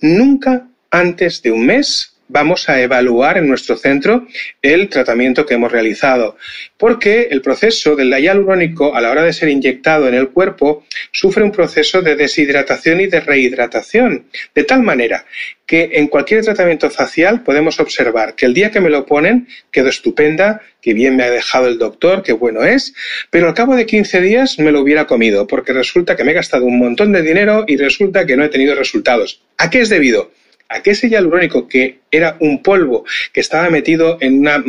Nunca 0.00 0.68
antes 0.90 1.42
de 1.42 1.50
un 1.52 1.66
mes 1.66 2.15
vamos 2.28 2.68
a 2.68 2.80
evaluar 2.80 3.38
en 3.38 3.48
nuestro 3.48 3.76
centro 3.76 4.26
el 4.62 4.88
tratamiento 4.88 5.46
que 5.46 5.54
hemos 5.54 5.72
realizado, 5.72 6.36
porque 6.76 7.28
el 7.30 7.42
proceso 7.42 7.96
del 7.96 8.14
hialurónico 8.14 8.94
a 8.94 9.00
la 9.00 9.10
hora 9.10 9.22
de 9.22 9.32
ser 9.32 9.48
inyectado 9.48 10.08
en 10.08 10.14
el 10.14 10.28
cuerpo 10.28 10.84
sufre 11.12 11.44
un 11.44 11.52
proceso 11.52 12.02
de 12.02 12.16
deshidratación 12.16 13.00
y 13.00 13.06
de 13.06 13.20
rehidratación, 13.20 14.26
de 14.54 14.64
tal 14.64 14.82
manera 14.82 15.26
que 15.66 15.90
en 15.94 16.06
cualquier 16.06 16.44
tratamiento 16.44 16.90
facial 16.90 17.42
podemos 17.42 17.80
observar 17.80 18.34
que 18.36 18.46
el 18.46 18.54
día 18.54 18.70
que 18.70 18.80
me 18.80 18.90
lo 18.90 19.04
ponen 19.04 19.48
quedo 19.72 19.88
estupenda, 19.88 20.62
que 20.80 20.94
bien 20.94 21.16
me 21.16 21.24
ha 21.24 21.30
dejado 21.30 21.66
el 21.66 21.78
doctor, 21.78 22.22
que 22.22 22.32
bueno 22.32 22.62
es, 22.62 22.94
pero 23.30 23.48
al 23.48 23.54
cabo 23.54 23.74
de 23.74 23.84
15 23.84 24.20
días 24.20 24.58
me 24.58 24.70
lo 24.70 24.80
hubiera 24.80 25.06
comido, 25.06 25.46
porque 25.46 25.72
resulta 25.72 26.16
que 26.16 26.22
me 26.22 26.30
he 26.30 26.34
gastado 26.34 26.64
un 26.64 26.78
montón 26.78 27.12
de 27.12 27.22
dinero 27.22 27.64
y 27.66 27.76
resulta 27.76 28.26
que 28.26 28.36
no 28.36 28.44
he 28.44 28.48
tenido 28.48 28.74
resultados. 28.74 29.42
¿A 29.58 29.70
qué 29.70 29.80
es 29.80 29.88
debido? 29.88 30.30
A 30.68 30.82
que 30.82 30.90
ese 30.90 31.08
hialurónico, 31.08 31.68
que 31.68 32.00
era 32.10 32.36
un 32.40 32.62
polvo 32.62 33.04
que 33.32 33.40
estaba 33.40 33.70
metido 33.70 34.18
en 34.20 34.40
una, 34.40 34.62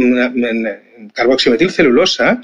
carboximetilcelulosa, 1.13 2.43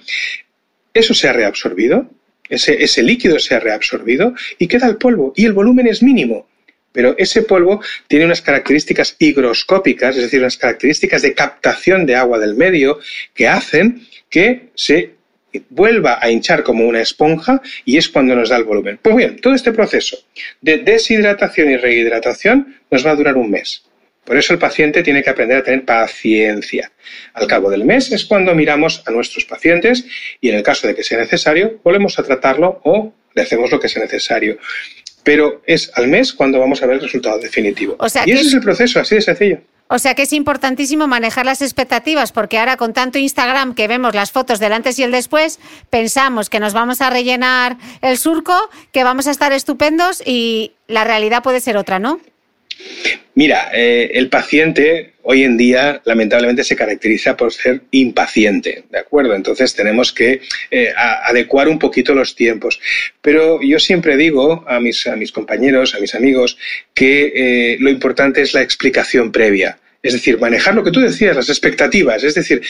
eso 0.94 1.14
se 1.14 1.28
ha 1.28 1.34
reabsorbido, 1.34 2.10
ese, 2.50 2.84
ese 2.84 3.04
líquido 3.04 3.40
se 3.40 3.56
ha 3.56 3.60
reabsorbido 3.60 4.36
y 4.58 4.68
queda 4.68 4.88
el 4.88 4.98
polvo 4.98 5.34
y 5.36 5.46
el 5.46 5.54
volumen 5.54 5.88
es 5.88 6.04
mínimo. 6.04 6.48
Pero 6.92 7.16
ese 7.18 7.42
polvo 7.42 7.82
tiene 8.08 8.26
unas 8.26 8.42
características 8.42 9.16
higroscópicas, 9.18 10.16
es 10.16 10.24
decir, 10.24 10.40
unas 10.40 10.58
características 10.58 11.24
de 11.24 11.34
captación 11.34 12.06
de 12.06 12.16
agua 12.16 12.38
del 12.38 12.56
medio 12.56 13.00
que 13.34 13.48
hacen 13.48 14.06
que 14.30 14.70
se 14.76 15.16
vuelva 15.70 16.20
a 16.22 16.30
hinchar 16.30 16.64
como 16.64 16.88
una 16.88 17.02
esponja 17.02 17.62
y 17.86 17.98
es 17.98 18.10
cuando 18.10 18.36
nos 18.36 18.50
da 18.50 18.58
el 18.58 18.64
volumen. 18.64 19.00
Pues 19.02 19.16
bien, 19.16 19.40
todo 19.40 19.54
este 19.54 19.72
proceso 19.72 20.18
de 20.62 20.78
deshidratación 20.78 21.70
y 21.72 21.78
rehidratación 21.78 22.76
nos 22.90 23.06
va 23.06 23.12
a 23.12 23.16
durar 23.16 23.38
un 23.38 23.52
mes. 23.52 23.84
Por 24.24 24.38
eso 24.38 24.54
el 24.54 24.60
paciente 24.60 25.04
tiene 25.04 25.22
que 25.22 25.30
aprender 25.30 25.58
a 25.58 25.64
tener 25.64 25.84
paciencia. 25.84 26.92
Al 27.34 27.46
cabo 27.48 27.70
del 27.70 27.84
mes 27.84 28.12
es 28.12 28.26
cuando 28.26 28.56
miramos 28.56 29.04
a 29.06 29.12
nuestros 29.12 29.44
pacientes 29.46 30.06
y 30.40 30.50
en 30.50 30.56
el 30.56 30.64
caso 30.64 30.88
de 30.88 30.96
que 30.96 31.04
sea 31.04 31.18
necesario, 31.18 31.82
volvemos 31.84 32.18
a 32.20 32.24
tratarlo 32.24 32.80
o 32.84 33.14
le 33.36 33.42
hacemos 33.42 33.72
lo 33.72 33.80
que 33.80 33.90
sea 33.90 34.02
necesario. 34.02 34.58
Pero 35.24 35.62
es 35.66 35.92
al 35.96 36.08
mes 36.08 36.34
cuando 36.34 36.60
vamos 36.60 36.82
a 36.84 36.86
ver 36.86 36.96
el 36.96 37.02
resultado 37.02 37.38
definitivo. 37.38 37.98
y 38.26 38.32
ese 38.32 38.48
es 38.48 38.54
el 38.54 38.62
proceso, 38.62 39.00
así 39.00 39.16
de 39.16 39.22
sencillo. 39.22 39.62
O 39.96 40.00
sea 40.00 40.16
que 40.16 40.24
es 40.24 40.34
importantísimo 40.34 41.06
manejar 41.06 41.46
las 41.46 41.62
expectativas, 41.62 42.32
porque 42.32 42.58
ahora 42.58 42.78
con 42.78 42.94
tanto 42.94 43.20
Instagram 43.20 43.76
que 43.76 43.88
vemos 43.88 44.16
las 44.16 44.32
fotos 44.32 44.60
del 44.60 44.74
antes 44.74 44.98
y 44.98 45.04
el 45.04 45.12
después, 45.12 45.60
pensamos 45.92 46.50
que 46.50 46.60
nos 46.60 46.74
vamos 46.74 47.00
a 47.00 47.12
rellenar 47.12 47.78
el 48.02 48.18
surco, 48.18 48.58
que 48.92 49.04
vamos 49.04 49.28
a 49.28 49.32
estar 49.32 49.54
estupendos 49.54 50.24
y 50.26 50.72
la 50.88 51.04
realidad 51.04 51.44
puede 51.44 51.60
ser 51.60 51.78
otra, 51.78 52.00
¿no? 52.00 52.20
Mira, 53.36 53.70
eh, 53.72 54.10
el 54.16 54.30
paciente 54.30 55.14
hoy 55.22 55.44
en 55.44 55.58
día 55.58 56.02
lamentablemente 56.06 56.64
se 56.64 56.76
caracteriza 56.76 57.38
por 57.38 57.54
ser 57.54 57.82
impaciente, 57.92 58.86
¿de 58.90 58.98
acuerdo? 58.98 59.36
Entonces 59.36 59.76
tenemos 59.76 60.12
que 60.12 60.42
eh, 60.72 60.92
adecuar 60.96 61.70
un 61.70 61.78
poquito 61.78 62.16
los 62.16 62.36
tiempos. 62.36 62.80
Pero 63.22 63.60
yo 63.62 63.80
siempre 63.80 64.18
digo 64.18 64.66
a 64.68 64.80
mis, 64.80 65.06
compañeros, 65.32 65.94
a 65.94 66.00
mis 66.00 66.16
amigos, 66.16 66.58
que 66.96 67.32
eh, 67.36 67.78
lo 67.80 67.92
importante 67.92 68.42
es 68.42 68.56
la 68.56 68.64
explicación 68.64 69.32
previa. 69.32 69.78
Es 70.04 70.14
decir, 70.14 70.38
manejar 70.38 70.76
lo 70.76 70.84
que 70.84 70.92
tú 70.92 71.00
decías, 71.00 71.36
las 71.36 71.50
expectativas. 71.50 72.24
Es 72.24 72.36
decir, 72.36 72.62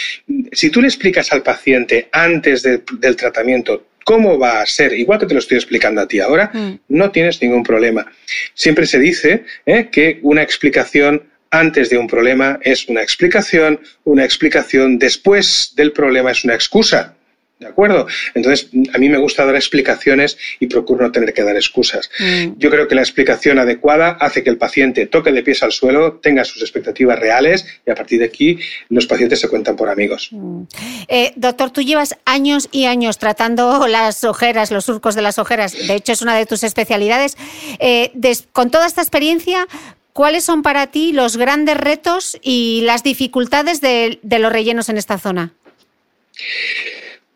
si 0.52 0.70
tú 0.70 0.82
le 0.82 0.88
explicas 0.88 1.34
al 1.34 1.42
paciente 1.42 2.08
antes 2.12 2.62
del 2.62 3.16
tratamiento 3.16 3.88
cómo 4.04 4.38
va 4.38 4.62
a 4.62 4.66
ser, 4.66 4.94
igual 4.94 5.20
que 5.20 5.26
te 5.26 5.34
lo 5.34 5.40
estoy 5.40 5.58
explicando 5.58 6.02
a 6.02 6.08
ti 6.08 6.20
ahora, 6.20 6.52
mm. 6.54 6.80
no 6.90 7.12
tienes 7.12 7.42
ningún 7.42 7.64
problema. 7.64 8.06
Siempre 8.54 8.86
se 8.86 9.00
dice 9.00 9.46
¿eh? 9.66 9.90
que 9.92 10.20
una 10.22 10.44
explicación 10.44 11.24
antes 11.50 11.90
de 11.90 11.98
un 11.98 12.08
problema 12.08 12.60
es 12.64 12.88
una 12.88 13.02
explicación, 13.02 13.80
una 14.04 14.26
explicación 14.26 15.00
después 15.00 15.74
del 15.76 15.92
problema 15.92 16.32
es 16.32 16.44
una 16.44 16.56
excusa. 16.56 17.16
¿De 17.64 17.70
acuerdo? 17.70 18.08
Entonces, 18.34 18.70
a 18.94 18.98
mí 18.98 19.08
me 19.08 19.18
gusta 19.18 19.46
dar 19.46 19.56
explicaciones 19.56 20.38
y 20.60 20.68
procuro 20.68 21.06
no 21.06 21.12
tener 21.14 21.34
que 21.34 21.44
dar 21.44 21.56
excusas. 21.56 22.12
Mm. 22.20 22.58
Yo 22.58 22.70
creo 22.70 22.90
que 22.90 22.96
la 22.96 23.02
explicación 23.02 23.58
adecuada 23.58 24.18
hace 24.20 24.44
que 24.44 24.50
el 24.50 24.58
paciente 24.58 25.08
toque 25.08 25.32
de 25.32 25.44
pies 25.44 25.64
al 25.64 25.72
suelo, 25.72 26.20
tenga 26.22 26.44
sus 26.44 26.62
expectativas 26.62 27.18
reales 27.18 27.66
y 27.88 27.92
a 27.92 27.96
partir 27.96 28.20
de 28.20 28.26
aquí 28.26 28.60
los 28.90 29.08
pacientes 29.08 29.40
se 29.40 29.48
cuentan 29.48 29.78
por 29.78 29.90
amigos. 29.90 30.28
Mm. 30.32 30.64
Eh, 31.08 31.32
doctor, 31.38 31.72
tú 31.72 31.82
llevas 31.82 32.18
años 32.26 32.68
y 32.74 32.84
años 32.84 33.18
tratando 33.18 33.88
las 33.88 34.26
ojeras, 34.26 34.70
los 34.70 34.84
surcos 34.84 35.16
de 35.16 35.22
las 35.22 35.40
ojeras. 35.40 35.72
De 35.72 35.96
hecho, 35.96 36.12
es 36.12 36.22
una 36.22 36.36
de 36.36 36.46
tus 36.46 36.64
especialidades. 36.64 37.38
Eh, 37.80 38.12
con 38.52 38.72
toda 38.72 38.88
esta 38.88 39.02
experiencia, 39.02 39.68
¿cuáles 40.12 40.44
son 40.44 40.64
para 40.64 40.88
ti 40.88 41.14
los 41.14 41.38
grandes 41.38 41.78
retos 41.78 42.38
y 42.42 42.82
las 42.84 43.04
dificultades 43.04 43.80
de 43.80 44.20
los 44.22 44.52
rellenos 44.52 44.90
en 44.90 44.98
esta 44.98 45.18
zona? 45.18 45.54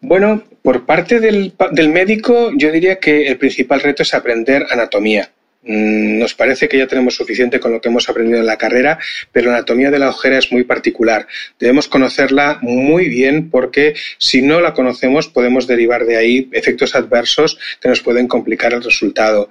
Bueno, 0.08 0.42
por 0.62 0.86
parte 0.86 1.20
del, 1.20 1.54
del 1.72 1.90
médico, 1.90 2.52
yo 2.56 2.72
diría 2.72 2.98
que 2.98 3.28
el 3.28 3.38
principal 3.38 3.82
reto 3.82 4.04
es 4.04 4.14
aprender 4.14 4.66
anatomía. 4.70 5.30
Mm, 5.64 6.18
nos 6.20 6.34
parece 6.34 6.70
que 6.70 6.78
ya 6.78 6.88
tenemos 6.88 7.16
suficiente 7.16 7.60
con 7.60 7.74
lo 7.74 7.82
que 7.82 7.90
hemos 7.90 8.08
aprendido 8.08 8.40
en 8.40 8.46
la 8.46 8.58
carrera, 8.58 9.00
pero 9.34 9.50
la 9.50 9.58
anatomía 9.58 9.92
de 9.92 10.00
la 10.00 10.08
ojera 10.08 10.38
es 10.38 10.50
muy 10.50 10.64
particular. 10.64 11.28
Debemos 11.60 11.90
conocerla 11.90 12.60
muy 12.62 13.10
bien 13.10 13.50
porque 13.50 13.96
si 14.18 14.42
no 14.42 14.62
la 14.62 14.74
conocemos 14.74 15.28
podemos 15.28 15.68
derivar 15.68 16.06
de 16.06 16.16
ahí 16.16 16.50
efectos 16.54 16.96
adversos 16.96 17.60
que 17.82 17.90
nos 17.90 18.00
pueden 18.00 18.30
complicar 18.30 18.74
el 18.74 18.84
resultado. 18.84 19.50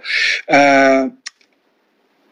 Uh, 0.48 1.11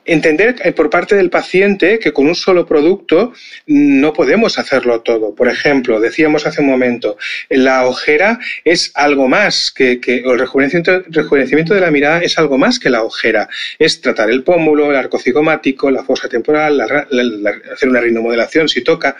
entender 0.05 0.75
por 0.75 0.91
parte 0.91 1.15
del 1.15 1.31
paciente 1.31 1.99
que 1.99 2.13
con 2.13 2.27
un 2.27 2.35
solo 2.35 2.67
producto 2.67 3.33
no 3.67 4.13
podemos 4.13 4.59
hacerlo 4.59 5.01
todo. 5.01 5.35
Por 5.35 5.49
ejemplo, 5.49 6.01
decíamos 6.01 6.47
hace 6.47 6.61
un 6.61 6.69
momento, 6.69 7.17
la 7.49 7.87
ojera 7.87 8.39
es 8.65 8.93
algo 8.95 9.29
más 9.29 9.71
que, 9.71 10.01
el 10.05 10.39
rejuvenecimiento, 10.39 11.75
de 11.75 11.81
la 11.81 11.91
mirada 11.91 12.23
es 12.23 12.39
algo 12.39 12.59
más 12.59 12.79
que 12.79 12.91
la 12.91 13.03
ojera. 13.03 13.49
Es 13.79 14.01
tratar 14.01 14.31
el 14.31 14.43
pómulo, 14.43 14.91
el 14.91 14.97
arco 14.97 15.19
cigomático, 15.19 15.91
la 15.91 16.05
fosa 16.05 16.29
temporal, 16.29 16.81
hacer 16.81 17.89
una 17.89 18.01
rinomodelación 18.01 18.69
si 18.69 18.83
toca. 18.83 19.17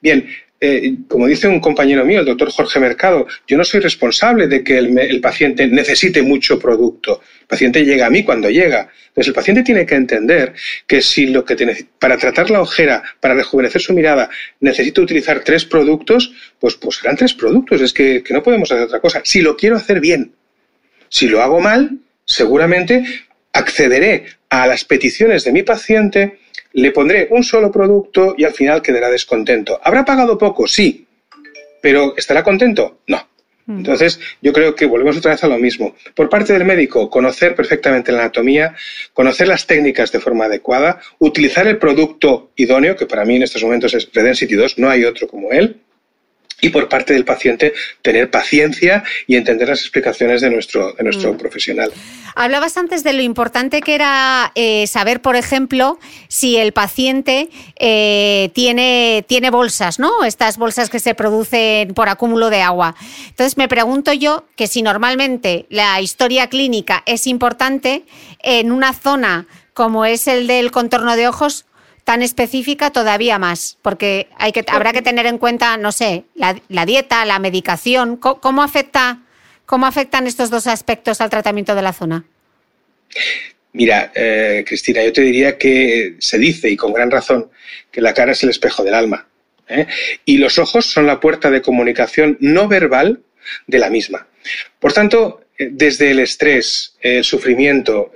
Bien, 0.00 0.28
eh, 0.64 0.94
como 1.08 1.26
dice 1.26 1.46
un 1.46 1.60
compañero 1.60 2.04
mío, 2.04 2.20
el 2.20 2.26
doctor 2.26 2.50
Jorge 2.50 2.80
Mercado, 2.80 3.26
yo 3.46 3.56
no 3.56 3.64
soy 3.64 3.80
responsable 3.80 4.46
de 4.48 4.64
que 4.64 4.78
el, 4.78 5.20
paciente 5.20 5.66
necesite 5.66 6.22
mucho 6.22 6.58
producto. 6.58 7.20
El 7.42 7.46
paciente 7.46 7.84
llega 7.84 8.06
a 8.06 8.10
mí 8.10 8.22
cuando 8.24 8.48
llega. 8.48 8.88
Entonces, 9.08 9.28
el 9.28 9.34
paciente 9.34 9.62
tiene 9.62 9.84
que 9.84 9.94
entender 9.94 10.54
que 10.86 11.02
si 11.02 11.26
lo 11.26 11.44
que 11.44 11.56
tiene, 11.56 11.76
para 11.98 12.16
tratar 12.16 12.50
la 12.50 12.60
ojera, 12.60 13.02
para 13.20 13.34
rejuvenecer 13.34 13.80
su 13.80 13.92
mirada, 13.92 14.30
necesito 14.60 15.02
utilizar 15.02 15.40
tres 15.40 15.64
productos, 15.64 16.32
pues, 16.58 16.76
pues 16.76 16.96
serán 16.96 17.16
tres 17.16 17.34
productos. 17.34 17.80
Es 17.80 17.92
que, 17.92 18.22
que 18.22 18.32
no 18.32 18.42
podemos 18.42 18.70
hacer 18.72 18.84
otra 18.84 19.00
cosa. 19.00 19.20
Si 19.24 19.42
lo 19.42 19.56
quiero 19.56 19.76
hacer 19.76 20.00
bien, 20.00 20.32
si 21.08 21.28
lo 21.28 21.42
hago 21.42 21.60
mal, 21.60 21.98
seguramente 22.24 23.04
accederé 23.52 24.26
a 24.48 24.66
las 24.66 24.84
peticiones 24.84 25.44
de 25.44 25.52
mi 25.52 25.62
paciente 25.62 26.38
le 26.74 26.90
pondré 26.90 27.28
un 27.30 27.42
solo 27.42 27.70
producto 27.70 28.34
y 28.36 28.44
al 28.44 28.52
final 28.52 28.82
quedará 28.82 29.08
descontento. 29.08 29.80
¿Habrá 29.82 30.04
pagado 30.04 30.36
poco? 30.36 30.66
Sí. 30.66 31.06
¿Pero 31.80 32.14
estará 32.16 32.42
contento? 32.42 32.98
No. 33.06 33.28
Mm. 33.66 33.78
Entonces, 33.78 34.18
yo 34.42 34.52
creo 34.52 34.74
que 34.74 34.86
volvemos 34.86 35.16
otra 35.16 35.32
vez 35.32 35.44
a 35.44 35.48
lo 35.48 35.58
mismo. 35.58 35.94
Por 36.14 36.28
parte 36.28 36.52
del 36.52 36.64
médico, 36.64 37.08
conocer 37.08 37.54
perfectamente 37.54 38.10
la 38.10 38.22
anatomía, 38.22 38.74
conocer 39.12 39.46
las 39.46 39.66
técnicas 39.66 40.10
de 40.10 40.20
forma 40.20 40.46
adecuada, 40.46 41.00
utilizar 41.18 41.66
el 41.66 41.78
producto 41.78 42.50
idóneo, 42.56 42.96
que 42.96 43.06
para 43.06 43.24
mí 43.24 43.36
en 43.36 43.44
estos 43.44 43.62
momentos 43.62 43.94
es 43.94 44.10
Redensity 44.12 44.54
2, 44.54 44.78
no 44.78 44.90
hay 44.90 45.04
otro 45.04 45.28
como 45.28 45.52
él, 45.52 45.80
y 46.60 46.70
por 46.70 46.88
parte 46.88 47.12
del 47.12 47.24
paciente 47.24 47.74
tener 48.02 48.30
paciencia 48.30 49.04
y 49.26 49.36
entender 49.36 49.68
las 49.68 49.80
explicaciones 49.80 50.40
de 50.40 50.50
nuestro, 50.50 50.92
de 50.92 51.04
nuestro 51.04 51.32
mm. 51.32 51.36
profesional. 51.36 51.92
Hablabas 52.36 52.76
antes 52.76 53.04
de 53.04 53.12
lo 53.12 53.22
importante 53.22 53.80
que 53.80 53.94
era 53.94 54.50
eh, 54.54 54.86
saber, 54.88 55.22
por 55.22 55.36
ejemplo, 55.36 55.98
si 56.28 56.56
el 56.56 56.72
paciente 56.72 57.48
eh, 57.78 58.50
tiene, 58.54 59.24
tiene 59.28 59.50
bolsas, 59.50 60.00
¿no? 60.00 60.24
Estas 60.24 60.56
bolsas 60.56 60.90
que 60.90 60.98
se 60.98 61.14
producen 61.14 61.94
por 61.94 62.08
acúmulo 62.08 62.50
de 62.50 62.60
agua. 62.60 62.96
Entonces 63.28 63.56
me 63.56 63.68
pregunto 63.68 64.12
yo 64.12 64.46
que 64.56 64.66
si 64.66 64.82
normalmente 64.82 65.66
la 65.68 66.00
historia 66.00 66.48
clínica 66.48 67.02
es 67.06 67.26
importante 67.28 68.02
en 68.42 68.72
una 68.72 68.92
zona 68.92 69.46
como 69.74 70.04
es 70.04 70.26
el 70.28 70.46
del 70.46 70.70
contorno 70.70 71.16
de 71.16 71.28
ojos, 71.28 71.66
tan 72.04 72.22
específica 72.22 72.90
todavía 72.90 73.38
más, 73.38 73.78
porque 73.82 74.28
habrá 74.68 74.92
que 74.92 75.02
tener 75.02 75.26
en 75.26 75.38
cuenta, 75.38 75.76
no 75.78 75.90
sé, 75.90 76.24
la, 76.34 76.86
dieta, 76.86 77.24
la 77.24 77.38
medicación, 77.38 78.18
¿cómo, 78.18 78.62
afecta, 78.62 79.22
¿cómo 79.64 79.86
afectan 79.86 80.26
estos 80.26 80.50
dos 80.50 80.66
aspectos 80.66 81.22
al 81.22 81.30
tratamiento 81.30 81.74
de 81.74 81.82
la 81.82 81.94
zona? 81.94 82.24
Mira, 83.72 84.12
eh, 84.14 84.64
Cristina, 84.66 85.02
yo 85.02 85.12
te 85.12 85.22
diría 85.22 85.56
que 85.56 86.16
se 86.18 86.38
dice, 86.38 86.68
y 86.68 86.76
con 86.76 86.92
gran 86.92 87.10
razón, 87.10 87.50
que 87.90 88.02
la 88.02 88.12
cara 88.12 88.32
es 88.32 88.42
el 88.42 88.50
espejo 88.50 88.84
del 88.84 88.94
alma. 88.94 89.26
¿eh? 89.66 89.86
Y 90.26 90.36
los 90.36 90.58
ojos 90.58 90.84
son 90.84 91.06
la 91.06 91.20
puerta 91.20 91.50
de 91.50 91.62
comunicación 91.62 92.36
no 92.40 92.68
verbal 92.68 93.22
de 93.66 93.78
la 93.78 93.88
misma. 93.88 94.28
Por 94.78 94.92
tanto, 94.92 95.40
eh, 95.58 95.68
desde 95.72 96.10
el 96.10 96.20
estrés, 96.20 96.96
el 97.00 97.24
sufrimiento, 97.24 98.12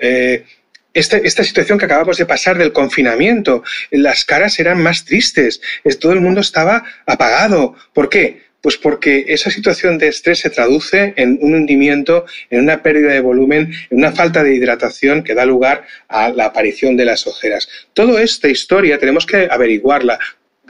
esta, 0.99 1.45
situación 1.45 1.79
que 1.79 1.85
acabamos 1.85 2.17
de 2.17 2.27
pasar 2.27 2.59
del 2.59 2.73
confinamiento, 2.73 3.63
las 3.91 4.25
caras 4.25 4.59
eran 4.59 4.83
más 4.83 5.05
tristes, 5.05 5.61
todo 6.01 6.13
el 6.13 6.21
mundo 6.21 6.41
estaba 6.41 6.85
apagado. 7.07 7.77
¿Por 7.93 8.09
qué? 8.09 8.49
Pues 8.61 8.77
porque 8.77 9.27
esa 9.29 9.51
situación 9.51 9.99
de 9.99 10.09
estrés 10.09 10.41
se 10.41 10.51
traduce 10.51 11.15
en 11.17 11.39
un 11.41 11.55
hundimiento, 11.55 12.27
en 12.51 12.61
una 12.61 12.83
pérdida 12.83 13.13
de 13.13 13.21
volumen, 13.21 13.73
en 13.91 13.99
una 13.99 14.13
falta 14.13 14.43
de 14.43 14.55
hidratación 14.55 15.23
que 15.23 15.35
da 15.35 15.47
lugar 15.47 15.85
a 16.09 16.31
la 16.31 16.47
aparición 16.47 16.97
de 16.97 17.05
las 17.05 17.27
ojeras. 17.27 17.69
Toda 17.95 18.21
esta 18.21 18.49
historia 18.49 18.99
tenemos 18.99 19.27
que 19.27 19.47
averiguarla, 19.49 20.19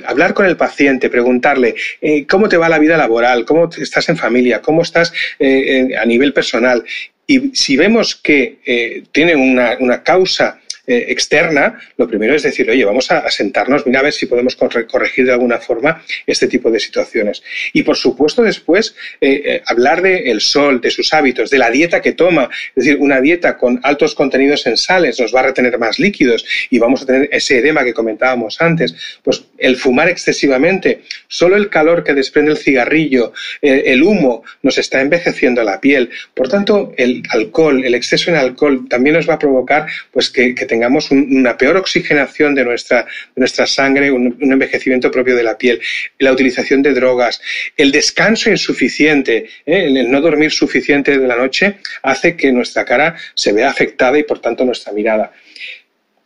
hablar 0.04 0.34
con 0.34 0.44
el 0.44 0.56
paciente, 0.56 1.08
preguntarle 1.08 1.74
eh, 2.00 2.26
cómo 2.26 2.48
te 2.48 2.58
va 2.58 2.68
la 2.68 2.78
vida 2.78 2.98
laboral, 2.98 3.46
cómo 3.46 3.70
estás 3.78 4.08
en 4.10 4.18
familia, 4.18 4.60
cómo 4.60 4.82
estás 4.82 5.12
eh, 5.38 5.96
a 5.98 6.04
nivel 6.04 6.34
personal. 6.34 6.84
Y 7.30 7.54
si 7.54 7.76
vemos 7.76 8.16
que 8.16 8.58
eh, 8.64 9.04
tiene 9.12 9.36
una, 9.36 9.76
una 9.78 10.02
causa 10.02 10.60
eh, 10.90 11.12
externa, 11.12 11.78
lo 11.98 12.08
primero 12.08 12.34
es 12.34 12.42
decir, 12.42 12.70
oye, 12.70 12.82
vamos 12.82 13.10
a, 13.10 13.30
sentarnos, 13.30 13.86
mira 13.86 14.00
a 14.00 14.04
ver 14.04 14.12
si 14.14 14.24
podemos 14.24 14.56
corregir 14.56 15.26
de 15.26 15.32
alguna 15.32 15.58
forma 15.58 16.02
este 16.26 16.48
tipo 16.48 16.70
de 16.70 16.80
situaciones. 16.80 17.42
Y 17.74 17.82
por 17.82 17.98
supuesto 17.98 18.42
después 18.42 18.96
eh, 19.20 19.42
eh, 19.44 19.62
hablar 19.66 20.00
del 20.00 20.40
sol, 20.40 20.80
de 20.80 20.90
sus 20.90 21.12
hábitos, 21.12 21.50
de 21.50 21.58
la 21.58 21.70
dieta 21.70 22.00
que 22.00 22.12
toma, 22.12 22.48
es 22.74 22.86
decir, 22.86 22.96
una 23.00 23.20
dieta 23.20 23.58
con 23.58 23.78
altos 23.82 24.14
contenidos 24.14 24.66
en 24.66 24.78
sales 24.78 25.20
nos 25.20 25.34
va 25.34 25.40
a 25.40 25.48
retener 25.48 25.78
más 25.78 25.98
líquidos 25.98 26.46
y 26.70 26.78
vamos 26.78 27.02
a 27.02 27.06
tener 27.06 27.28
ese 27.32 27.58
edema 27.58 27.84
que 27.84 27.92
comentábamos 27.92 28.58
antes. 28.62 28.94
Pues 29.22 29.44
el 29.58 29.76
fumar 29.76 30.08
excesivamente, 30.08 31.02
solo 31.26 31.56
el 31.56 31.68
calor 31.68 32.02
que 32.02 32.14
desprende 32.14 32.52
el 32.52 32.56
cigarrillo, 32.56 33.34
el 33.60 34.02
humo, 34.02 34.42
nos 34.62 34.78
está 34.78 35.02
envejeciendo 35.02 35.62
la 35.64 35.82
piel. 35.82 36.08
Por 36.32 36.48
tanto, 36.48 36.94
el 36.96 37.22
alcohol, 37.28 37.84
el 37.84 37.94
exceso 37.94 38.30
en 38.30 38.38
alcohol 38.38 38.88
también 38.88 39.16
nos 39.16 39.28
va 39.28 39.34
a 39.34 39.38
provocar 39.38 39.86
pues 40.12 40.30
que, 40.30 40.54
que 40.54 40.64
tengamos 40.64 40.77
una 41.10 41.56
peor 41.56 41.76
oxigenación 41.76 42.54
de 42.54 42.64
nuestra, 42.64 43.06
nuestra 43.36 43.66
sangre, 43.66 44.10
un, 44.10 44.36
envejecimiento 44.40 45.10
propio 45.10 45.36
de 45.36 45.42
la 45.42 45.56
piel, 45.56 45.80
la 46.18 46.32
utilización 46.32 46.82
de 46.82 46.94
drogas, 46.94 47.40
el 47.76 47.92
descanso 47.92 48.50
insuficiente, 48.50 49.48
¿eh? 49.66 49.84
el 49.86 50.10
no 50.10 50.20
dormir 50.20 50.50
suficiente 50.50 51.18
de 51.18 51.26
la 51.26 51.36
noche 51.36 51.76
hace 52.02 52.36
que 52.36 52.52
nuestra 52.52 52.84
cara 52.84 53.16
se 53.34 53.52
vea 53.52 53.70
afectada 53.70 54.18
y 54.18 54.22
por 54.22 54.40
tanto 54.40 54.64
nuestra 54.64 54.92
mirada. 54.92 55.32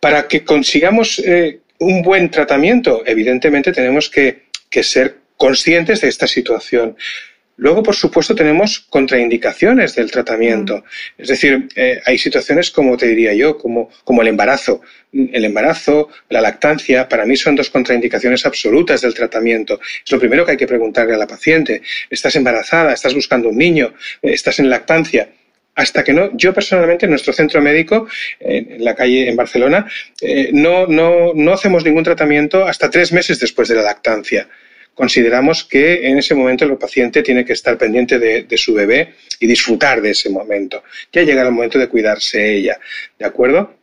Para 0.01 0.27
que 0.27 0.45
consigamos 0.45 1.19
eh, 1.21 1.61
un 1.79 2.03
buen 2.03 2.31
tratamiento, 2.31 3.03
evidentemente 3.07 3.73
tenemos 3.73 4.11
que, 4.11 4.45
que 4.69 4.83
ser 4.83 5.17
conscientes 5.37 6.01
de 6.01 6.09
esta 6.09 6.27
situación. 6.27 6.97
Luego, 7.57 7.83
por 7.83 7.95
supuesto, 7.95 8.35
tenemos 8.35 8.81
contraindicaciones 8.81 9.95
del 9.95 10.11
tratamiento. 10.11 10.79
Mm. 10.79 11.23
Es 11.23 11.29
decir, 11.29 11.69
eh, 11.77 12.01
hay 12.05 12.19
situaciones 12.19 12.71
como 12.71 12.97
te 12.97 13.07
diría 13.07 13.35
yo, 13.35 13.59
como, 13.59 13.91
como 14.05 14.23
el 14.23 14.29
embarazo. 14.29 14.81
El 15.13 15.45
embarazo, 15.45 16.09
la 16.31 16.41
lactancia, 16.41 17.09
para 17.09 17.27
mí 17.27 17.37
son 17.37 17.55
dos 17.55 17.69
contraindicaciones 17.69 18.47
absolutas 18.47 19.03
del 19.03 19.13
tratamiento. 19.13 19.79
Es 20.05 20.11
lo 20.11 20.19
primero 20.19 20.45
que 20.45 20.53
hay 20.53 20.57
que 20.57 20.67
preguntarle 20.67 21.15
a 21.15 21.19
la 21.19 21.27
paciente. 21.27 21.83
¿Estás 22.09 22.35
embarazada? 22.37 22.95
¿Estás 22.95 23.15
buscando 23.15 23.51
un 23.51 23.59
niño? 23.59 23.93
¿Estás 24.23 24.59
en 24.59 24.71
lactancia? 24.71 25.29
hasta 25.75 26.05
que 26.05 26.13
no, 26.13 26.37
yo 26.37 26.53
personalmente 26.53 27.07
en 27.07 27.11
nuestro 27.11 27.33
centro 27.33 27.63
médico, 27.63 28.07
en 28.41 28.85
la 28.85 28.95
calle 28.95 29.27
en 29.27 29.37
Barcelona, 29.37 29.87
eh, 30.21 30.51
no, 30.53 30.87
no, 30.87 31.33
no 31.35 31.53
hacemos 31.55 31.83
ningún 31.83 32.05
tratamiento 32.05 32.67
hasta 32.67 32.91
tres 32.91 33.11
meses 33.11 33.41
después 33.41 33.69
de 33.69 33.77
la 33.77 33.83
lactancia 33.83 34.49
consideramos 34.95 35.65
que 35.65 36.07
en 36.09 36.19
ese 36.19 36.35
momento 36.35 36.65
el 36.65 36.77
paciente 36.77 37.23
tiene 37.23 37.45
que 37.45 37.53
estar 37.53 37.79
pendiente 37.79 38.19
de, 38.19 38.57
su 38.57 38.75
bebé 38.75 39.15
y 39.41 39.47
disfrutar 39.47 40.01
de 40.01 40.11
ese 40.11 40.31
momento. 40.31 40.83
Ya 41.13 41.23
llega 41.23 41.43
el 41.43 41.51
momento 41.51 41.79
de 41.79 41.89
cuidarse 41.89 42.57
ella, 42.57 42.79
¿de 43.19 43.25
acuerdo? 43.25 43.77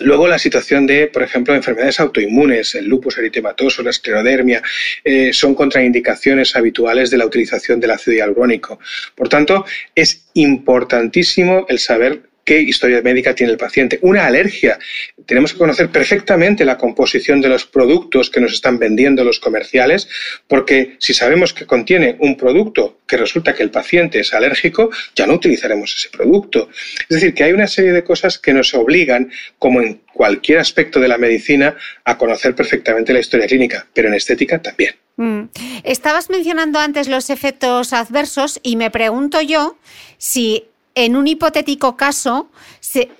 Luego 0.00 0.26
la 0.26 0.40
situación 0.40 0.86
de, 0.86 1.06
por 1.06 1.22
ejemplo, 1.22 1.54
enfermedades 1.54 2.00
autoinmunes, 2.00 2.74
el 2.74 2.86
lupus 2.86 3.16
eritematoso, 3.16 3.82
la 3.82 3.90
esclerodermia, 3.90 4.60
eh, 5.04 5.32
son 5.32 5.54
contraindicaciones 5.54 6.56
habituales 6.56 7.10
de 7.10 7.18
la 7.18 7.26
utilización 7.26 7.78
del 7.78 7.92
ácido 7.92 8.16
hialurónico. 8.16 8.80
Por 9.14 9.28
tanto, 9.28 9.64
es 9.94 10.26
importantísimo 10.34 11.64
el 11.68 11.78
saber 11.78 12.22
qué 12.44 12.60
historia 12.60 13.02
médica 13.02 13.34
tiene 13.34 13.52
el 13.52 13.58
paciente. 13.58 13.98
Una 14.02 14.26
alergia. 14.26 14.78
Tenemos 15.26 15.52
que 15.52 15.58
conocer 15.58 15.90
perfectamente 15.90 16.64
la 16.64 16.78
composición 16.78 17.40
de 17.40 17.48
los 17.48 17.64
productos 17.64 18.30
que 18.30 18.40
nos 18.40 18.52
están 18.52 18.78
vendiendo 18.78 19.24
los 19.24 19.40
comerciales, 19.40 20.08
porque 20.46 20.96
si 20.98 21.14
sabemos 21.14 21.52
que 21.52 21.66
contiene 21.66 22.16
un 22.20 22.36
producto 22.36 23.00
que 23.06 23.16
resulta 23.16 23.54
que 23.54 23.62
el 23.62 23.70
paciente 23.70 24.20
es 24.20 24.32
alérgico, 24.34 24.90
ya 25.14 25.26
no 25.26 25.34
utilizaremos 25.34 25.94
ese 25.94 26.10
producto. 26.10 26.68
Es 27.00 27.08
decir, 27.08 27.34
que 27.34 27.44
hay 27.44 27.52
una 27.52 27.66
serie 27.66 27.92
de 27.92 28.04
cosas 28.04 28.38
que 28.38 28.52
nos 28.52 28.74
obligan, 28.74 29.30
como 29.58 29.80
en 29.80 30.02
cualquier 30.12 30.58
aspecto 30.58 31.00
de 31.00 31.08
la 31.08 31.18
medicina, 31.18 31.76
a 32.04 32.16
conocer 32.16 32.54
perfectamente 32.54 33.12
la 33.12 33.20
historia 33.20 33.46
clínica, 33.46 33.86
pero 33.92 34.08
en 34.08 34.14
estética 34.14 34.60
también. 34.60 34.94
Mm. 35.16 35.44
Estabas 35.84 36.28
mencionando 36.28 36.78
antes 36.78 37.08
los 37.08 37.30
efectos 37.30 37.92
adversos 37.92 38.58
y 38.62 38.76
me 38.76 38.90
pregunto 38.90 39.40
yo 39.40 39.78
si 40.18 40.64
en 40.94 41.16
un 41.16 41.26
hipotético 41.26 41.96
caso 41.96 42.50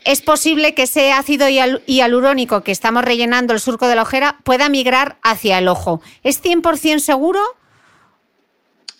es 0.04 0.20
posible 0.20 0.74
que 0.74 0.82
ese 0.82 1.12
ácido 1.12 1.46
hialurónico 1.48 2.62
que 2.62 2.72
estamos 2.72 3.04
rellenando 3.04 3.52
el 3.52 3.60
surco 3.60 3.88
de 3.88 3.96
la 3.96 4.02
ojera 4.02 4.38
pueda 4.44 4.68
migrar 4.68 5.16
hacia 5.22 5.58
el 5.58 5.68
ojo. 5.68 6.00
¿Es 6.22 6.42
100% 6.42 6.98
seguro? 7.00 7.40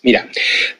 Mira, 0.05 0.29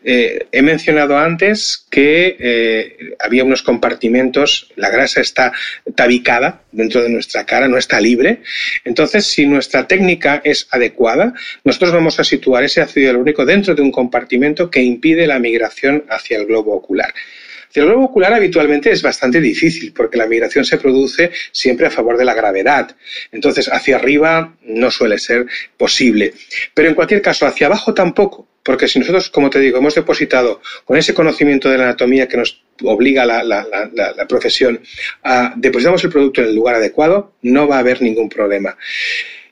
eh, 0.03 0.45
he 0.51 0.61
mencionado 0.61 1.17
antes 1.17 1.87
que 1.89 2.37
eh, 2.39 3.15
había 3.19 3.43
unos 3.43 3.63
compartimentos, 3.63 4.71
la 4.75 4.91
grasa 4.91 5.19
está 5.19 5.51
tabicada 5.95 6.61
dentro 6.71 7.01
de 7.01 7.09
nuestra 7.09 7.43
cara, 7.43 7.67
no 7.67 7.79
está 7.79 7.99
libre. 7.99 8.43
Entonces, 8.83 9.25
si 9.25 9.47
nuestra 9.47 9.87
técnica 9.87 10.43
es 10.43 10.67
adecuada, 10.69 11.33
nosotros 11.63 11.91
vamos 11.91 12.19
a 12.19 12.23
situar 12.23 12.65
ese 12.65 12.81
ácido 12.81 13.07
hialurónico 13.07 13.47
dentro 13.47 13.73
de 13.73 13.81
un 13.81 13.91
compartimento 13.91 14.69
que 14.69 14.83
impide 14.83 15.25
la 15.25 15.39
migración 15.39 16.05
hacia 16.07 16.37
el 16.37 16.45
globo 16.45 16.75
ocular. 16.75 17.11
El 17.75 17.85
globo 17.85 18.05
ocular 18.05 18.33
habitualmente 18.33 18.91
es 18.91 19.01
bastante 19.01 19.41
difícil 19.41 19.91
porque 19.93 20.17
la 20.17 20.27
migración 20.27 20.65
se 20.65 20.77
produce 20.77 21.31
siempre 21.51 21.87
a 21.87 21.91
favor 21.91 22.17
de 22.17 22.25
la 22.25 22.33
gravedad. 22.33 22.95
Entonces, 23.31 23.69
hacia 23.71 23.97
arriba 23.97 24.55
no 24.63 24.91
suele 24.91 25.19
ser 25.19 25.45
posible. 25.77 26.33
Pero 26.73 26.89
en 26.89 26.95
cualquier 26.95 27.21
caso, 27.21 27.45
hacia 27.45 27.67
abajo 27.67 27.93
tampoco, 27.93 28.47
porque 28.63 28.87
si 28.87 28.99
nosotros, 28.99 29.29
como 29.29 29.49
te 29.49 29.59
digo, 29.59 29.77
hemos 29.77 29.95
depositado 29.95 30.61
con 30.85 30.97
ese 30.97 31.13
conocimiento 31.13 31.69
de 31.69 31.77
la 31.77 31.83
anatomía 31.83 32.27
que 32.27 32.37
nos 32.37 32.63
obliga 32.83 33.25
la, 33.25 34.27
profesión 34.27 34.81
a 35.23 35.53
depositamos 35.55 36.03
el 36.03 36.09
producto 36.09 36.41
en 36.41 36.47
el 36.47 36.55
lugar 36.55 36.75
adecuado, 36.75 37.33
no 37.41 37.67
va 37.67 37.77
a 37.77 37.79
haber 37.79 38.01
ningún 38.01 38.29
problema. 38.29 38.77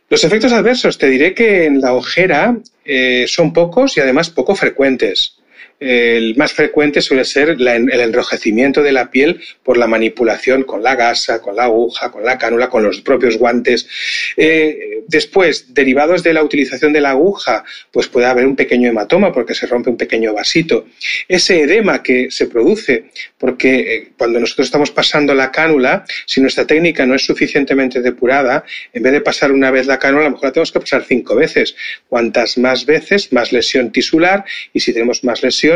Los 0.10 0.24
efectos 0.24 0.52
adversos, 0.52 0.98
te 0.98 1.08
diré 1.08 1.34
que 1.34 1.66
en 1.66 1.82
la 1.82 1.94
ojera 1.94 2.58
eh, 2.86 3.26
son 3.28 3.54
pocos 3.54 3.98
y 3.98 4.02
además 4.02 4.30
poco 4.30 4.56
frecuentes 4.56 5.38
el 5.84 6.36
más 6.36 6.54
frecuente 6.54 7.02
suele 7.02 7.26
ser 7.26 7.50
el 7.50 7.68
enrojecimiento 7.68 8.82
de 8.82 8.92
la 8.92 9.12
piel 9.12 9.42
por 9.64 9.78
la 9.78 9.88
manipulación 9.88 10.64
con 10.64 10.82
la 10.82 10.96
gasa, 10.96 11.42
con 11.42 11.56
la 11.56 11.66
aguja, 11.66 12.12
con 12.12 12.24
la 12.24 12.38
cánula, 12.38 12.70
con 12.70 12.84
los 12.84 13.02
propios 13.02 13.38
guantes. 13.38 13.88
Eh, 14.38 15.04
después, 15.08 15.74
derivados 15.74 16.24
de 16.24 16.34
la 16.34 16.44
utilización 16.44 16.94
de 16.94 17.02
la 17.02 17.12
aguja, 17.12 17.64
pues 17.92 18.08
puede 18.08 18.28
haber 18.28 18.46
un 18.46 18.56
pequeño 18.56 18.90
hematoma 18.90 19.32
porque 19.32 19.54
se 19.54 19.68
rompe 19.68 19.90
un 19.90 19.98
pequeño 19.98 20.34
vasito. 20.34 20.88
Ese 21.28 21.62
edema 21.62 22.02
que 22.02 22.32
se 22.32 22.48
produce 22.48 23.06
porque 23.38 23.96
eh, 23.96 24.12
cuando 24.18 24.40
nosotros 24.40 24.68
estamos 24.68 24.92
pasando 24.92 25.34
la 25.34 25.52
cánula, 25.52 26.06
si 26.26 26.40
nuestra 26.42 26.66
técnica 26.66 27.06
no 27.06 27.16
es 27.16 27.26
suficientemente 27.26 28.02
depurada, 28.02 28.64
en 28.94 29.04
vez 29.04 29.14
de 29.14 29.22
pasar 29.22 29.52
una 29.52 29.72
vez 29.72 29.86
la 29.88 30.00
cánula, 30.00 30.22
a 30.22 30.30
lo 30.30 30.32
mejor 30.32 30.46
la 30.46 30.54
tenemos 30.54 30.72
que 30.72 30.80
pasar 30.80 31.04
cinco 31.04 31.36
veces. 31.36 31.76
Cuantas 32.08 32.58
más 32.58 32.86
veces, 32.86 33.34
más 33.34 33.52
lesión 33.52 33.92
tisular 33.92 34.46
y 34.74 34.80
si 34.80 34.94
tenemos 34.94 35.24
más 35.24 35.44
lesión, 35.44 35.73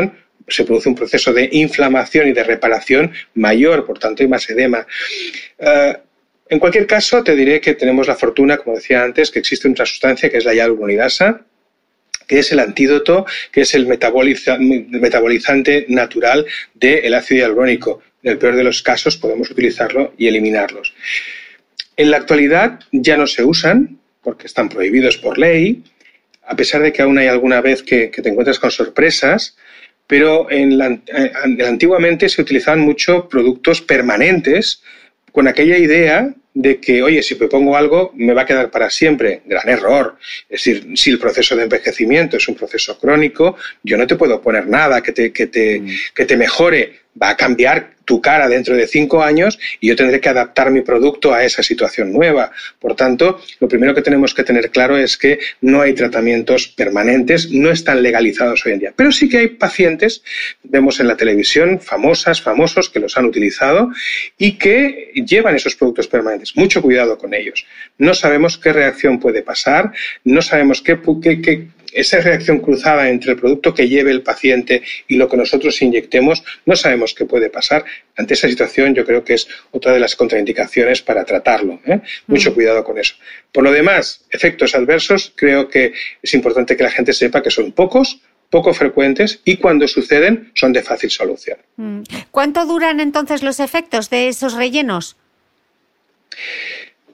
se 0.48 0.64
produce 0.64 0.88
un 0.88 0.94
proceso 0.94 1.32
de 1.32 1.48
inflamación 1.52 2.28
y 2.28 2.32
de 2.32 2.44
reparación 2.44 3.12
mayor, 3.34 3.86
por 3.86 3.98
tanto 3.98 4.22
hay 4.22 4.28
más 4.28 4.48
edema. 4.48 4.86
Eh, 5.58 5.96
en 6.48 6.58
cualquier 6.58 6.86
caso, 6.86 7.22
te 7.22 7.36
diré 7.36 7.60
que 7.60 7.74
tenemos 7.74 8.08
la 8.08 8.16
fortuna, 8.16 8.56
como 8.56 8.76
decía 8.76 9.02
antes, 9.02 9.30
que 9.30 9.38
existe 9.38 9.68
otra 9.68 9.84
sustancia 9.84 10.30
que 10.30 10.38
es 10.38 10.44
la 10.44 10.54
hialuronidasa, 10.54 11.42
que 12.26 12.38
es 12.38 12.52
el 12.52 12.60
antídoto, 12.60 13.26
que 13.52 13.62
es 13.62 13.74
el 13.74 13.86
metabolizante 13.86 15.86
natural 15.88 16.46
del 16.74 17.14
ácido 17.14 17.40
hialurónico. 17.40 18.02
En 18.22 18.32
el 18.32 18.38
peor 18.38 18.56
de 18.56 18.64
los 18.64 18.82
casos 18.82 19.16
podemos 19.16 19.50
utilizarlo 19.50 20.14
y 20.16 20.26
eliminarlos. 20.26 20.94
En 21.96 22.10
la 22.10 22.18
actualidad 22.18 22.80
ya 22.92 23.16
no 23.16 23.26
se 23.26 23.44
usan 23.44 23.98
porque 24.22 24.46
están 24.46 24.68
prohibidos 24.68 25.18
por 25.18 25.38
ley, 25.38 25.84
a 26.42 26.56
pesar 26.56 26.82
de 26.82 26.92
que 26.92 27.02
aún 27.02 27.18
hay 27.18 27.26
alguna 27.26 27.60
vez 27.60 27.82
que 27.82 28.08
te 28.08 28.28
encuentras 28.28 28.58
con 28.58 28.70
sorpresas, 28.70 29.56
pero 30.08 30.50
en 30.50 30.80
eh, 30.80 31.32
antiguamente 31.64 32.28
se 32.28 32.42
utilizaban 32.42 32.80
mucho 32.80 33.28
productos 33.28 33.80
permanentes 33.80 34.82
con 35.30 35.46
aquella 35.46 35.78
idea 35.78 36.34
de 36.54 36.80
que, 36.80 37.02
oye, 37.04 37.22
si 37.22 37.36
me 37.36 37.46
pongo 37.46 37.76
algo, 37.76 38.10
me 38.16 38.34
va 38.34 38.42
a 38.42 38.46
quedar 38.46 38.70
para 38.70 38.90
siempre. 38.90 39.42
Gran 39.44 39.68
error. 39.68 40.18
Es 40.48 40.64
decir, 40.64 40.88
si 40.96 41.10
el 41.10 41.18
proceso 41.20 41.54
de 41.54 41.64
envejecimiento 41.64 42.36
es 42.36 42.48
un 42.48 42.56
proceso 42.56 42.98
crónico, 42.98 43.56
yo 43.84 43.96
no 43.96 44.08
te 44.08 44.16
puedo 44.16 44.40
poner 44.40 44.66
nada 44.66 45.00
que 45.00 45.12
te, 45.12 45.32
que 45.32 45.46
te, 45.46 45.78
mm. 45.78 45.88
que 46.14 46.24
te 46.24 46.36
mejore. 46.36 47.00
Va 47.20 47.30
a 47.30 47.36
cambiar 47.36 47.97
tu 48.08 48.22
cara 48.22 48.48
dentro 48.48 48.74
de 48.74 48.86
cinco 48.86 49.22
años 49.22 49.58
y 49.80 49.88
yo 49.88 49.94
tendré 49.94 50.18
que 50.18 50.30
adaptar 50.30 50.70
mi 50.70 50.80
producto 50.80 51.34
a 51.34 51.44
esa 51.44 51.62
situación 51.62 52.10
nueva. 52.10 52.50
Por 52.80 52.96
tanto, 52.96 53.38
lo 53.60 53.68
primero 53.68 53.94
que 53.94 54.00
tenemos 54.00 54.32
que 54.32 54.44
tener 54.44 54.70
claro 54.70 54.96
es 54.96 55.18
que 55.18 55.38
no 55.60 55.82
hay 55.82 55.92
tratamientos 55.92 56.68
permanentes, 56.68 57.50
no 57.50 57.70
están 57.70 58.02
legalizados 58.02 58.64
hoy 58.64 58.72
en 58.72 58.78
día. 58.78 58.94
Pero 58.96 59.12
sí 59.12 59.28
que 59.28 59.36
hay 59.36 59.48
pacientes, 59.48 60.22
vemos 60.62 61.00
en 61.00 61.06
la 61.06 61.18
televisión, 61.18 61.80
famosas, 61.80 62.40
famosos, 62.40 62.88
que 62.88 62.98
los 62.98 63.18
han 63.18 63.26
utilizado 63.26 63.90
y 64.38 64.52
que 64.52 65.12
llevan 65.26 65.54
esos 65.54 65.76
productos 65.76 66.08
permanentes. 66.08 66.56
Mucho 66.56 66.80
cuidado 66.80 67.18
con 67.18 67.34
ellos. 67.34 67.66
No 67.98 68.14
sabemos 68.14 68.56
qué 68.56 68.72
reacción 68.72 69.20
puede 69.20 69.42
pasar, 69.42 69.92
no 70.24 70.40
sabemos 70.40 70.80
qué, 70.80 70.96
esa 71.92 72.20
reacción 72.20 72.58
cruzada 72.60 73.08
entre 73.08 73.32
el 73.32 73.38
producto 73.38 73.74
que 73.74 73.88
lleve 73.88 74.10
el 74.10 74.22
paciente 74.22 74.82
y 75.06 75.16
lo 75.16 75.28
que 75.28 75.36
nosotros 75.36 75.80
inyectemos, 75.82 76.44
no 76.66 76.76
sabemos 76.76 77.14
qué 77.14 77.24
puede 77.24 77.50
pasar. 77.50 77.84
Ante 78.16 78.34
esa 78.34 78.48
situación 78.48 78.94
yo 78.94 79.04
creo 79.04 79.24
que 79.24 79.34
es 79.34 79.48
otra 79.70 79.92
de 79.92 80.00
las 80.00 80.16
contraindicaciones 80.16 81.02
para 81.02 81.24
tratarlo. 81.24 81.80
¿eh? 81.86 82.00
Mucho 82.26 82.50
mm. 82.50 82.54
cuidado 82.54 82.84
con 82.84 82.98
eso. 82.98 83.14
Por 83.52 83.64
lo 83.64 83.72
demás, 83.72 84.24
efectos 84.30 84.74
adversos, 84.74 85.32
creo 85.34 85.68
que 85.68 85.92
es 86.22 86.34
importante 86.34 86.76
que 86.76 86.82
la 86.82 86.90
gente 86.90 87.12
sepa 87.12 87.42
que 87.42 87.50
son 87.50 87.72
pocos, 87.72 88.20
poco 88.50 88.72
frecuentes 88.72 89.40
y 89.44 89.56
cuando 89.56 89.86
suceden 89.88 90.50
son 90.54 90.72
de 90.72 90.82
fácil 90.82 91.10
solución. 91.10 91.58
Mm. 91.76 92.02
¿Cuánto 92.30 92.64
duran 92.66 93.00
entonces 93.00 93.42
los 93.42 93.60
efectos 93.60 94.10
de 94.10 94.28
esos 94.28 94.54
rellenos? 94.54 95.16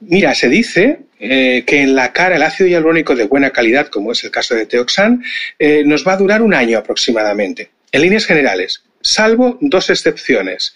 Mira, 0.01 0.35
se 0.35 0.49
dice 0.49 0.99
eh, 1.19 1.63
que 1.65 1.81
en 1.81 1.95
la 1.95 2.11
cara 2.11 2.35
el 2.35 2.43
ácido 2.43 2.69
hialurónico 2.69 3.15
de 3.15 3.25
buena 3.25 3.51
calidad, 3.51 3.87
como 3.87 4.11
es 4.11 4.23
el 4.23 4.31
caso 4.31 4.53
de 4.53 4.65
Teoxan, 4.65 5.23
eh, 5.57 5.83
nos 5.85 6.05
va 6.05 6.13
a 6.13 6.17
durar 6.17 6.41
un 6.41 6.53
año 6.53 6.77
aproximadamente, 6.77 7.69
en 7.91 8.01
líneas 8.01 8.25
generales, 8.25 8.83
salvo 9.01 9.57
dos 9.61 9.89
excepciones. 9.89 10.75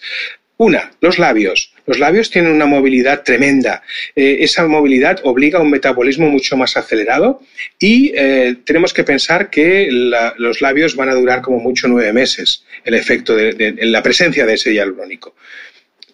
Una, 0.56 0.92
los 1.00 1.18
labios. 1.18 1.72
Los 1.86 1.98
labios 1.98 2.30
tienen 2.30 2.52
una 2.52 2.66
movilidad 2.66 3.22
tremenda. 3.22 3.82
Eh, 4.14 4.38
esa 4.40 4.66
movilidad 4.66 5.18
obliga 5.24 5.58
a 5.58 5.62
un 5.62 5.70
metabolismo 5.70 6.28
mucho 6.28 6.54
más 6.56 6.76
acelerado 6.76 7.42
y 7.78 8.12
tenemos 8.64 8.92
que 8.92 9.02
pensar 9.02 9.48
que 9.48 9.88
los 9.90 10.60
labios 10.60 10.96
van 10.96 11.08
a 11.08 11.14
durar 11.14 11.40
como 11.40 11.60
mucho 11.60 11.88
nueve 11.88 12.12
meses, 12.12 12.64
el 12.84 12.92
efecto 12.92 13.34
de, 13.34 13.74
la 13.80 14.02
presencia 14.02 14.44
de 14.44 14.54
ese 14.54 14.74
hialurónico. 14.74 15.34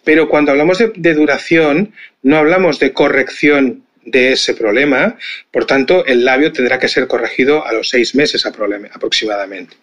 Pero 0.07 0.29
cuando 0.29 0.53
hablamos 0.53 0.79
de, 0.79 1.15
duración, 1.15 1.93
no 2.23 2.37
hablamos 2.37 2.79
de 2.79 2.93
corrección 2.93 3.83
de 4.05 4.31
ese 4.31 4.55
problema, 4.55 5.19
por 5.51 5.65
tanto, 5.65 6.07
el 6.07 6.25
labio 6.25 6.53
tendrá 6.53 6.79
que 6.79 6.87
ser 6.87 7.09
corregido 7.09 7.67
a 7.67 7.73
los 7.73 7.89
seis 7.89 8.15
meses 8.15 8.47
aproximadamente. 8.47 9.75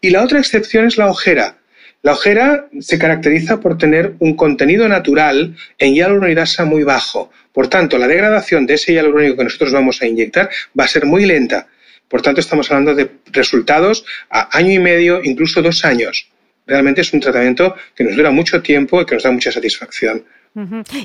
Y 0.00 0.10
la 0.10 0.22
otra 0.22 0.38
excepción 0.38 0.86
es 0.86 0.96
la 0.98 1.08
ojera. 1.10 1.56
La 2.02 2.12
ojera 2.12 2.68
se 2.78 2.96
caracteriza 2.96 3.58
por 3.58 3.76
tener 3.76 4.14
un 4.20 4.36
contenido 4.36 4.86
natural 4.88 5.56
en 5.78 5.94
hialuronidasa 5.94 6.64
muy 6.64 6.84
bajo. 6.84 7.32
Por 7.52 7.66
tanto, 7.66 7.98
la 7.98 8.06
degradación 8.06 8.66
de 8.66 8.74
ese 8.74 8.92
hialurónico 8.92 9.36
que 9.36 9.44
nosotros 9.44 9.72
vamos 9.72 10.00
a 10.00 10.06
inyectar 10.06 10.48
va 10.78 10.84
a 10.84 10.88
ser 10.88 11.06
muy 11.06 11.26
lenta. 11.26 11.66
Por 12.06 12.22
tanto, 12.22 12.40
estamos 12.40 12.70
hablando 12.70 12.94
de 12.94 13.10
resultados 13.32 14.04
a 14.30 14.56
año 14.56 14.70
y 14.70 14.78
medio, 14.78 15.20
incluso 15.24 15.60
dos 15.60 15.84
años 15.84 16.30
realmente 16.70 17.00
es 17.00 17.12
un 17.12 17.20
tratamiento 17.20 17.74
que 17.96 18.04
nos 18.04 18.16
dura 18.16 18.30
mucho 18.30 18.62
tiempo 18.62 19.00
y 19.00 19.04
que 19.04 19.14
nos 19.16 19.24
da 19.24 19.32
mucha 19.32 19.50
satisfacción. 19.50 20.24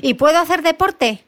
¿Y 0.00 0.14
puedo 0.14 0.38
hacer 0.38 0.62
deporte? 0.62 1.24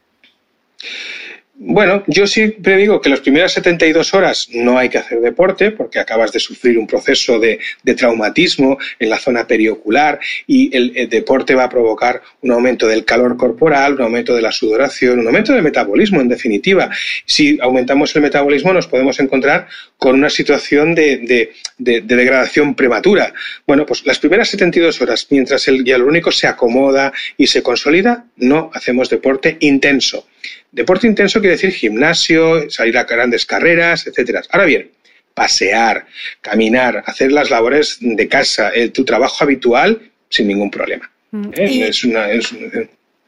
Bueno, 1.60 2.04
yo 2.06 2.28
siempre 2.28 2.76
digo 2.76 3.00
que 3.00 3.08
las 3.08 3.18
primeras 3.18 3.52
72 3.54 4.14
horas 4.14 4.48
no 4.52 4.78
hay 4.78 4.88
que 4.88 4.98
hacer 4.98 5.20
deporte 5.20 5.72
porque 5.72 5.98
acabas 5.98 6.30
de 6.30 6.38
sufrir 6.38 6.78
un 6.78 6.86
proceso 6.86 7.40
de, 7.40 7.58
traumatismo 7.96 8.78
en 9.00 9.10
la 9.10 9.18
zona 9.18 9.44
periocular 9.44 10.20
y 10.46 10.74
el, 10.76 11.08
deporte 11.08 11.56
va 11.56 11.64
a 11.64 11.68
provocar 11.68 12.22
un 12.42 12.52
aumento 12.52 12.86
del 12.86 13.04
calor 13.04 13.36
corporal, 13.36 13.94
un 13.94 14.02
aumento 14.02 14.36
de 14.36 14.42
la 14.42 14.52
sudoración, 14.52 15.18
un 15.18 15.26
aumento 15.26 15.52
del 15.52 15.64
metabolismo 15.64 16.20
en 16.20 16.28
definitiva. 16.28 16.90
Si 17.26 17.58
aumentamos 17.60 18.14
el 18.14 18.22
metabolismo 18.22 18.72
nos 18.72 18.86
podemos 18.86 19.18
encontrar 19.18 19.66
con 19.96 20.14
una 20.14 20.30
situación 20.30 20.94
de, 20.94 21.50
de 21.76 22.00
degradación 22.02 22.76
prematura. 22.76 23.34
Bueno, 23.66 23.84
pues 23.84 24.06
las 24.06 24.20
primeras 24.20 24.48
72 24.50 25.02
horas, 25.02 25.26
mientras 25.30 25.66
el 25.66 25.82
hialurónico 25.82 26.30
se 26.30 26.46
acomoda 26.46 27.12
y 27.36 27.48
se 27.48 27.64
consolida, 27.64 28.26
no 28.36 28.70
hacemos 28.74 29.10
deporte 29.10 29.56
intenso. 29.58 30.24
Deporte 30.72 31.06
intenso 31.06 31.40
quiere 31.40 31.56
decir 31.56 31.72
gimnasio, 31.72 32.70
salir 32.70 32.98
a 32.98 33.04
grandes 33.04 33.46
carreras, 33.46 34.06
etcétera. 34.06 34.42
Ahora 34.50 34.66
bien, 34.66 34.90
pasear, 35.34 36.06
caminar, 36.40 37.02
hacer 37.06 37.32
las 37.32 37.50
labores 37.50 37.98
de 38.00 38.28
casa, 38.28 38.72
tu 38.92 39.04
trabajo 39.04 39.44
habitual, 39.44 40.10
sin 40.28 40.48
ningún 40.48 40.70
problema. 40.70 41.10
Mm, 41.30 41.50
¿Eh? 41.54 41.88
Es 41.88 42.04
una, 42.04 42.26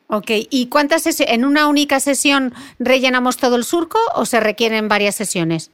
Ok, 0.09 0.31
¿y 0.51 0.67
cuántas 0.67 1.03
sesiones? 1.05 1.35
¿En 1.35 1.45
una 1.45 1.69
única 1.69 2.01
sesión 2.01 2.53
rellenamos 2.81 3.37
todo 3.37 3.55
el 3.55 3.65
surco 3.65 4.01
o 4.15 4.27
se 4.27 4.41
requieren 4.41 4.89
varias 4.89 5.15
sesiones? 5.15 5.71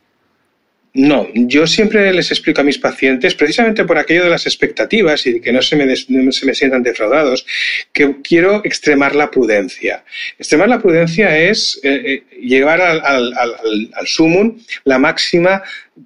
No, 0.99 1.29
yo 1.35 1.67
siempre 1.67 2.11
les 2.15 2.31
explico 2.31 2.63
a 2.63 2.65
mis 2.65 2.79
pacientes, 2.79 3.35
precisamente 3.35 3.85
por 3.85 3.99
aquello 3.99 4.25
de 4.25 4.31
las 4.31 4.47
expectativas 4.47 5.27
y 5.27 5.43
que 5.43 5.53
no 5.53 5.61
se 5.61 5.77
me, 5.77 5.95
se 5.95 6.47
me 6.47 6.55
sientan 6.55 6.83
defraudados, 6.83 7.45
que 7.93 8.17
quiero 8.23 8.65
extremar 8.65 9.15
la 9.15 9.31
prudencia. 9.31 10.05
Extremar 10.39 10.71
la 10.71 10.81
prudencia 10.81 11.37
es 11.39 11.79
eh, 11.83 12.25
eh, 12.31 12.41
llevar 12.41 12.81
al, 12.81 13.03
al, 13.05 13.35
al, 13.37 13.91
al 13.93 14.07
sumum 14.07 14.59
la 14.85 14.99
máxima 14.99 15.63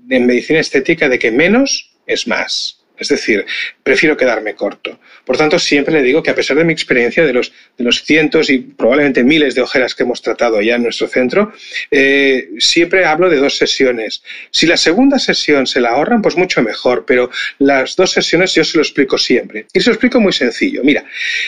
en 0.09 0.27
medicina 0.27 0.59
estética 0.59 1.09
de 1.09 1.21
que 1.21 1.31
menos 1.31 1.93
es 2.09 2.27
más. 2.27 2.80
Es 3.01 3.09
decir, 3.09 3.47
prefiero 3.83 4.17
quedarme 4.17 4.55
corto. 4.55 5.01
Por 5.25 5.39
tanto, 5.39 5.59
siempre 5.59 5.95
le 5.95 6.03
digo 6.03 6.23
que 6.23 6.31
a 6.31 6.35
pesar 6.35 6.57
de 6.59 6.65
mi 6.65 6.73
experiencia 6.73 7.25
de 7.25 7.33
los, 7.33 7.51
de 7.79 7.85
los 7.85 8.05
cientos 8.05 8.51
y 8.51 8.59
probablemente 8.59 9.25
miles 9.25 9.55
de 9.55 9.63
ojeras 9.63 9.95
que 9.95 10.03
hemos 10.03 10.21
tratado 10.21 10.61
ya 10.61 10.77
en 10.77 10.83
nuestro 10.83 11.09
centro, 11.09 11.53
eh, 11.91 12.51
siempre 12.59 13.07
hablo 13.07 13.31
de 13.31 13.39
dos 13.39 13.57
sesiones. 13.57 14.23
Si 14.51 14.67
la 14.67 14.77
segunda 14.77 15.19
sesión 15.19 15.67
se 15.67 15.81
la 15.81 15.91
ahorran, 15.91 16.21
pues 16.21 16.37
mucho 16.37 16.63
mejor, 16.63 17.05
pero 17.07 17.31
las 17.59 17.97
dos 17.97 18.13
sesiones 18.13 18.55
yo 18.55 18.65
se 18.65 18.77
lo 18.77 18.83
explico 18.83 19.17
siempre. 19.17 19.67
Y 19.73 19.81
se 19.81 19.89
lo 19.89 19.95
explico 19.95 20.21
muy 20.21 20.35
sencillo. 20.35 20.83
Mira, 20.85 21.05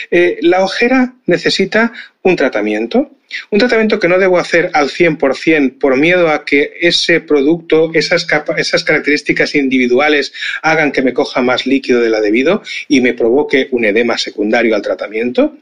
eh, 0.09 0.39
la 0.41 0.63
ojera 0.63 1.13
necesita 1.27 1.93
un 2.23 2.35
tratamiento, 2.35 3.11
un 3.49 3.59
tratamiento 3.59 3.99
que 3.99 4.07
no 4.07 4.19
debo 4.19 4.37
hacer 4.37 4.69
al 4.73 4.89
100% 4.89 5.77
por 5.79 5.97
miedo 5.97 6.29
a 6.29 6.45
que 6.45 6.73
ese 6.81 7.19
producto, 7.19 7.91
esas, 7.93 8.27
esas 8.57 8.83
características 8.83 9.55
individuales 9.55 10.33
hagan 10.61 10.91
que 10.91 11.01
me 11.01 11.13
coja 11.13 11.41
más 11.41 11.65
líquido 11.65 12.01
de 12.01 12.09
la 12.09 12.21
debido 12.21 12.61
y 12.87 13.01
me 13.01 13.13
provoque 13.13 13.67
un 13.71 13.85
edema 13.85 14.17
secundario 14.17 14.75
al 14.75 14.81
tratamiento. 14.81 15.57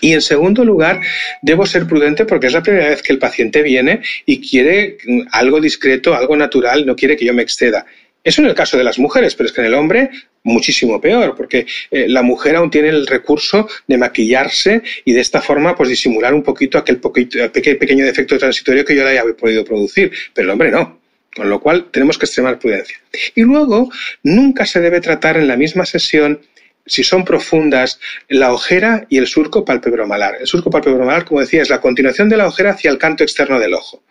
Y 0.00 0.14
en 0.14 0.20
segundo 0.20 0.64
lugar, 0.64 1.00
debo 1.42 1.64
ser 1.64 1.86
prudente 1.86 2.24
porque 2.24 2.48
es 2.48 2.52
la 2.52 2.62
primera 2.62 2.88
vez 2.88 3.02
que 3.02 3.12
el 3.12 3.20
paciente 3.20 3.62
viene 3.62 4.02
y 4.26 4.40
quiere 4.40 4.98
algo 5.30 5.60
discreto, 5.60 6.14
algo 6.14 6.36
natural, 6.36 6.84
no 6.84 6.96
quiere 6.96 7.16
que 7.16 7.24
yo 7.24 7.32
me 7.32 7.42
exceda. 7.42 7.86
Eso 8.24 8.40
en 8.42 8.48
el 8.48 8.54
caso 8.54 8.78
de 8.78 8.84
las 8.84 8.98
mujeres, 8.98 9.34
pero 9.34 9.48
es 9.48 9.52
que 9.52 9.60
en 9.60 9.66
el 9.66 9.74
hombre 9.74 10.10
muchísimo 10.44 11.00
peor, 11.00 11.34
porque 11.36 11.66
eh, 11.90 12.06
la 12.08 12.22
mujer 12.22 12.56
aún 12.56 12.70
tiene 12.70 12.88
el 12.88 13.06
recurso 13.06 13.68
de 13.86 13.98
maquillarse 13.98 14.82
y 15.04 15.12
de 15.12 15.20
esta 15.20 15.40
forma 15.40 15.74
pues 15.74 15.88
disimular 15.88 16.34
un 16.34 16.42
poquito 16.42 16.78
aquel 16.78 16.98
poquito, 16.98 17.38
pequeño 17.52 18.04
defecto 18.04 18.38
transitorio 18.38 18.84
que 18.84 18.94
yo 18.94 19.04
le 19.04 19.10
haya 19.10 19.24
podido 19.38 19.64
producir, 19.64 20.12
pero 20.34 20.46
el 20.46 20.50
hombre 20.50 20.70
no. 20.70 21.00
Con 21.34 21.48
lo 21.48 21.60
cual 21.60 21.86
tenemos 21.90 22.18
que 22.18 22.26
extremar 22.26 22.58
prudencia. 22.58 22.98
Y 23.34 23.40
luego, 23.40 23.90
nunca 24.22 24.66
se 24.66 24.80
debe 24.80 25.00
tratar 25.00 25.38
en 25.38 25.48
la 25.48 25.56
misma 25.56 25.86
sesión 25.86 26.42
si 26.86 27.04
son 27.04 27.24
profundas, 27.24 28.00
la 28.28 28.52
ojera 28.52 29.06
y 29.08 29.18
el 29.18 29.26
surco 29.26 29.64
palpebromalar. 29.64 30.36
El 30.40 30.46
surco 30.46 30.70
palpebromalar, 30.70 31.24
como 31.24 31.40
decía, 31.40 31.62
es 31.62 31.70
la 31.70 31.80
continuación 31.80 32.28
de 32.28 32.36
la 32.36 32.46
ojera 32.46 32.70
hacia 32.70 32.90
el 32.90 32.98
canto 32.98 33.22
externo 33.22 33.58
del 33.58 33.74
ojo. 33.74 34.02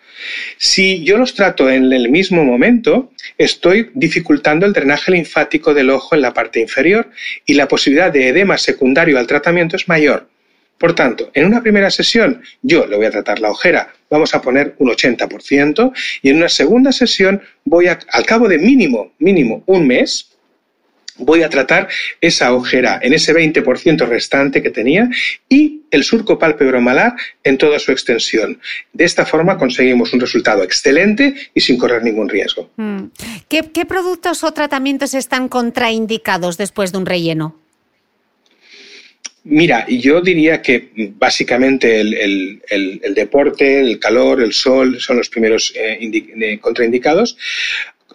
Si 0.57 1.03
yo 1.03 1.17
los 1.17 1.33
trato 1.33 1.69
en 1.69 1.91
el 1.91 2.09
mismo 2.09 2.43
momento, 2.43 3.11
estoy 3.37 3.89
dificultando 3.93 4.65
el 4.65 4.73
drenaje 4.73 5.11
linfático 5.11 5.73
del 5.73 5.89
ojo 5.89 6.15
en 6.15 6.21
la 6.21 6.33
parte 6.33 6.59
inferior 6.59 7.09
y 7.45 7.55
la 7.55 7.67
posibilidad 7.67 8.11
de 8.11 8.29
edema 8.29 8.57
secundario 8.57 9.17
al 9.17 9.27
tratamiento 9.27 9.75
es 9.75 9.87
mayor. 9.87 10.29
Por 10.77 10.95
tanto, 10.95 11.29
en 11.35 11.45
una 11.45 11.61
primera 11.61 11.91
sesión 11.91 12.41
yo 12.63 12.87
le 12.87 12.97
voy 12.97 13.05
a 13.05 13.11
tratar 13.11 13.39
la 13.39 13.51
ojera, 13.51 13.93
vamos 14.09 14.33
a 14.33 14.41
poner 14.41 14.73
un 14.79 14.89
80%, 14.89 15.93
y 16.23 16.29
en 16.29 16.37
una 16.37 16.49
segunda 16.49 16.91
sesión 16.91 17.39
voy 17.65 17.87
a, 17.87 17.99
al 18.11 18.25
cabo 18.25 18.47
de 18.47 18.57
mínimo, 18.57 19.13
mínimo 19.19 19.63
un 19.67 19.85
mes, 19.85 20.30
voy 21.21 21.43
a 21.43 21.49
tratar 21.49 21.87
esa 22.19 22.53
ojera 22.53 22.99
en 23.01 23.13
ese 23.13 23.33
20% 23.33 24.07
restante 24.07 24.61
que 24.61 24.69
tenía 24.69 25.09
y 25.47 25.81
el 25.91 26.03
surco 26.03 26.37
palpebromalar 26.37 27.13
en 27.43 27.57
toda 27.57 27.79
su 27.79 27.91
extensión. 27.91 28.59
De 28.93 29.05
esta 29.05 29.25
forma 29.25 29.57
conseguimos 29.57 30.13
un 30.13 30.19
resultado 30.19 30.63
excelente 30.63 31.33
y 31.53 31.61
sin 31.61 31.77
correr 31.77 32.03
ningún 32.03 32.29
riesgo. 32.29 32.69
Mm. 32.77 33.05
¿Qué, 33.47 33.69
¿Qué, 33.73 33.85
productos 33.85 34.43
o 34.43 34.51
tratamientos 34.51 35.13
están 35.13 35.47
contraindicados 35.47 36.57
después 36.57 36.91
de 36.91 36.97
un 36.97 37.05
relleno? 37.05 37.61
Mira, 39.43 39.87
yo 39.87 40.21
diría 40.21 40.61
que 40.61 40.91
básicamente 41.17 41.99
el, 41.99 42.61
deporte, 43.15 43.79
el 43.79 43.97
calor, 43.97 44.41
el 44.41 44.53
sol 44.53 44.99
son 44.99 45.17
los 45.17 45.29
primeros 45.29 45.73
eh, 45.75 45.97
eh, 45.99 46.59
contraindicados. 46.59 47.37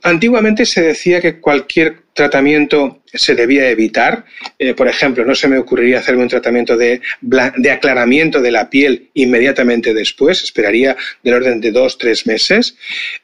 Antiguamente 0.03 0.65
se 0.65 0.83
decía 0.83 1.21
que 1.21 1.41
cualquier 1.41 2.06
tratamiento 2.17 3.03
se 3.13 3.35
debía 3.35 3.69
evitar. 3.71 4.25
Eh, 4.59 4.75
por 4.75 4.89
ejemplo, 4.89 5.25
no 5.25 5.35
se 5.35 5.49
me 5.49 5.59
ocurriría 5.59 5.99
hacerme 5.99 6.23
un 6.23 6.29
tratamiento 6.29 6.77
de, 6.77 7.01
de, 7.21 7.71
aclaramiento 7.71 8.41
de 8.41 8.51
la 8.51 8.69
piel 8.71 9.11
inmediatamente 9.15 9.95
después, 9.95 10.43
esperaría 10.43 10.97
del 11.23 11.35
orden 11.35 11.61
de 11.61 11.71
dos, 11.71 11.99
tres 11.99 12.27
meses. 12.27 12.77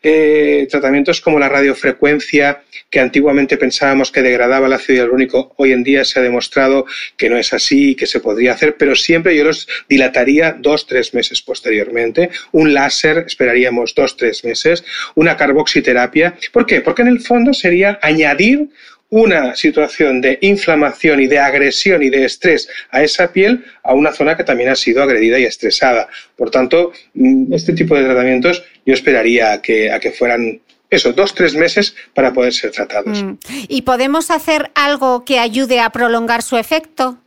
Eh, 0.02 0.66
tratamientos 0.70 1.20
como 1.20 1.38
la 1.38 1.48
radiofrecuencia, 1.48 2.62
que 2.90 3.00
antiguamente 3.00 3.56
pensábamos 3.56 4.12
que 4.12 4.22
degradaba 4.22 4.66
el 4.66 4.74
ácido 4.74 4.98
hialurónico, 4.98 5.54
hoy 5.56 5.72
en 5.72 5.82
día 5.82 6.04
se 6.04 6.20
ha 6.20 6.22
demostrado 6.22 6.84
que 7.16 7.30
no 7.30 7.38
es 7.38 7.52
así 7.54 7.90
y 7.90 7.94
que 7.94 8.06
se 8.06 8.20
podría 8.20 8.52
hacer, 8.52 8.76
pero 8.76 8.94
siempre 8.94 9.36
yo 9.36 9.44
los 9.44 9.66
dilataría 9.88 10.52
dos, 10.58 10.86
tres 10.86 11.14
meses 11.14 11.40
posteriormente. 11.40 12.30
Un 12.52 12.74
láser 12.74 13.24
esperaríamos 13.26 13.94
dos, 13.94 14.16
tres 14.16 14.44
meses. 14.44 14.84
Una 15.14 15.36
carboxiterapia. 15.36 16.34
¿Por 16.52 16.66
qué? 16.66 16.82
Porque 16.82 17.02
en 17.02 17.08
el 17.08 17.20
fondo 17.20 17.54
sería 17.54 17.98
añadir 18.02 18.68
una 19.12 19.54
situación 19.54 20.22
de 20.22 20.38
inflamación 20.40 21.20
y 21.20 21.26
de 21.26 21.38
agresión 21.38 22.02
y 22.02 22.08
de 22.08 22.24
estrés 22.24 22.66
a 22.90 23.02
esa 23.02 23.30
piel 23.30 23.62
a 23.82 23.92
una 23.92 24.10
zona 24.10 24.38
que 24.38 24.42
también 24.42 24.70
ha 24.70 24.74
sido 24.74 25.02
agredida 25.02 25.38
y 25.38 25.44
estresada. 25.44 26.08
Por 26.34 26.50
tanto, 26.50 26.92
mm, 27.12 27.52
este 27.52 27.74
tipo 27.74 27.94
de 27.94 28.04
tratamientos 28.04 28.64
yo 28.86 28.94
esperaría 28.94 29.60
que, 29.60 29.92
a 29.92 30.00
que 30.00 30.12
fueran 30.12 30.62
eso, 30.88 31.12
dos, 31.12 31.34
tres 31.34 31.54
meses 31.54 31.94
para 32.14 32.32
poder 32.32 32.54
ser 32.54 32.70
tratados. 32.70 33.22
Mm. 33.22 33.32
¿Y 33.68 33.82
podemos 33.82 34.30
hacer 34.30 34.70
algo 34.74 35.26
que 35.26 35.38
ayude 35.38 35.80
a 35.80 35.90
prolongar 35.90 36.40
su 36.40 36.56
efecto? 36.56 37.18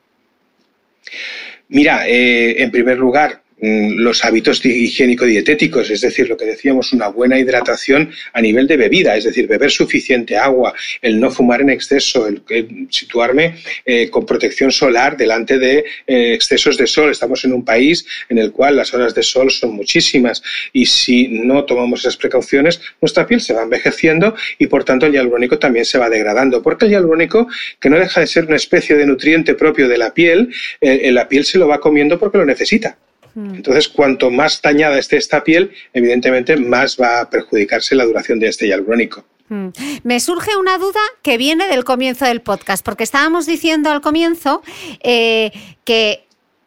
Mira, 1.68 2.08
eh, 2.08 2.64
en 2.64 2.72
primer 2.72 2.98
lugar, 2.98 3.44
los 3.62 4.26
hábitos 4.26 4.64
higiénico-dietéticos, 4.64 5.90
es 5.90 6.02
decir, 6.02 6.28
lo 6.28 6.38
que 6.38 6.46
decíamos, 6.46 6.92
una 6.94 7.08
buena 7.08 7.40
hidratación 7.40 8.12
a 8.34 8.42
nivel 8.42 8.68
de 8.68 8.78
bebida, 8.78 9.16
es 9.16 9.24
decir, 9.24 9.48
beber 9.48 9.72
suficiente 9.72 10.38
agua, 10.38 10.74
el 11.02 11.20
no 11.20 11.32
fumar 11.32 11.62
en 11.62 11.70
exceso, 11.70 12.28
el, 12.28 12.44
situarme 12.90 13.56
eh, 13.86 14.10
con 14.10 14.26
protección 14.26 14.72
solar 14.72 15.16
delante 15.16 15.58
de 15.58 15.86
eh, 16.06 16.34
excesos 16.34 16.78
de 16.78 16.86
sol. 16.86 17.12
Estamos 17.12 17.46
en 17.46 17.54
un 17.54 17.64
país 17.64 18.06
en 18.30 18.38
el 18.38 18.52
cual 18.52 18.76
las 18.76 18.94
horas 18.94 19.16
de 19.16 19.24
sol 19.24 19.50
son 19.50 19.74
muchísimas 19.74 20.44
y 20.74 20.86
si 20.86 21.28
no 21.28 21.64
tomamos 21.64 22.02
esas 22.02 22.18
precauciones, 22.18 22.82
nuestra 23.02 23.26
piel 23.26 23.42
se 23.42 23.54
va 23.54 23.64
envejeciendo 23.64 24.36
y 24.60 24.68
por 24.68 24.84
tanto 24.84 25.06
el 25.06 25.14
hialurónico 25.14 25.58
también 25.58 25.86
se 25.86 25.98
va 25.98 26.10
degradando, 26.10 26.62
porque 26.62 26.86
el 26.86 26.92
hialurónico, 26.92 27.48
que 27.80 27.90
no 27.90 27.98
deja 27.98 28.20
de 28.20 28.28
ser 28.28 28.46
una 28.46 28.58
especie 28.58 28.96
de 28.96 29.06
nutriente 29.06 29.56
propio 29.56 29.88
de 29.88 29.98
la 29.98 30.14
piel, 30.14 30.54
eh, 30.82 31.12
la 31.12 31.28
piel 31.28 31.46
se 31.46 31.58
lo 31.58 31.68
va 31.68 31.80
comiendo 31.80 32.20
porque 32.20 32.38
lo 32.38 32.46
necesita. 32.46 32.98
Entonces, 33.36 33.90
cuanto 33.90 34.32
más 34.32 34.62
dañada 34.62 34.98
esté 34.98 35.18
esta 35.18 35.44
piel, 35.44 35.72
evidentemente 35.94 36.56
más 36.56 36.98
va 37.00 37.20
a 37.20 37.30
perjudicarse 37.30 37.94
la 37.94 38.06
duración 38.06 38.40
de 38.40 38.48
este 38.48 38.68
hialurónico. 38.68 39.26
Mm. 39.50 39.68
Me 40.04 40.20
surge 40.20 40.56
una 40.56 40.78
duda 40.78 41.02
que 41.22 41.38
viene 41.38 41.68
del 41.68 41.84
comienzo 41.84 42.26
del 42.26 42.42
podcast, 42.42 42.84
porque 42.84 43.04
estábamos 43.04 43.46
diciendo 43.46 43.92
al 43.92 44.02
comienzo 44.02 44.64
eh, 45.04 45.52
que 45.84 46.26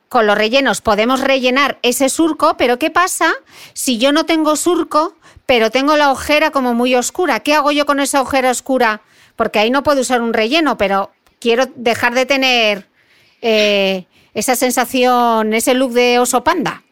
con 0.08 0.26
los 0.26 0.36
rellenos 0.38 0.80
podemos 0.80 1.20
rellenar 1.20 1.78
ese 1.82 2.08
surco, 2.08 2.56
pero 2.56 2.78
¿qué 2.78 2.90
pasa 2.90 3.34
si 3.72 3.98
yo 3.98 4.12
no 4.12 4.26
tengo 4.26 4.56
surco, 4.56 5.16
pero 5.46 5.70
tengo 5.70 5.96
la 5.96 6.10
ojera 6.10 6.50
como 6.50 6.74
muy 6.74 6.94
oscura? 6.94 7.40
¿Qué 7.40 7.54
hago 7.54 7.72
yo 7.72 7.86
con 7.86 8.00
esa 8.00 8.20
ojera 8.20 8.50
oscura? 8.50 9.02
Porque 9.36 9.58
ahí 9.58 9.70
no 9.70 9.82
puedo 9.82 10.00
usar 10.00 10.22
un 10.22 10.32
relleno, 10.32 10.78
pero 10.78 11.12
quiero 11.40 11.66
dejar 11.76 12.14
de 12.14 12.26
tener 12.26 12.88
eh, 13.42 14.06
esa 14.39 14.55
sensación, 14.55 15.53
ese 15.53 15.74
look 15.74 15.93
de 15.93 16.18
oso 16.18 16.45
panda. 16.45 16.82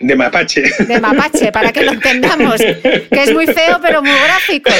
De 0.00 0.16
mapache. 0.16 0.62
De 0.88 0.98
mapache, 0.98 1.52
para 1.52 1.72
que 1.72 1.84
lo 1.84 1.92
entendamos. 1.98 2.56
Que 2.56 3.22
es 3.22 3.32
muy 3.32 3.46
feo, 3.46 3.78
pero 3.82 4.02
muy 4.02 4.10
gráfico. 4.10 4.70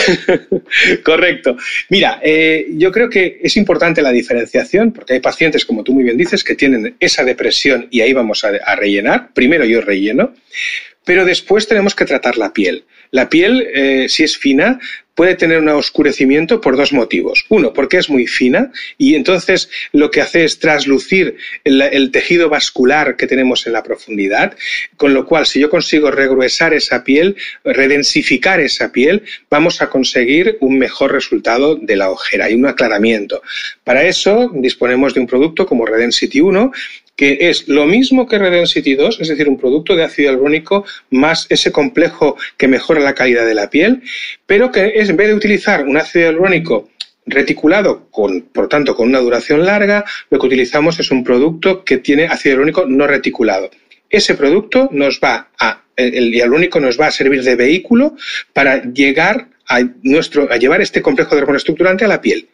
Correcto. 1.05 1.57
Mira, 1.91 2.19
eh, 2.23 2.67
yo 2.71 2.91
creo 2.91 3.11
que 3.11 3.39
es 3.43 3.57
importante 3.57 4.01
la 4.01 4.13
diferenciación, 4.13 4.93
porque 4.93 5.13
hay 5.13 5.21
pacientes, 5.21 5.67
como 5.67 5.85
tú 5.85 5.93
muy 5.93 6.05
bien 6.05 6.17
dices, 6.17 6.43
que 6.43 6.55
tienen 6.55 6.97
esa 7.01 7.23
depresión 7.23 7.87
y 7.91 8.01
ahí 8.01 8.15
vamos 8.15 8.45
a, 8.45 8.53
a 8.65 8.75
rellenar. 8.77 9.33
Primero 9.35 9.65
yo 9.67 9.83
relleno, 9.83 10.35
pero 11.05 11.25
después 11.25 11.69
tenemos 11.69 11.95
que 11.95 12.07
tratar 12.07 12.39
la 12.39 12.53
piel. 12.53 12.85
La 13.11 13.29
piel, 13.29 13.67
eh, 13.75 14.07
si 14.09 14.25
es 14.25 14.39
fina, 14.39 14.79
puede 15.21 15.35
tener 15.35 15.59
un 15.59 15.69
oscurecimiento 15.69 16.63
por 16.63 16.79
dos 16.79 16.95
motivos. 16.95 17.45
Uno, 17.51 17.75
porque 17.75 17.99
es 17.99 18.09
muy 18.09 18.27
fina 18.27 18.73
y 18.97 19.17
entonces 19.17 19.69
lo 19.93 20.11
que 20.11 20.23
hace 20.23 20.45
es 20.45 20.59
traslucir 20.61 21.37
el, 21.63 22.11
tejido 22.11 22.49
vascular 22.49 23.19
que 23.19 23.27
tenemos 23.27 23.67
en 23.67 23.75
la 23.75 23.83
profundidad, 23.83 24.57
con 24.97 25.13
lo 25.13 25.27
cual 25.27 25.45
si 25.45 25.61
yo 25.61 25.69
consigo 25.69 26.11
regruesar 26.11 26.73
esa 26.73 27.05
piel, 27.05 27.37
redensificar 27.65 28.61
esa 28.61 28.93
piel, 28.93 29.25
vamos 29.51 29.83
a 29.83 29.91
conseguir 29.91 30.57
un 30.61 30.79
mejor 30.79 31.13
resultado 31.13 31.77
de 31.77 31.97
la 31.97 32.09
ojera 32.09 32.49
y 32.49 32.55
un 32.55 32.65
aclaramiento. 32.65 33.43
Para 33.85 34.05
eso 34.05 34.51
disponemos 34.55 35.13
de 35.13 35.21
un 35.21 35.27
producto 35.27 35.67
como 35.67 35.85
Redensity 35.85 36.41
1 36.41 36.73
que 37.21 37.37
es 37.51 37.69
lo 37.69 37.85
mismo 37.85 38.27
que 38.27 38.39
Redensity 38.39 38.95
2, 38.95 39.21
es 39.21 39.29
decir, 39.29 39.47
un 39.47 39.59
producto 39.59 39.95
de 39.95 40.05
ácido 40.05 40.31
hialurónico 40.31 40.87
más 41.11 41.47
ese 41.51 41.71
complejo 41.71 42.39
que 42.57 42.67
mejora 42.67 42.99
la 42.99 43.15
calidad 43.15 43.45
de 43.45 43.55
la 43.55 43.69
piel, 43.69 44.01
pero 44.47 44.73
que 44.73 44.95
en 44.95 45.17
vez 45.19 45.29
de 45.29 45.35
utilizar 45.35 45.85
un 45.85 45.99
ácido 45.99 46.25
hialurónico 46.25 46.89
reticulado, 47.27 48.07
con, 48.11 48.41
por 48.41 48.71
tanto, 48.71 48.97
con 48.97 49.07
una 49.07 49.19
duración 49.19 49.67
larga, 49.67 50.07
lo 50.31 50.39
que 50.39 50.47
utilizamos 50.47 50.99
es 50.99 51.11
un 51.11 51.23
producto 51.23 51.85
que 51.85 51.99
tiene 51.99 52.25
ácido 52.25 52.55
hialurónico 52.55 52.87
no 52.87 53.07
reticulado. 53.07 53.69
Ese 54.09 54.35
producto 54.35 54.89
nos 54.91 55.21
va 55.23 55.51
a, 55.61 55.83
el 55.97 56.33
hialurónico 56.33 56.81
nos 56.81 56.99
va 56.99 57.09
a 57.09 57.11
servir 57.11 57.43
de 57.43 57.55
vehículo 57.55 58.17
para 58.55 58.83
llegar 58.83 59.49
a, 59.69 59.83
nuestro, 60.05 60.51
a 60.51 60.57
llevar 60.57 60.81
este 60.81 61.03
complejo 61.03 61.35
de 61.35 61.43
hormona 61.43 61.59
estructurante 61.59 62.07
a 62.07 62.09
la 62.09 62.23
piel. 62.23 62.49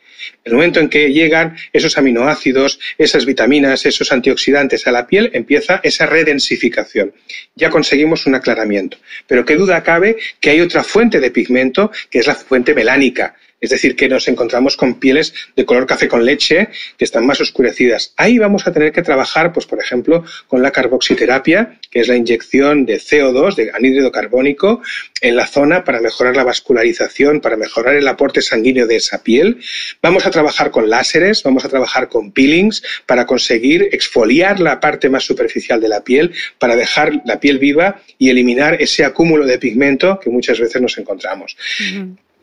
El 0.44 0.54
momento 0.54 0.80
en 0.80 0.88
que 0.88 1.12
llegan 1.12 1.56
esos 1.72 1.98
aminoácidos, 1.98 2.78
esas 2.98 3.26
vitaminas, 3.26 3.86
esos 3.86 4.12
antioxidantes 4.12 4.86
a 4.86 4.92
la 4.92 5.06
piel, 5.06 5.30
empieza 5.32 5.80
esa 5.82 6.06
redensificación. 6.06 7.12
Ya 7.54 7.70
conseguimos 7.70 8.26
un 8.26 8.34
aclaramiento. 8.34 8.98
Pero 9.26 9.44
qué 9.44 9.56
duda 9.56 9.82
cabe 9.82 10.16
que 10.40 10.50
hay 10.50 10.60
otra 10.60 10.82
fuente 10.82 11.20
de 11.20 11.30
pigmento, 11.30 11.90
que 12.10 12.18
es 12.18 12.26
la 12.26 12.34
fuente 12.34 12.74
melánica. 12.74 13.36
Es 13.66 13.70
decir, 13.70 13.96
que 13.96 14.08
nos 14.08 14.28
encontramos 14.28 14.76
con 14.76 15.00
pieles 15.00 15.34
de 15.56 15.64
color 15.64 15.88
café 15.88 16.06
con 16.06 16.24
leche 16.24 16.68
que 16.96 17.04
están 17.04 17.26
más 17.26 17.40
oscurecidas. 17.40 18.14
Ahí 18.16 18.38
vamos 18.38 18.64
a 18.68 18.72
tener 18.72 18.92
que 18.92 19.02
trabajar, 19.02 19.52
pues, 19.52 19.66
por 19.66 19.80
ejemplo, 19.80 20.24
con 20.46 20.62
la 20.62 20.70
carboxiterapia, 20.70 21.80
que 21.90 21.98
es 21.98 22.06
la 22.06 22.14
inyección 22.14 22.86
de 22.86 23.00
CO2, 23.00 23.56
de 23.56 23.72
anhídrido 23.74 24.12
carbónico, 24.12 24.82
en 25.20 25.34
la 25.34 25.48
zona 25.48 25.82
para 25.82 26.00
mejorar 26.00 26.36
la 26.36 26.44
vascularización, 26.44 27.40
para 27.40 27.56
mejorar 27.56 27.96
el 27.96 28.06
aporte 28.06 28.40
sanguíneo 28.40 28.86
de 28.86 28.94
esa 28.94 29.24
piel. 29.24 29.58
Vamos 30.00 30.26
a 30.26 30.30
trabajar 30.30 30.70
con 30.70 30.88
láseres, 30.88 31.42
vamos 31.42 31.64
a 31.64 31.68
trabajar 31.68 32.08
con 32.08 32.30
peelings 32.30 32.84
para 33.04 33.26
conseguir 33.26 33.88
exfoliar 33.90 34.60
la 34.60 34.78
parte 34.78 35.08
más 35.08 35.24
superficial 35.24 35.80
de 35.80 35.88
la 35.88 36.04
piel, 36.04 36.32
para 36.60 36.76
dejar 36.76 37.20
la 37.24 37.40
piel 37.40 37.58
viva 37.58 38.00
y 38.16 38.30
eliminar 38.30 38.80
ese 38.80 39.04
acúmulo 39.04 39.44
de 39.44 39.58
pigmento 39.58 40.20
que 40.20 40.30
muchas 40.30 40.60
veces 40.60 40.80
nos 40.80 40.96
encontramos. 40.98 41.56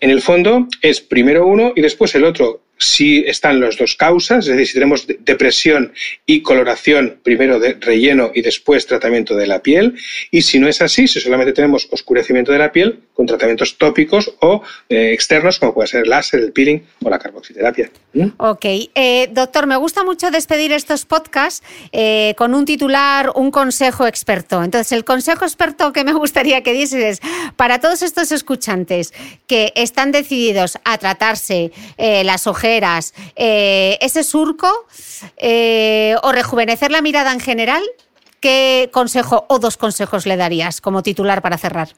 En 0.03 0.09
el 0.09 0.21
fondo 0.21 0.67
es 0.81 0.99
primero 0.99 1.47
uno 1.47 1.71
y 1.77 1.81
después 1.81 2.13
el 2.15 2.25
otro 2.25 2.62
si 2.77 3.19
están 3.19 3.59
las 3.59 3.77
dos 3.77 3.95
causas, 3.95 4.45
es 4.45 4.51
decir, 4.51 4.67
si 4.67 4.73
tenemos 4.73 5.07
depresión 5.19 5.93
y 6.25 6.41
coloración, 6.41 7.19
primero 7.23 7.59
de 7.59 7.77
relleno 7.79 8.31
y 8.33 8.41
después 8.41 8.85
tratamiento 8.85 9.35
de 9.35 9.47
la 9.47 9.61
piel, 9.61 9.95
y 10.31 10.41
si 10.41 10.59
no 10.59 10.67
es 10.67 10.81
así, 10.81 11.07
si 11.07 11.19
solamente 11.19 11.53
tenemos 11.53 11.87
oscurecimiento 11.91 12.51
de 12.51 12.57
la 12.57 12.71
piel 12.71 12.99
con 13.13 13.25
tratamientos 13.25 13.77
tópicos 13.77 14.33
o 14.41 14.63
eh, 14.89 15.13
externos, 15.13 15.59
como 15.59 15.73
puede 15.73 15.87
ser 15.87 16.03
el 16.03 16.09
láser, 16.09 16.41
el 16.41 16.51
peeling 16.51 16.81
o 17.03 17.09
la 17.09 17.19
carboxiterapia. 17.19 17.91
¿Mm? 18.13 18.27
Ok. 18.37 18.65
Eh, 18.65 19.29
doctor, 19.31 19.67
me 19.67 19.77
gusta 19.77 20.03
mucho 20.03 20.31
despedir 20.31 20.71
estos 20.71 21.05
podcasts 21.05 21.63
eh, 21.91 22.33
con 22.37 22.53
un 22.53 22.65
titular, 22.65 23.31
un 23.35 23.51
consejo 23.51 24.07
experto. 24.07 24.63
Entonces, 24.63 24.91
el 24.91 25.05
consejo 25.05 25.45
experto 25.45 25.93
que 25.93 26.03
me 26.03 26.13
gustaría 26.13 26.63
que 26.63 26.73
dieses 26.73 26.93
es, 26.93 27.21
para 27.55 27.79
todos 27.79 28.01
estos 28.01 28.31
escuchantes 28.31 29.13
que 29.47 29.71
están 29.75 30.11
decididos 30.11 30.77
a 30.83 30.97
tratarse 30.97 31.71
las 31.97 32.47
eh, 32.63 33.97
ese 34.01 34.23
surco 34.23 34.69
eh, 35.37 36.15
o 36.23 36.31
rejuvenecer 36.31 36.91
la 36.91 37.01
mirada 37.01 37.33
en 37.33 37.39
general, 37.39 37.83
¿qué 38.39 38.89
consejo 38.91 39.45
o 39.49 39.59
dos 39.59 39.77
consejos 39.77 40.25
le 40.25 40.37
darías 40.37 40.81
como 40.81 41.03
titular 41.03 41.41
para 41.41 41.57
cerrar? 41.57 41.89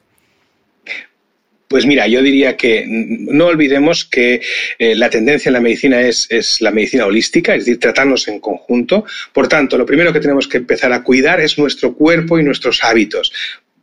Pues 1.68 1.84
mira, 1.84 2.06
yo 2.06 2.22
diría 2.22 2.56
que 2.56 2.84
no 2.86 3.46
olvidemos 3.46 4.04
que 4.04 4.40
eh, 4.78 4.94
la 4.94 5.10
tendencia 5.10 5.48
en 5.48 5.54
la 5.54 5.60
medicina 5.60 6.00
es, 6.00 6.28
es, 6.30 6.60
la 6.60 6.70
medicina 6.70 7.06
holística, 7.06 7.54
es 7.54 7.64
decir, 7.64 7.80
tratarnos 7.80 8.28
en 8.28 8.38
conjunto. 8.38 9.04
Por 9.32 9.48
tanto, 9.48 9.76
lo 9.76 9.84
primero 9.84 10.12
que 10.12 10.20
tenemos 10.20 10.46
que 10.46 10.58
empezar 10.58 10.92
a 10.92 11.02
cuidar 11.02 11.40
es 11.40 11.58
nuestro 11.58 11.94
cuerpo 11.94 12.38
y 12.38 12.44
nuestros 12.44 12.84
hábitos 12.84 13.32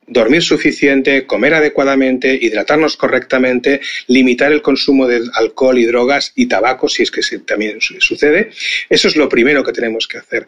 dormir 0.08 0.42
suficiente, 0.42 1.26
comer 1.26 1.54
adecuadamente, 1.54 2.38
hidratarnos 2.42 2.98
correctamente, 2.98 3.82
limitar 4.08 4.52
el 4.52 4.62
consumo 4.62 5.08
de 5.08 5.22
alcohol 5.34 5.78
y 5.78 5.86
drogas 5.86 6.32
y 6.36 6.48
tabaco, 6.48 6.90
si 6.90 7.04
es 7.04 7.12
que 7.12 7.22
también 7.40 7.80
sucede. 7.82 8.52
Eso 8.90 9.08
es 9.08 9.16
lo 9.16 9.30
primero 9.30 9.64
que 9.64 9.74
tenemos 9.74 10.08
que 10.08 10.18
hacer. 10.18 10.46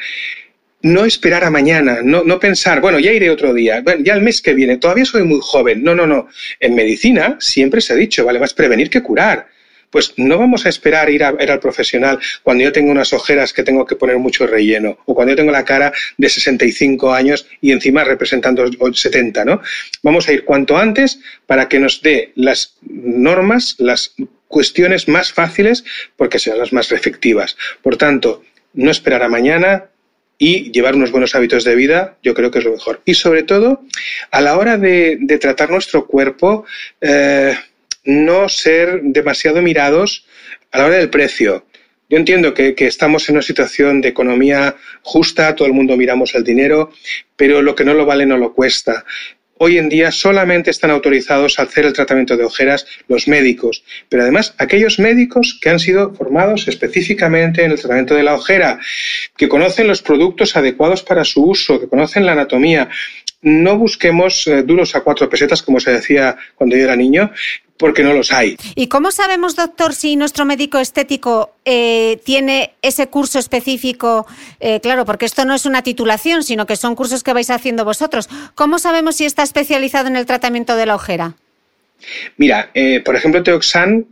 No 0.82 1.06
esperar 1.06 1.43
a 1.43 1.49
mañana, 1.49 1.99
no, 2.03 2.24
no 2.24 2.39
pensar, 2.39 2.80
bueno, 2.80 2.99
ya 2.99 3.12
iré 3.12 3.30
otro 3.30 3.53
día, 3.53 3.84
ya 3.99 4.14
el 4.14 4.22
mes 4.22 4.41
que 4.41 4.53
viene, 4.53 4.78
todavía 4.78 5.06
soy 5.06 5.24
muy 5.24 5.39
joven. 5.41 5.84
No, 5.84 5.95
no, 5.95 6.06
no. 6.06 6.28
En 6.60 6.76
medicina 6.76 7.38
siempre 7.39 7.82
se 7.82 7.93
ha 7.93 7.95
dicho, 7.95 8.24
vale, 8.24 8.39
más 8.39 8.53
prevenir 8.53 8.89
que 8.89 9.01
curar 9.01 9.55
pues 9.90 10.14
no 10.18 10.38
vamos 10.38 10.66
a 10.66 10.70
esperar 10.70 11.10
ir, 11.10 11.24
a, 11.24 11.36
ir 11.40 11.52
al 11.52 11.60
profesional 11.60 12.20
cuando 12.44 12.64
yo 12.64 12.72
tengo 12.72 12.92
unas 12.92 13.14
ojeras 13.14 13.54
que 13.54 13.64
tengo 13.64 13.86
que 13.86 13.96
poner 13.96 14.18
mucho 14.18 14.48
relleno 14.48 14.98
o 15.06 15.16
cuando 15.16 15.32
yo 15.32 15.38
tengo 15.38 15.52
la 15.52 15.66
cara 15.66 15.94
de 16.18 16.30
65 16.30 17.14
años 17.14 17.48
y 17.62 17.72
encima 17.72 18.04
representando 18.04 18.66
70, 18.94 19.46
¿no? 19.46 19.62
Vamos 20.04 20.28
a 20.28 20.34
ir 20.34 20.46
cuanto 20.46 20.78
antes 20.78 21.20
para 21.46 21.68
que 21.68 21.80
nos 21.80 22.02
dé 22.02 22.32
las 22.36 22.76
normas, 22.82 23.76
las 23.80 24.14
cuestiones 24.48 25.08
más 25.08 25.32
fáciles 25.32 25.84
porque 26.16 26.40
sean 26.40 26.60
las 26.60 26.74
más 26.74 26.92
efectivas. 26.92 27.58
Por 27.82 27.98
tanto, 27.98 28.44
no 28.74 28.92
esperar 28.92 29.24
a 29.24 29.30
mañana, 29.30 29.86
y 30.38 30.72
llevar 30.72 30.96
unos 30.96 31.12
buenos 31.12 31.36
hábitos 31.36 31.64
de 31.64 31.76
vida, 31.76 32.18
yo 32.22 32.34
creo 32.34 32.52
que 32.52 32.60
es 32.60 32.66
lo 32.66 32.72
mejor. 32.72 33.02
Y 33.06 33.14
sobre 33.14 33.44
todo, 33.44 33.82
a 34.32 34.42
la 34.42 34.58
hora 34.58 34.78
de, 34.78 35.18
tratar 35.40 35.70
nuestro 35.70 36.08
cuerpo, 36.08 36.66
eh, 37.02 37.56
no 38.06 38.47
ser 38.49 39.01
demasiado 39.03 39.62
mirados 39.62 40.26
a 40.72 40.80
la 40.80 40.86
hora 40.86 40.97
del 40.97 41.10
precio. 41.10 41.66
Yo 42.08 42.18
entiendo 42.18 42.53
que, 42.53 42.76
estamos 42.78 43.28
en 43.30 43.36
una 43.36 43.41
situación 43.41 43.99
de 43.99 44.10
economía 44.10 44.76
justa, 45.01 45.56
todo 45.56 45.68
el 45.68 45.74
mundo 45.74 45.97
miramos 45.97 46.36
el 46.36 46.43
dinero, 46.43 46.91
pero 47.36 47.62
lo 47.64 47.74
que 47.76 47.84
no 47.84 47.95
lo 47.95 48.06
vale 48.06 48.28
no 48.28 48.38
lo 48.38 48.53
cuesta. 48.53 49.06
Hoy 49.58 49.78
en 49.78 49.89
día 49.89 50.12
solamente 50.12 50.70
están 50.70 50.91
autorizados 50.91 51.58
a 51.58 51.64
hacer 51.64 51.86
el 51.86 51.93
tratamiento 51.93 52.36
de 52.36 52.43
ojeras 52.43 52.86
los 53.08 53.28
médicos, 53.28 53.84
pero 54.10 54.22
además 54.22 54.53
aquellos 54.58 54.99
médicos 54.99 55.58
que 55.62 55.70
han 55.70 55.80
sido 55.80 56.14
formados 56.14 56.68
específicamente 56.68 57.64
en 57.64 57.72
el 57.72 57.80
tratamiento 57.80 58.16
de 58.16 58.24
la 58.24 58.36
ojera, 58.36 58.80
que 59.38 59.47
conocen 59.47 59.88
los 59.88 60.01
productos 60.01 60.56
adecuados 60.58 61.03
para 61.03 61.24
su 61.24 61.43
uso, 61.43 61.80
que 61.80 61.88
conocen 61.88 62.26
la 62.26 62.34
anatomía, 62.34 62.89
no 63.41 63.78
busquemos 63.78 64.45
eh, 64.47 64.64
duros 64.64 64.95
a 64.95 65.01
cuatro 65.01 65.30
pesetas, 65.30 65.62
como 65.64 65.80
se 65.80 65.91
decía 65.91 66.36
cuando 66.56 66.76
yo 66.76 66.84
era 66.84 66.95
niño, 66.95 67.32
porque 67.78 68.03
no 68.03 68.13
los 68.13 68.32
hay. 68.32 68.57
¿Y 68.76 68.88
cómo 68.88 69.11
sabemos, 69.11 69.55
doctor, 69.55 69.93
si 69.93 70.15
nuestro 70.15 70.45
médico 70.45 70.78
estético 70.80 71.51
eh, 71.65 72.21
tiene 72.23 72.73
ese 72.82 73.07
curso 73.07 73.39
específico? 73.39 74.26
Eh, 74.59 74.80
claro, 74.80 75.05
porque 75.05 75.26
esto 75.26 75.45
no 75.45 75.53
es 75.53 75.65
una 75.65 75.82
titulación, 75.82 76.43
sino 76.43 76.65
que 76.65 76.76
son 76.78 76.95
cursos 76.95 77.23
que 77.23 77.34
vais 77.34 77.49
haciendo 77.49 77.86
vosotros. 77.86 78.30
¿Cómo 78.55 78.80
sabemos 78.80 79.17
si 79.17 79.26
está 79.26 79.43
especializado 79.43 80.07
en 80.07 80.15
el 80.15 80.26
tratamiento 80.26 80.76
de 80.76 80.86
la 80.86 80.95
ojera? 80.95 81.36
Mira, 82.38 82.72
por 83.04 83.16
ejemplo, 83.16 83.41
Teoxan 83.43 84.06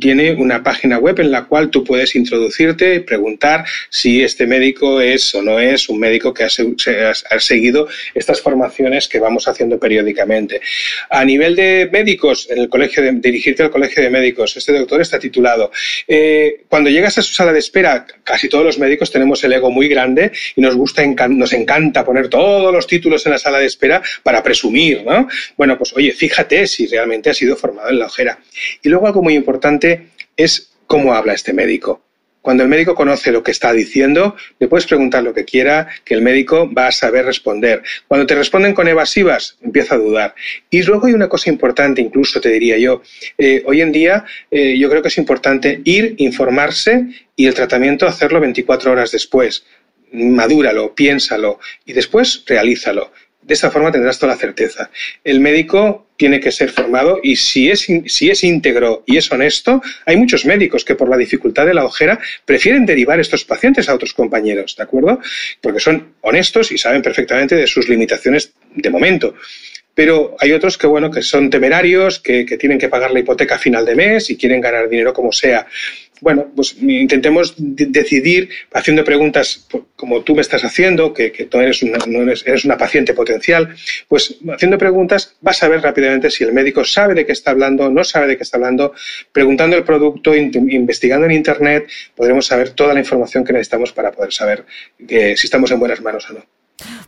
tiene 0.00 0.32
una 0.32 0.62
página 0.62 0.98
web 0.98 1.20
en 1.20 1.30
la 1.30 1.44
cual 1.44 1.70
tú 1.70 1.84
puedes 1.84 2.14
introducirte 2.16 2.94
y 2.94 3.00
preguntar 3.00 3.66
si 3.90 4.22
este 4.22 4.46
médico 4.46 5.00
es 5.00 5.34
o 5.34 5.42
no 5.42 5.58
es 5.58 5.88
un 5.88 5.98
médico 5.98 6.32
que 6.32 6.44
ha, 6.44 7.38
seguido 7.38 7.88
estas 8.14 8.40
formaciones 8.40 9.08
que 9.08 9.18
vamos 9.18 9.46
haciendo 9.46 9.78
periódicamente. 9.78 10.60
A 11.10 11.24
nivel 11.24 11.54
de 11.54 11.88
médicos, 11.92 12.48
en 12.50 12.58
el 12.58 12.68
colegio 12.68 13.02
de, 13.02 13.12
dirigirte 13.12 13.62
al 13.62 13.70
colegio 13.70 14.02
de 14.02 14.10
médicos, 14.10 14.56
este 14.56 14.72
doctor 14.72 15.02
está 15.02 15.18
titulado. 15.18 15.70
Eh, 16.06 16.64
cuando 16.68 16.88
llegas 16.88 17.18
a 17.18 17.22
su 17.22 17.34
sala 17.34 17.52
de 17.52 17.58
espera, 17.58 18.06
casi 18.24 18.48
todos 18.48 18.64
los 18.64 18.78
médicos 18.78 19.10
tenemos 19.10 19.44
el 19.44 19.52
ego 19.52 19.70
muy 19.70 19.88
grande 19.88 20.32
y 20.56 20.62
nos 20.62 20.76
gusta, 20.76 21.04
nos 21.28 21.52
encanta 21.52 22.04
poner 22.04 22.28
todos 22.28 22.72
los 22.72 22.86
títulos 22.86 23.26
en 23.26 23.32
la 23.32 23.38
sala 23.38 23.58
de 23.58 23.66
espera 23.66 24.02
para 24.22 24.42
presumir, 24.42 25.04
¿no? 25.04 25.28
Bueno, 25.56 25.76
pues 25.76 25.92
oye, 25.94 26.12
fíjate 26.12 26.66
si 26.66 26.86
realmente 26.86 27.27
ha 27.30 27.34
sido 27.34 27.56
formado 27.56 27.90
en 27.90 27.98
la 27.98 28.06
ojera. 28.06 28.38
Y 28.82 28.88
luego 28.88 29.06
algo 29.06 29.22
muy 29.22 29.34
importante 29.34 30.08
es 30.36 30.70
cómo 30.86 31.14
habla 31.14 31.34
este 31.34 31.52
médico. 31.52 32.02
Cuando 32.48 32.62
el 32.62 32.70
médico 32.70 32.94
conoce 32.94 33.30
lo 33.30 33.42
que 33.42 33.50
está 33.50 33.72
diciendo, 33.72 34.34
le 34.58 34.68
puedes 34.68 34.86
preguntar 34.86 35.22
lo 35.22 35.34
que 35.34 35.44
quiera, 35.44 35.88
que 36.02 36.14
el 36.14 36.22
médico 36.22 36.72
va 36.72 36.86
a 36.86 36.92
saber 36.92 37.26
responder. 37.26 37.82
Cuando 38.06 38.26
te 38.26 38.34
responden 38.34 38.72
con 38.72 38.88
evasivas, 38.88 39.58
empieza 39.60 39.96
a 39.96 39.98
dudar. 39.98 40.34
Y 40.70 40.82
luego 40.82 41.08
hay 41.08 41.12
una 41.12 41.28
cosa 41.28 41.50
importante, 41.50 42.00
incluso 42.00 42.40
te 42.40 42.48
diría 42.48 42.78
yo, 42.78 43.02
eh, 43.36 43.62
hoy 43.66 43.82
en 43.82 43.92
día 43.92 44.24
eh, 44.50 44.78
yo 44.78 44.88
creo 44.88 45.02
que 45.02 45.08
es 45.08 45.18
importante 45.18 45.82
ir, 45.84 46.14
informarse 46.18 47.06
y 47.36 47.46
el 47.46 47.54
tratamiento 47.54 48.06
hacerlo 48.06 48.40
24 48.40 48.92
horas 48.92 49.10
después. 49.10 49.64
Madúralo, 50.12 50.94
piénsalo 50.94 51.58
y 51.84 51.92
después 51.92 52.44
realízalo. 52.46 53.12
De 53.48 53.54
esa 53.54 53.70
forma 53.70 53.90
tendrás 53.90 54.18
toda 54.18 54.34
la 54.34 54.38
certeza. 54.38 54.90
El 55.24 55.40
médico 55.40 56.06
tiene 56.18 56.38
que 56.38 56.52
ser 56.52 56.68
formado 56.68 57.18
y 57.22 57.36
si 57.36 57.70
es, 57.70 57.86
si 58.06 58.28
es 58.28 58.44
íntegro 58.44 59.04
y 59.06 59.16
es 59.16 59.32
honesto, 59.32 59.80
hay 60.04 60.18
muchos 60.18 60.44
médicos 60.44 60.84
que 60.84 60.94
por 60.94 61.08
la 61.08 61.16
dificultad 61.16 61.64
de 61.64 61.72
la 61.72 61.86
ojera 61.86 62.20
prefieren 62.44 62.84
derivar 62.84 63.18
estos 63.20 63.46
pacientes 63.46 63.88
a 63.88 63.94
otros 63.94 64.12
compañeros, 64.12 64.76
¿de 64.76 64.82
acuerdo? 64.82 65.18
Porque 65.62 65.80
son 65.80 66.12
honestos 66.20 66.72
y 66.72 66.76
saben 66.76 67.00
perfectamente 67.00 67.56
de 67.56 67.66
sus 67.66 67.88
limitaciones 67.88 68.52
de 68.74 68.90
momento 68.90 69.34
pero 69.98 70.36
hay 70.38 70.52
otros 70.52 70.78
que, 70.78 70.86
bueno, 70.86 71.10
que 71.10 71.22
son 71.22 71.50
temerarios, 71.50 72.20
que, 72.20 72.44
tienen 72.56 72.78
que 72.78 72.88
pagar 72.88 73.10
la 73.10 73.18
hipoteca 73.18 73.56
a 73.56 73.58
final 73.58 73.84
de 73.84 73.96
mes 73.96 74.30
y 74.30 74.36
quieren 74.36 74.60
ganar 74.60 74.88
dinero 74.88 75.12
como 75.12 75.32
sea. 75.32 75.66
Bueno, 76.20 76.48
pues 76.54 76.76
intentemos 76.80 77.54
decidir 77.56 78.50
haciendo 78.72 79.04
preguntas 79.04 79.66
como 79.96 80.22
tú 80.22 80.34
me 80.34 80.42
estás 80.42 80.64
haciendo, 80.64 81.12
que, 81.12 81.30
tú 81.50 81.58
eres 81.58 81.82
una, 81.82 81.98
eres, 82.46 82.64
una 82.64 82.78
paciente 82.78 83.14
potencial, 83.14 83.74
pues 84.06 84.36
haciendo 84.52 84.78
preguntas 84.78 85.36
vas 85.40 85.62
a 85.62 85.68
ver 85.68 85.82
rápidamente 85.82 86.30
si 86.30 86.44
el 86.44 86.52
médico 86.52 86.84
sabe 86.84 87.14
de 87.14 87.26
qué 87.26 87.32
está 87.32 87.50
hablando, 87.50 87.90
no 87.90 88.04
sabe 88.04 88.28
de 88.28 88.36
qué 88.36 88.42
está 88.42 88.56
hablando, 88.56 88.92
preguntando 89.32 89.76
el 89.76 89.84
producto, 89.84 90.34
investigando 90.34 91.26
en 91.26 91.32
Internet, 91.32 91.88
podremos 92.14 92.46
saber 92.46 92.70
toda 92.70 92.94
la 92.94 93.00
información 93.00 93.44
que 93.44 93.52
necesitamos 93.52 93.92
para 93.92 94.12
poder 94.12 94.32
saber 94.32 94.64
si 94.98 95.46
estamos 95.46 95.70
en 95.70 95.78
buenas 95.78 96.00
manos 96.00 96.28
o 96.30 96.34
no. 96.34 96.57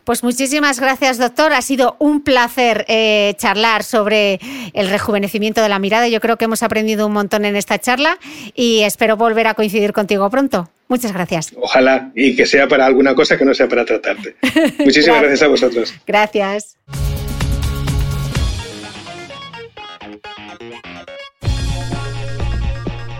Pues 0.03 0.23
muchísimas 0.23 0.79
gracias, 0.79 1.17
doctor. 1.17 1.53
Ha 1.53 1.61
sido 1.61 1.95
un 1.99 2.21
placer 2.21 2.85
eh, 2.87 3.33
charlar 3.37 3.83
sobre 3.83 4.39
el 4.73 4.89
rejuvenecimiento 4.89 5.61
de 5.61 5.69
la 5.69 5.79
mirada. 5.79 6.07
Yo 6.07 6.19
creo 6.19 6.37
que 6.37 6.45
hemos 6.45 6.63
aprendido 6.63 7.07
un 7.07 7.13
montón 7.13 7.45
en 7.45 7.55
esta 7.55 7.79
charla 7.79 8.17
y 8.55 8.81
espero 8.81 9.15
volver 9.17 9.47
a 9.47 9.53
coincidir 9.53 9.93
contigo 9.93 10.29
pronto. 10.29 10.69
Muchas 10.87 11.13
gracias. 11.13 11.53
Ojalá 11.55 12.11
y 12.15 12.35
que 12.35 12.45
sea 12.45 12.67
para 12.67 12.85
alguna 12.85 13.15
cosa 13.15 13.37
que 13.37 13.45
no 13.45 13.53
sea 13.53 13.69
para 13.69 13.85
tratarte. 13.85 14.35
Muchísimas 14.79 15.21
gracias 15.21 15.41
a 15.43 15.47
vosotros. 15.47 15.93
Gracias. 16.05 16.77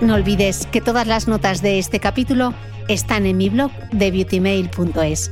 No 0.01 0.15
olvides 0.15 0.67
que 0.71 0.81
todas 0.81 1.05
las 1.05 1.27
notas 1.27 1.61
de 1.61 1.77
este 1.77 1.99
capítulo 1.99 2.55
están 2.87 3.25
en 3.25 3.37
mi 3.37 3.49
blog 3.49 3.71
de 3.91 4.09
beautymail.es. 4.09 5.31